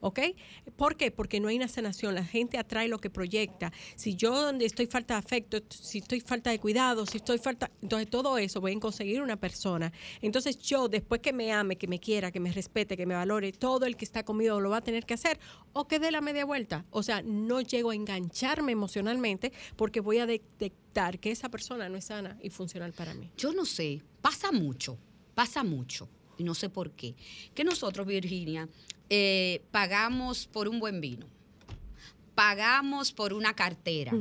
¿Ok? 0.06 0.20
¿Por 0.76 0.98
qué? 0.98 1.10
Porque 1.10 1.40
no 1.40 1.48
hay 1.48 1.56
una 1.56 1.66
sanación. 1.66 2.14
La 2.14 2.26
gente 2.26 2.58
atrae 2.58 2.88
lo 2.88 2.98
que 2.98 3.08
proyecta. 3.08 3.72
Si 3.96 4.14
yo 4.14 4.38
donde 4.38 4.66
estoy 4.66 4.84
falta 4.84 5.14
de 5.14 5.20
afecto, 5.20 5.58
si 5.70 5.98
estoy 6.00 6.20
falta 6.20 6.50
de 6.50 6.58
cuidado, 6.58 7.06
si 7.06 7.16
estoy 7.16 7.38
falta... 7.38 7.70
Entonces 7.80 8.10
todo 8.10 8.36
eso 8.36 8.60
voy 8.60 8.74
a 8.74 8.80
conseguir 8.80 9.22
una 9.22 9.40
persona. 9.40 9.90
Entonces 10.20 10.58
yo, 10.58 10.88
después 10.88 11.22
que 11.22 11.32
me 11.32 11.52
ame, 11.52 11.76
que 11.76 11.86
me 11.86 12.00
quiera, 12.00 12.30
que 12.30 12.38
me 12.38 12.52
respete, 12.52 12.98
que 12.98 13.06
me 13.06 13.14
valore, 13.14 13.52
todo 13.52 13.86
el 13.86 13.96
que 13.96 14.04
está 14.04 14.26
conmigo 14.26 14.60
lo 14.60 14.68
va 14.68 14.76
a 14.76 14.84
tener 14.84 15.06
que 15.06 15.14
hacer 15.14 15.40
o 15.72 15.88
que 15.88 15.98
dé 15.98 16.10
la 16.10 16.20
media 16.20 16.44
vuelta. 16.44 16.84
O 16.90 17.02
sea, 17.02 17.22
no 17.22 17.62
llego 17.62 17.88
a 17.88 17.94
engancharme 17.94 18.72
emocionalmente 18.72 19.54
porque 19.74 20.00
voy 20.00 20.18
a 20.18 20.26
detectar 20.26 21.18
que 21.18 21.30
esa 21.30 21.48
persona 21.48 21.88
no 21.88 21.96
es 21.96 22.04
sana 22.04 22.36
y 22.42 22.50
funcional 22.50 22.92
para 22.92 23.14
mí. 23.14 23.30
Yo 23.38 23.54
no 23.54 23.64
sé, 23.64 24.02
pasa 24.20 24.52
mucho, 24.52 24.98
pasa 25.34 25.64
mucho, 25.64 26.10
y 26.36 26.44
no 26.44 26.54
sé 26.54 26.68
por 26.68 26.90
qué, 26.92 27.14
que 27.54 27.64
nosotros, 27.64 28.06
Virginia, 28.06 28.68
eh, 29.16 29.62
pagamos 29.70 30.48
por 30.48 30.66
un 30.66 30.80
buen 30.80 31.00
vino, 31.00 31.28
pagamos 32.34 33.12
por 33.12 33.32
una 33.32 33.54
cartera, 33.54 34.12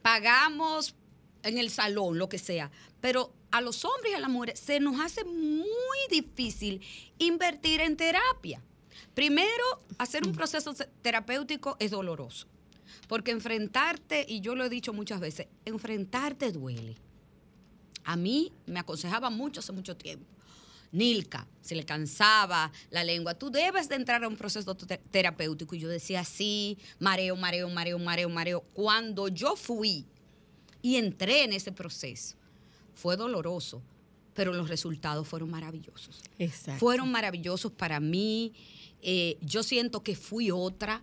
pagamos 0.00 0.94
en 1.42 1.58
el 1.58 1.68
salón, 1.68 2.16
lo 2.16 2.30
que 2.30 2.38
sea, 2.38 2.70
pero 3.02 3.30
a 3.50 3.60
los 3.60 3.84
hombres 3.84 4.12
y 4.12 4.14
a 4.14 4.20
las 4.20 4.30
mujeres 4.30 4.58
se 4.58 4.80
nos 4.80 4.98
hace 4.98 5.22
muy 5.24 5.98
difícil 6.08 6.80
invertir 7.18 7.82
en 7.82 7.98
terapia. 7.98 8.62
Primero, 9.14 9.82
hacer 9.98 10.26
un 10.26 10.32
proceso 10.32 10.72
terapéutico 11.02 11.76
es 11.78 11.90
doloroso, 11.90 12.46
porque 13.06 13.32
enfrentarte, 13.32 14.24
y 14.26 14.40
yo 14.40 14.54
lo 14.54 14.64
he 14.64 14.70
dicho 14.70 14.94
muchas 14.94 15.20
veces, 15.20 15.46
enfrentarte 15.66 16.52
duele. 16.52 16.96
A 18.04 18.16
mí 18.16 18.50
me 18.64 18.80
aconsejaba 18.80 19.28
mucho 19.28 19.60
hace 19.60 19.72
mucho 19.72 19.94
tiempo. 19.94 20.39
Nilka, 20.92 21.46
se 21.60 21.74
le 21.76 21.84
cansaba 21.84 22.72
la 22.90 23.04
lengua, 23.04 23.34
tú 23.34 23.50
debes 23.50 23.88
de 23.88 23.94
entrar 23.94 24.24
a 24.24 24.28
un 24.28 24.36
proceso 24.36 24.74
te- 24.74 24.98
terapéutico. 24.98 25.74
Y 25.74 25.78
yo 25.80 25.88
decía, 25.88 26.24
sí, 26.24 26.78
mareo, 26.98 27.36
mareo, 27.36 27.68
mareo, 27.70 27.98
mareo, 27.98 28.28
mareo. 28.28 28.60
Cuando 28.74 29.28
yo 29.28 29.54
fui 29.56 30.04
y 30.82 30.96
entré 30.96 31.44
en 31.44 31.52
ese 31.52 31.70
proceso, 31.72 32.36
fue 32.94 33.16
doloroso, 33.16 33.82
pero 34.34 34.52
los 34.52 34.68
resultados 34.68 35.28
fueron 35.28 35.50
maravillosos. 35.50 36.20
Exacto. 36.38 36.80
Fueron 36.80 37.10
maravillosos 37.12 37.70
para 37.72 38.00
mí. 38.00 38.52
Eh, 39.02 39.38
yo 39.42 39.62
siento 39.62 40.02
que 40.02 40.16
fui 40.16 40.50
otra. 40.50 41.02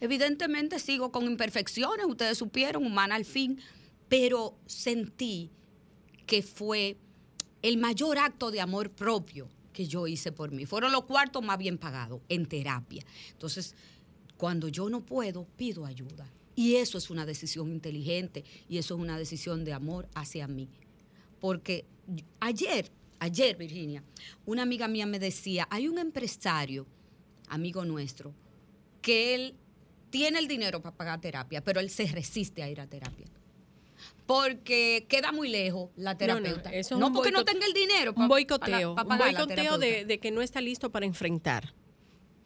Evidentemente 0.00 0.78
sigo 0.78 1.12
con 1.12 1.24
imperfecciones, 1.26 2.06
ustedes 2.06 2.38
supieron, 2.38 2.86
humana 2.86 3.16
al 3.16 3.24
fin, 3.26 3.60
pero 4.08 4.56
sentí 4.66 5.50
que 6.26 6.42
fue 6.42 6.96
el 7.62 7.78
mayor 7.78 8.18
acto 8.18 8.50
de 8.50 8.60
amor 8.60 8.90
propio 8.90 9.48
que 9.72 9.86
yo 9.86 10.06
hice 10.06 10.32
por 10.32 10.50
mí. 10.50 10.66
Fueron 10.66 10.92
los 10.92 11.04
cuartos 11.04 11.42
más 11.44 11.58
bien 11.58 11.78
pagados 11.78 12.20
en 12.28 12.46
terapia. 12.46 13.04
Entonces, 13.32 13.74
cuando 14.36 14.68
yo 14.68 14.88
no 14.88 15.04
puedo, 15.04 15.46
pido 15.56 15.86
ayuda. 15.86 16.30
Y 16.56 16.76
eso 16.76 16.98
es 16.98 17.10
una 17.10 17.24
decisión 17.24 17.70
inteligente 17.70 18.44
y 18.68 18.78
eso 18.78 18.94
es 18.94 19.00
una 19.00 19.18
decisión 19.18 19.64
de 19.64 19.72
amor 19.72 20.08
hacia 20.14 20.46
mí. 20.48 20.68
Porque 21.40 21.84
ayer, 22.40 22.90
ayer, 23.18 23.56
Virginia, 23.56 24.02
una 24.44 24.62
amiga 24.62 24.88
mía 24.88 25.06
me 25.06 25.18
decía, 25.18 25.66
hay 25.70 25.88
un 25.88 25.98
empresario, 25.98 26.86
amigo 27.48 27.84
nuestro, 27.84 28.34
que 29.00 29.34
él 29.34 29.54
tiene 30.10 30.38
el 30.38 30.48
dinero 30.48 30.82
para 30.82 30.96
pagar 30.96 31.20
terapia, 31.20 31.62
pero 31.62 31.80
él 31.80 31.88
se 31.88 32.06
resiste 32.06 32.62
a 32.62 32.68
ir 32.68 32.80
a 32.80 32.86
terapia. 32.86 33.26
Porque 34.30 35.06
queda 35.08 35.32
muy 35.32 35.48
lejos 35.48 35.90
la 35.96 36.14
No, 36.14 36.18
no, 36.20 36.42
terapeuta. 36.42 36.70
eso 36.72 36.94
es 36.94 37.00
No, 37.00 37.12
porque 37.12 37.32
no 37.32 37.44
tenga 37.44 37.66
el 37.66 37.72
dinero. 37.72 38.14
pa- 38.14 38.22
un 38.22 38.28
boicoteo, 38.28 38.94
pa- 38.94 39.02
un 39.02 39.18
boicoteo 39.18 39.76
de 39.76 40.20
que 40.20 40.30
no 40.30 40.40
está 40.40 40.60
listo 40.60 40.90
para 40.90 41.04
enfrentar. 41.04 41.74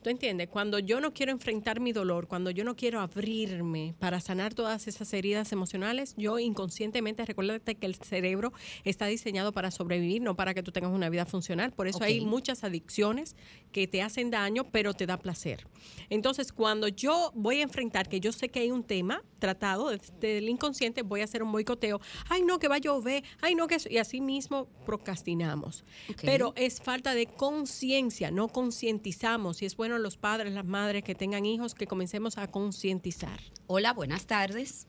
¿Tú 0.04 0.10
entiendes? 0.10 0.50
Cuando 0.50 0.78
yo 0.80 1.00
no 1.00 1.14
quiero 1.14 1.32
enfrentar 1.32 1.80
mi 1.80 1.94
dolor, 1.94 2.28
cuando 2.28 2.50
yo 2.50 2.62
no 2.62 2.76
quiero 2.76 3.00
abrirme 3.00 3.94
para 3.98 4.20
sanar 4.20 4.52
todas 4.52 4.86
esas 4.86 5.10
heridas 5.14 5.50
emocionales, 5.50 6.12
yo 6.18 6.38
inconscientemente, 6.38 7.24
recuérdate 7.24 7.76
que 7.76 7.86
el 7.86 7.94
cerebro 7.94 8.52
está 8.84 9.06
diseñado 9.06 9.52
para 9.52 9.70
sobrevivir, 9.70 10.20
no 10.20 10.36
para 10.36 10.52
que 10.52 10.62
tú 10.62 10.72
tengas 10.72 10.92
una 10.92 11.08
vida 11.08 11.24
funcional. 11.24 11.72
Por 11.72 11.88
eso 11.88 12.04
hay 12.04 12.20
muchas 12.20 12.64
adicciones 12.64 13.34
que 13.72 13.88
te 13.88 14.02
hacen 14.02 14.30
daño, 14.30 14.64
pero 14.70 14.92
te 14.92 15.06
da 15.06 15.16
placer. 15.16 15.66
Entonces, 16.10 16.52
cuando 16.52 16.88
yo 16.88 17.32
voy 17.34 17.60
a 17.60 17.62
enfrentar 17.62 18.06
que 18.06 18.20
yo 18.20 18.30
sé 18.30 18.50
que 18.50 18.60
hay 18.60 18.70
un 18.70 18.84
tema 18.84 19.22
tratado 19.38 19.88
desde 19.88 20.36
el 20.36 20.50
inconsciente, 20.50 21.00
voy 21.00 21.22
a 21.22 21.24
hacer 21.24 21.42
un 21.42 21.50
boicoteo. 21.50 21.98
Ay, 22.28 22.42
no, 22.42 22.58
que 22.58 22.68
va 22.68 22.74
a 22.74 22.78
llover. 22.78 23.24
Ay, 23.40 23.54
no, 23.54 23.68
que 23.68 23.76
eso. 23.76 23.88
Y 23.90 23.96
así 23.96 24.20
mismo 24.20 24.68
procrastinamos. 24.84 25.84
Pero 26.20 26.52
es 26.56 26.82
falta 26.82 27.14
de 27.14 27.24
conciencia, 27.26 28.30
no 28.30 28.48
concientizamos. 28.48 29.62
Y 29.62 29.64
es 29.66 29.76
bueno 29.76 29.93
los 30.02 30.16
padres, 30.16 30.52
las 30.52 30.64
madres 30.64 31.02
que 31.02 31.14
tengan 31.14 31.46
hijos 31.46 31.74
que 31.74 31.86
comencemos 31.86 32.38
a 32.38 32.50
concientizar. 32.50 33.38
Hola, 33.66 33.92
buenas 33.92 34.26
tardes. 34.26 34.86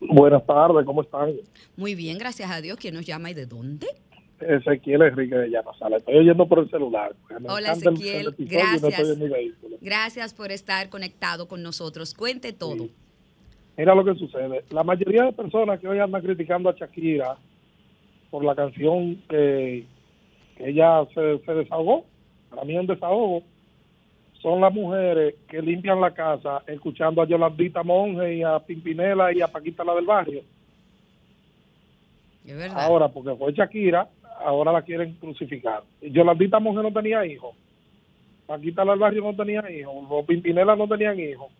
Buenas 0.00 0.44
tardes, 0.46 0.84
¿cómo 0.84 1.02
están? 1.02 1.32
Muy 1.76 1.94
bien, 1.94 2.18
gracias 2.18 2.50
a 2.50 2.60
Dios. 2.60 2.76
¿Quién 2.78 2.94
nos 2.94 3.06
llama 3.06 3.30
y 3.30 3.34
de 3.34 3.46
dónde? 3.46 3.86
Ezequiel 4.40 5.02
Enrique 5.02 5.34
de 5.34 5.48
Llamasala. 5.50 5.96
Estoy 5.96 6.18
oyendo 6.18 6.46
por 6.46 6.58
el 6.58 6.70
celular. 6.70 7.14
Hola, 7.48 7.72
el- 7.72 7.78
Ezequiel. 7.78 8.26
el 8.26 8.34
no 8.34 8.34
Gracias. 8.38 9.18
Gracias 9.80 10.34
por 10.34 10.52
estar 10.52 10.88
conectado 10.90 11.48
con 11.48 11.62
nosotros. 11.62 12.12
Cuente 12.14 12.52
todo. 12.52 12.88
Mira 13.78 13.94
lo 13.94 14.04
que 14.04 14.14
sucede. 14.14 14.64
La 14.70 14.82
mayoría 14.82 15.24
de 15.24 15.32
personas 15.32 15.80
que 15.80 15.88
hoy 15.88 15.98
andan 15.98 16.22
criticando 16.22 16.68
a 16.68 16.74
Shakira 16.74 17.36
por 18.30 18.44
la 18.44 18.54
canción 18.54 19.22
que, 19.28 19.86
que 20.56 20.68
ella 20.70 21.06
se, 21.14 21.38
se 21.44 21.52
desahogó, 21.54 22.04
para 22.50 22.64
mí 22.64 22.74
es 22.74 22.80
un 22.80 22.86
desahogo, 22.86 23.42
son 24.46 24.60
las 24.60 24.72
mujeres 24.72 25.34
que 25.48 25.60
limpian 25.60 26.00
la 26.00 26.12
casa 26.14 26.62
escuchando 26.68 27.20
a 27.20 27.26
Yolandita 27.26 27.82
Monge 27.82 28.32
y 28.36 28.42
a 28.44 28.60
Pimpinela 28.60 29.32
y 29.32 29.40
a 29.40 29.48
Paquita 29.48 29.82
la 29.82 29.92
del 29.96 30.04
barrio. 30.06 30.40
Es 32.46 32.56
verdad. 32.56 32.80
Ahora, 32.80 33.08
porque 33.08 33.34
fue 33.34 33.52
Shakira, 33.52 34.08
ahora 34.44 34.70
la 34.70 34.82
quieren 34.82 35.14
crucificar. 35.14 35.82
Yolandita 36.00 36.60
Monge 36.60 36.80
no 36.80 36.92
tenía 36.92 37.26
hijos. 37.26 37.56
Paquita 38.46 38.84
del 38.84 39.00
barrio 39.00 39.22
no 39.24 39.34
tenía 39.34 39.68
hijos. 39.68 40.08
Los 40.08 40.24
Pimpinela 40.26 40.76
no 40.76 40.86
tenían 40.86 41.18
hijos. 41.18 41.50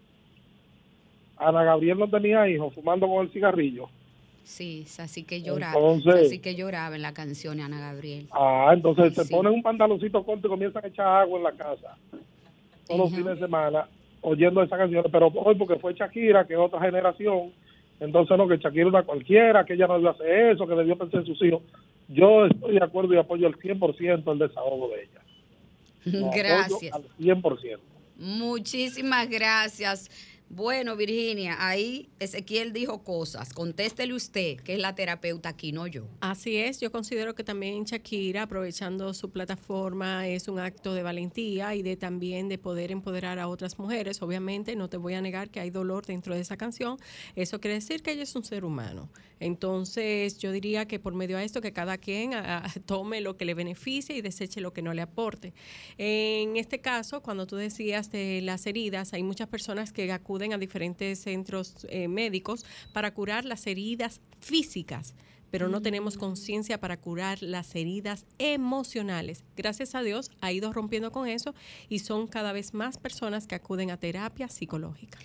Ana 1.38 1.64
Gabriel 1.64 1.98
no 1.98 2.08
tenía 2.08 2.48
hijos, 2.48 2.72
fumando 2.72 3.08
con 3.08 3.26
el 3.26 3.32
cigarrillo. 3.32 3.88
Sí, 4.44 4.86
así 5.00 5.24
que 5.24 5.42
lloraba. 5.42 5.74
Entonces- 5.76 6.26
así 6.28 6.38
que 6.38 6.54
lloraba 6.54 6.94
en 6.94 7.02
la 7.02 7.12
canción 7.14 7.60
Ana 7.60 7.80
Gabriel. 7.80 8.28
Ah, 8.30 8.70
entonces 8.72 9.12
se 9.12 9.24
Sí. 9.24 9.34
ponen 9.34 9.54
un 9.54 9.62
pantaloncito 9.64 10.22
corto 10.24 10.46
y 10.46 10.50
comienzan 10.50 10.84
a 10.84 10.86
echar 10.86 11.08
agua 11.22 11.36
en 11.38 11.42
la 11.42 11.50
casa. 11.52 11.98
Todos 12.86 13.00
los 13.00 13.10
fines 13.10 13.38
de 13.38 13.46
semana 13.46 13.88
oyendo 14.22 14.62
esa 14.62 14.76
canción. 14.76 15.04
Pero 15.10 15.28
hoy 15.28 15.54
porque 15.54 15.76
fue 15.76 15.94
Shakira, 15.94 16.46
que 16.46 16.54
es 16.54 16.58
otra 16.58 16.80
generación. 16.80 17.52
Entonces 18.00 18.36
no, 18.36 18.48
que 18.48 18.58
Shakira 18.58 18.88
era 18.88 19.02
cualquiera, 19.02 19.64
que 19.64 19.74
ella 19.74 19.86
no 19.86 19.94
debió 19.94 20.10
hacer 20.10 20.52
eso, 20.52 20.66
que 20.66 20.74
debió 20.74 20.96
pensar 20.96 21.20
en 21.20 21.26
sus 21.26 21.42
hijos. 21.42 21.62
Yo 22.08 22.46
estoy 22.46 22.74
de 22.74 22.84
acuerdo 22.84 23.14
y 23.14 23.18
apoyo 23.18 23.46
al 23.46 23.56
100% 23.56 24.32
el 24.32 24.38
desahogo 24.38 24.88
de 24.88 25.02
ella. 25.02 25.20
Lo 26.20 26.30
Gracias. 26.30 26.92
Al 26.92 27.04
100%. 27.18 27.78
Muchísimas 28.18 29.28
gracias. 29.28 30.10
Bueno, 30.48 30.94
Virginia, 30.94 31.56
ahí 31.58 32.08
Ezequiel 32.20 32.72
dijo 32.72 33.02
cosas. 33.02 33.52
Contéstele 33.52 34.14
usted, 34.14 34.58
que 34.60 34.74
es 34.74 34.78
la 34.78 34.94
terapeuta 34.94 35.48
aquí, 35.48 35.72
no 35.72 35.88
yo. 35.88 36.06
Así 36.20 36.56
es, 36.56 36.78
yo 36.78 36.92
considero 36.92 37.34
que 37.34 37.42
también 37.42 37.82
Shakira, 37.84 38.42
aprovechando 38.42 39.12
su 39.12 39.30
plataforma, 39.30 40.28
es 40.28 40.46
un 40.46 40.60
acto 40.60 40.94
de 40.94 41.02
valentía 41.02 41.74
y 41.74 41.82
de 41.82 41.96
también 41.96 42.48
de 42.48 42.58
poder 42.58 42.92
empoderar 42.92 43.40
a 43.40 43.48
otras 43.48 43.76
mujeres. 43.80 44.22
Obviamente, 44.22 44.76
no 44.76 44.88
te 44.88 44.96
voy 44.96 45.14
a 45.14 45.20
negar 45.20 45.50
que 45.50 45.58
hay 45.58 45.70
dolor 45.70 46.06
dentro 46.06 46.32
de 46.32 46.42
esa 46.42 46.56
canción. 46.56 46.96
Eso 47.34 47.60
quiere 47.60 47.74
decir 47.74 48.04
que 48.04 48.12
ella 48.12 48.22
es 48.22 48.36
un 48.36 48.44
ser 48.44 48.64
humano. 48.64 49.10
Entonces, 49.40 50.38
yo 50.38 50.52
diría 50.52 50.86
que 50.86 51.00
por 51.00 51.12
medio 51.12 51.38
de 51.38 51.44
esto, 51.44 51.60
que 51.60 51.72
cada 51.72 51.98
quien 51.98 52.30
tome 52.86 53.20
lo 53.20 53.36
que 53.36 53.44
le 53.44 53.54
beneficie 53.54 54.16
y 54.16 54.22
deseche 54.22 54.60
lo 54.60 54.72
que 54.72 54.80
no 54.80 54.94
le 54.94 55.02
aporte. 55.02 55.52
En 55.98 56.56
este 56.56 56.80
caso, 56.80 57.20
cuando 57.20 57.48
tú 57.48 57.56
decías 57.56 58.12
de 58.12 58.40
las 58.42 58.64
heridas, 58.66 59.12
hay 59.12 59.24
muchas 59.24 59.48
personas 59.48 59.92
que 59.92 60.10
acuden 60.12 60.35
a 60.36 60.58
diferentes 60.58 61.20
centros 61.20 61.86
eh, 61.88 62.08
médicos 62.08 62.64
para 62.92 63.12
curar 63.12 63.44
las 63.44 63.66
heridas 63.66 64.20
físicas 64.40 65.14
pero 65.50 65.68
no 65.68 65.80
tenemos 65.80 66.18
conciencia 66.18 66.78
para 66.80 67.00
curar 67.00 67.42
las 67.42 67.74
heridas 67.76 68.26
emocionales. 68.38 69.44
Gracias 69.56 69.94
a 69.94 70.02
Dios 70.02 70.30
ha 70.40 70.52
ido 70.52 70.72
rompiendo 70.72 71.12
con 71.12 71.28
eso 71.28 71.54
y 71.88 72.00
son 72.00 72.26
cada 72.26 72.52
vez 72.52 72.74
más 72.74 72.98
personas 72.98 73.46
que 73.46 73.54
acuden 73.54 73.90
a 73.90 73.96
terapia 73.96 74.48
psicológica. 74.48 75.18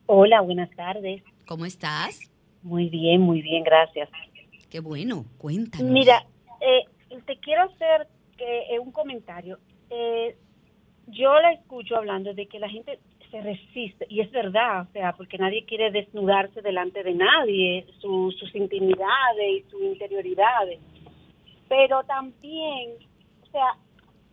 Hola, 0.07 0.41
buenas 0.41 0.71
tardes. 0.75 1.23
¿cómo 1.47 1.65
estás? 1.67 2.19
Muy 2.69 2.91
bien, 2.91 3.23
muy 3.23 3.41
bien, 3.41 3.65
gracias. 3.65 4.11
Qué 4.71 4.81
bueno, 4.81 5.25
cuéntanos. 5.39 5.91
Mira, 5.91 6.23
eh, 6.61 6.85
te 7.25 7.39
quiero 7.39 7.63
hacer 7.63 8.07
que, 8.37 8.75
eh, 8.75 8.79
un 8.79 8.93
comentario. 8.93 9.59
Eh, 9.89 10.37
yo 11.07 11.33
la 11.41 11.53
escucho 11.53 11.97
hablando 11.97 12.35
de 12.35 12.47
que 12.47 12.59
la 12.59 12.69
gente 12.69 12.99
se 13.31 13.41
resiste, 13.41 14.07
y 14.11 14.21
es 14.21 14.31
verdad, 14.31 14.83
o 14.83 14.93
sea, 14.93 15.15
porque 15.15 15.39
nadie 15.39 15.65
quiere 15.65 15.91
desnudarse 15.91 16.61
delante 16.61 17.03
de 17.03 17.15
nadie, 17.15 17.87
su- 18.01 18.33
sus 18.33 18.55
intimidades 18.55 19.51
y 19.51 19.63
sus 19.71 19.81
interioridades. 19.81 20.79
Pero 21.71 22.05
también, 22.05 22.97
o 23.45 23.47
sea, 23.47 23.79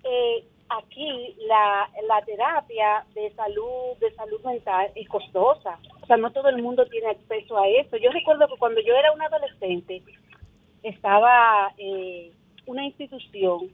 eh, 0.03 0.43
aquí 0.70 1.36
la, 1.47 1.89
la 2.07 2.22
terapia 2.26 3.05
de 3.13 3.32
salud, 3.36 3.97
de 3.99 4.13
salud 4.16 4.41
mental 4.43 4.91
es 4.95 5.07
costosa. 5.07 5.80
O 6.01 6.05
sea, 6.05 6.18
no 6.18 6.32
todo 6.32 6.49
el 6.49 6.61
mundo 6.61 6.86
tiene 6.88 7.07
acceso 7.09 7.57
a 7.57 7.68
eso. 7.68 7.97
Yo 7.97 8.11
recuerdo 8.11 8.47
que 8.47 8.57
cuando 8.57 8.82
yo 8.82 8.95
era 8.95 9.11
una 9.11 9.26
adolescente, 9.26 10.03
estaba 10.84 11.74
eh, 11.78 12.32
una 12.66 12.86
institución 12.86 13.70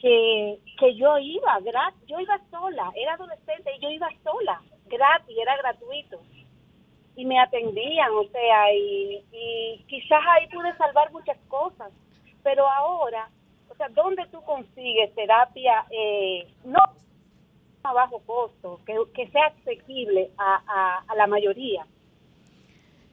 que, 0.00 0.58
que 0.78 0.94
yo 0.96 1.18
iba, 1.18 1.58
gra- 1.60 1.94
yo 2.06 2.18
iba 2.20 2.38
sola, 2.50 2.90
era 2.96 3.14
adolescente 3.14 3.70
y 3.76 3.80
yo 3.80 3.90
iba 3.90 4.08
sola, 4.22 4.60
gratis, 4.86 5.36
era 5.38 5.56
gratuito. 5.58 6.20
Y 7.16 7.24
me 7.26 7.38
atendían, 7.38 8.10
o 8.12 8.24
sea, 8.28 8.72
y, 8.72 9.22
y 9.32 9.84
quizás 9.88 10.20
ahí 10.30 10.46
pude 10.48 10.74
salvar 10.76 11.12
muchas 11.12 11.36
cosas. 11.48 11.92
Pero 12.42 12.66
ahora, 12.66 13.28
o 13.80 13.82
sea, 13.82 13.88
¿dónde 13.94 14.22
tú 14.30 14.42
consigues 14.42 15.14
terapia 15.14 15.86
eh, 15.90 16.46
no 16.64 16.78
a 17.82 17.92
bajo 17.94 18.18
costo, 18.26 18.78
que, 18.84 18.94
que 19.14 19.30
sea 19.30 19.46
asequible 19.46 20.30
a, 20.36 20.62
a, 20.66 21.04
a 21.08 21.16
la 21.16 21.26
mayoría? 21.26 21.86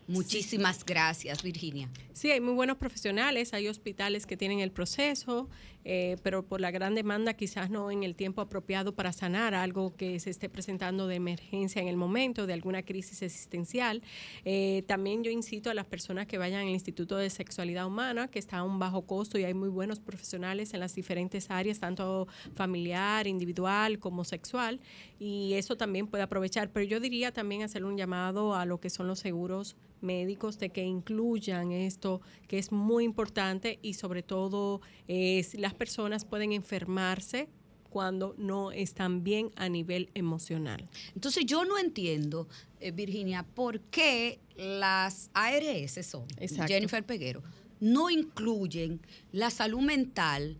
Muchísimas 0.08 0.86
gracias, 0.86 1.42
Virginia. 1.42 1.90
Sí, 2.12 2.32
hay 2.32 2.42
muy 2.42 2.54
buenos 2.54 2.78
profesionales, 2.78 3.54
hay 3.54 3.70
hospitales 3.70 4.26
que 4.26 4.36
tienen 4.36 4.60
el 4.60 4.72
proceso, 4.72 5.50
eh, 5.90 6.18
pero 6.22 6.44
por 6.44 6.60
la 6.60 6.70
gran 6.70 6.96
demanda 6.96 7.34
quizás 7.34 7.70
no 7.70 7.92
en 7.92 8.04
el 8.04 8.14
tiempo 8.14 8.42
apropiado 8.42 8.94
para 8.94 9.14
sanar 9.14 9.54
algo 9.54 9.96
que 9.96 10.20
se 10.20 10.30
esté 10.30 10.50
presentando 10.50 11.08
de 11.08 11.16
emergencia 11.16 11.82
en 11.82 11.88
el 11.88 11.96
momento, 11.96 12.46
de 12.46 12.52
alguna 12.52 12.84
crisis 12.84 13.22
existencial. 13.22 14.02
Eh, 14.44 14.84
también 14.86 15.24
yo 15.24 15.32
incito 15.32 15.70
a 15.70 15.74
las 15.74 15.86
personas 15.86 16.28
que 16.28 16.38
vayan 16.38 16.64
al 16.64 16.74
Instituto 16.74 17.16
de 17.16 17.30
Sexualidad 17.30 17.88
Humana, 17.88 18.28
que 18.28 18.38
está 18.38 18.58
a 18.58 18.64
un 18.64 18.80
bajo 18.80 19.04
costo 19.04 19.40
y 19.40 19.46
hay 19.46 19.54
muy 19.54 19.70
buenos 19.70 20.02
profesionales 20.02 20.74
en 20.74 20.82
las 20.82 20.94
diferentes 20.94 21.50
áreas, 21.50 21.80
tanto 21.80 22.28
familiar, 22.54 23.26
individual 23.26 23.98
como 23.98 24.26
sexual, 24.26 24.82
y 25.20 25.54
eso 25.54 25.78
también 25.78 26.08
puede 26.08 26.24
aprovechar. 26.24 26.70
Pero 26.70 26.86
yo 26.86 27.00
diría 27.00 27.32
también 27.32 27.64
hacer 27.64 27.86
un 27.86 27.96
llamado 27.96 28.56
a 28.56 28.66
lo 28.66 28.82
que 28.82 28.90
son 28.90 29.08
los 29.08 29.20
seguros 29.20 29.78
médicos 30.02 30.60
de 30.60 30.70
que 30.70 30.84
incluyan 30.84 31.72
esto, 31.72 32.22
que 32.48 32.58
es 32.58 32.72
muy 32.72 33.04
importante 33.04 33.80
y 33.82 33.94
sobre 33.94 34.24
todo 34.24 34.82
eh, 35.08 35.44
si 35.44 35.58
las 35.58 35.74
personas 35.78 36.26
pueden 36.26 36.52
enfermarse 36.52 37.50
cuando 37.90 38.36
no 38.38 38.72
están 38.72 39.24
bien 39.24 39.52
a 39.56 39.70
nivel 39.70 40.10
emocional. 40.14 40.88
Entonces 41.16 41.46
yo 41.46 41.66
no 41.66 41.78
entiendo, 41.78 42.48
eh, 42.80 42.92
Virginia, 42.92 43.44
por 43.44 43.80
qué 43.82 44.40
las 44.56 45.30
ARS 45.34 46.06
son, 46.06 46.26
Exacto. 46.38 46.74
Jennifer 46.74 47.06
Peguero, 47.06 47.42
no 47.80 48.10
incluyen 48.10 49.02
la 49.32 49.50
salud 49.50 49.82
mental 49.82 50.60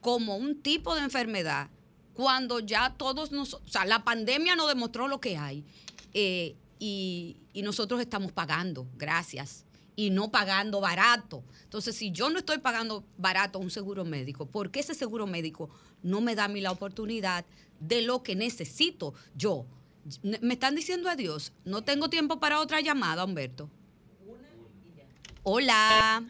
como 0.00 0.36
un 0.36 0.62
tipo 0.62 0.94
de 0.94 1.02
enfermedad 1.02 1.70
cuando 2.14 2.60
ya 2.60 2.94
todos 2.96 3.32
nos, 3.32 3.54
o 3.54 3.62
sea, 3.66 3.84
la 3.84 4.04
pandemia 4.04 4.56
nos 4.56 4.68
demostró 4.68 5.06
lo 5.06 5.20
que 5.20 5.36
hay 5.36 5.64
eh, 6.14 6.56
y, 6.78 7.36
y 7.52 7.62
nosotros 7.62 8.00
estamos 8.00 8.32
pagando, 8.32 8.86
gracias, 8.96 9.65
y 9.96 10.10
no 10.10 10.30
pagando 10.30 10.80
barato. 10.80 11.42
Entonces, 11.64 11.96
si 11.96 12.12
yo 12.12 12.28
no 12.28 12.38
estoy 12.38 12.58
pagando 12.58 13.02
barato 13.16 13.58
un 13.58 13.70
seguro 13.70 14.04
médico, 14.04 14.46
¿por 14.46 14.70
qué 14.70 14.80
ese 14.80 14.94
seguro 14.94 15.26
médico 15.26 15.70
no 16.02 16.20
me 16.20 16.34
da 16.34 16.44
a 16.44 16.48
mí 16.48 16.60
la 16.60 16.70
oportunidad 16.70 17.46
de 17.80 18.02
lo 18.02 18.22
que 18.22 18.36
necesito 18.36 19.14
yo? 19.34 19.64
Me 20.22 20.54
están 20.54 20.76
diciendo 20.76 21.08
adiós. 21.08 21.52
No 21.64 21.82
tengo 21.82 22.08
tiempo 22.08 22.38
para 22.38 22.60
otra 22.60 22.80
llamada, 22.80 23.24
Humberto. 23.24 23.68
Hola. 25.42 26.24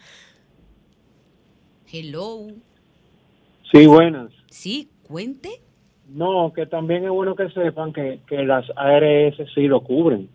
Hello. 1.93 2.47
Sí, 3.73 3.87
buenas. 3.87 4.33
Sí, 4.49 4.89
cuente. 5.03 5.61
No, 6.09 6.53
que 6.55 6.67
también 6.67 7.05
es 7.05 7.11
bueno 7.11 7.35
que 7.35 7.51
sepan 7.51 7.93
que, 7.93 8.21
que 8.29 8.45
las 8.45 8.65
ARS 8.77 9.37
sí 9.55 9.63
lo 9.63 9.83
cubren. 9.83 10.31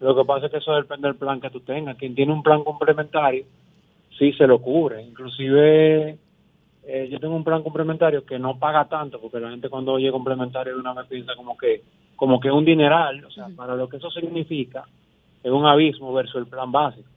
Lo 0.00 0.14
que 0.14 0.24
pasa 0.24 0.46
es 0.46 0.52
que 0.52 0.58
eso 0.58 0.74
depende 0.74 1.08
del 1.08 1.16
plan 1.16 1.40
que 1.40 1.50
tú 1.50 1.60
tengas. 1.60 1.96
Quien 1.96 2.14
tiene 2.14 2.32
un 2.32 2.42
plan 2.42 2.62
complementario, 2.62 3.44
sí 4.16 4.32
se 4.32 4.46
lo 4.46 4.60
cubre. 4.60 5.02
Inclusive, 5.02 6.18
eh, 6.84 7.08
yo 7.10 7.18
tengo 7.18 7.34
un 7.34 7.44
plan 7.44 7.62
complementario 7.62 8.24
que 8.24 8.38
no 8.38 8.58
paga 8.58 8.84
tanto, 8.86 9.20
porque 9.20 9.40
la 9.40 9.50
gente 9.50 9.68
cuando 9.68 9.92
oye 9.92 10.10
complementario 10.10 10.74
de 10.74 10.80
una 10.80 10.94
vez 10.94 11.06
piensa 11.06 11.34
como 11.34 11.56
que 11.56 11.82
como 12.14 12.40
que 12.40 12.48
es 12.48 12.54
un 12.54 12.64
dineral. 12.64 13.24
O 13.24 13.30
sea, 13.30 13.48
para 13.56 13.74
lo 13.74 13.88
que 13.88 13.96
eso 13.96 14.10
significa, 14.10 14.84
es 15.42 15.50
un 15.50 15.66
abismo 15.66 16.12
versus 16.12 16.36
el 16.36 16.46
plan 16.46 16.70
básico. 16.70 17.08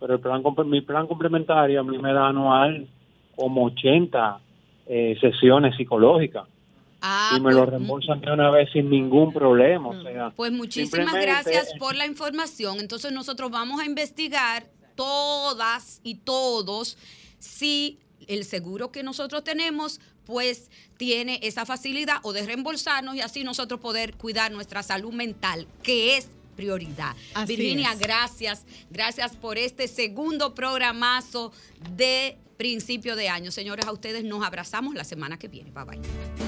Pero 0.00 0.14
el 0.14 0.20
plan 0.20 0.42
mi 0.66 0.80
plan 0.82 1.06
complementario 1.06 1.80
a 1.80 1.84
mí 1.84 1.98
me 1.98 2.12
da 2.12 2.28
anual 2.28 2.86
como 3.36 3.64
80 3.64 4.40
eh, 4.86 5.16
sesiones 5.20 5.76
psicológicas 5.76 6.46
Ah, 7.00 7.34
y 7.36 7.40
me 7.40 7.52
lo 7.52 7.58
pues, 7.60 7.70
reembolsan 7.70 8.20
de 8.20 8.32
una 8.32 8.50
vez 8.50 8.68
sin 8.72 8.90
ningún 8.90 9.32
problema. 9.32 9.88
O 9.88 10.02
sea, 10.02 10.32
Pues 10.34 10.52
muchísimas 10.52 11.14
gracias 11.14 11.72
por 11.78 11.94
la 11.94 12.06
información. 12.06 12.80
Entonces 12.80 13.12
nosotros 13.12 13.50
vamos 13.50 13.80
a 13.80 13.84
investigar 13.84 14.66
todas 14.96 16.00
y 16.02 16.16
todos 16.16 16.98
si 17.38 18.00
el 18.26 18.44
seguro 18.44 18.90
que 18.90 19.02
nosotros 19.02 19.44
tenemos 19.44 20.00
pues 20.24 20.70
tiene 20.98 21.40
esa 21.42 21.64
facilidad 21.64 22.16
o 22.22 22.32
de 22.32 22.44
reembolsarnos 22.44 23.14
y 23.14 23.22
así 23.22 23.44
nosotros 23.44 23.80
poder 23.80 24.14
cuidar 24.16 24.52
nuestra 24.52 24.82
salud 24.82 25.12
mental, 25.12 25.66
que 25.82 26.16
es 26.16 26.28
prioridad. 26.54 27.14
Así 27.34 27.56
Virginia, 27.56 27.92
es. 27.92 27.98
gracias. 27.98 28.66
Gracias 28.90 29.36
por 29.36 29.56
este 29.56 29.86
segundo 29.86 30.54
programazo 30.54 31.52
de 31.96 32.36
principio 32.58 33.14
de 33.16 33.28
año. 33.28 33.52
Señores, 33.52 33.86
a 33.86 33.92
ustedes 33.92 34.24
nos 34.24 34.44
abrazamos 34.44 34.94
la 34.94 35.04
semana 35.04 35.38
que 35.38 35.48
viene. 35.48 35.70
Bye 35.70 35.84
bye. 35.84 36.47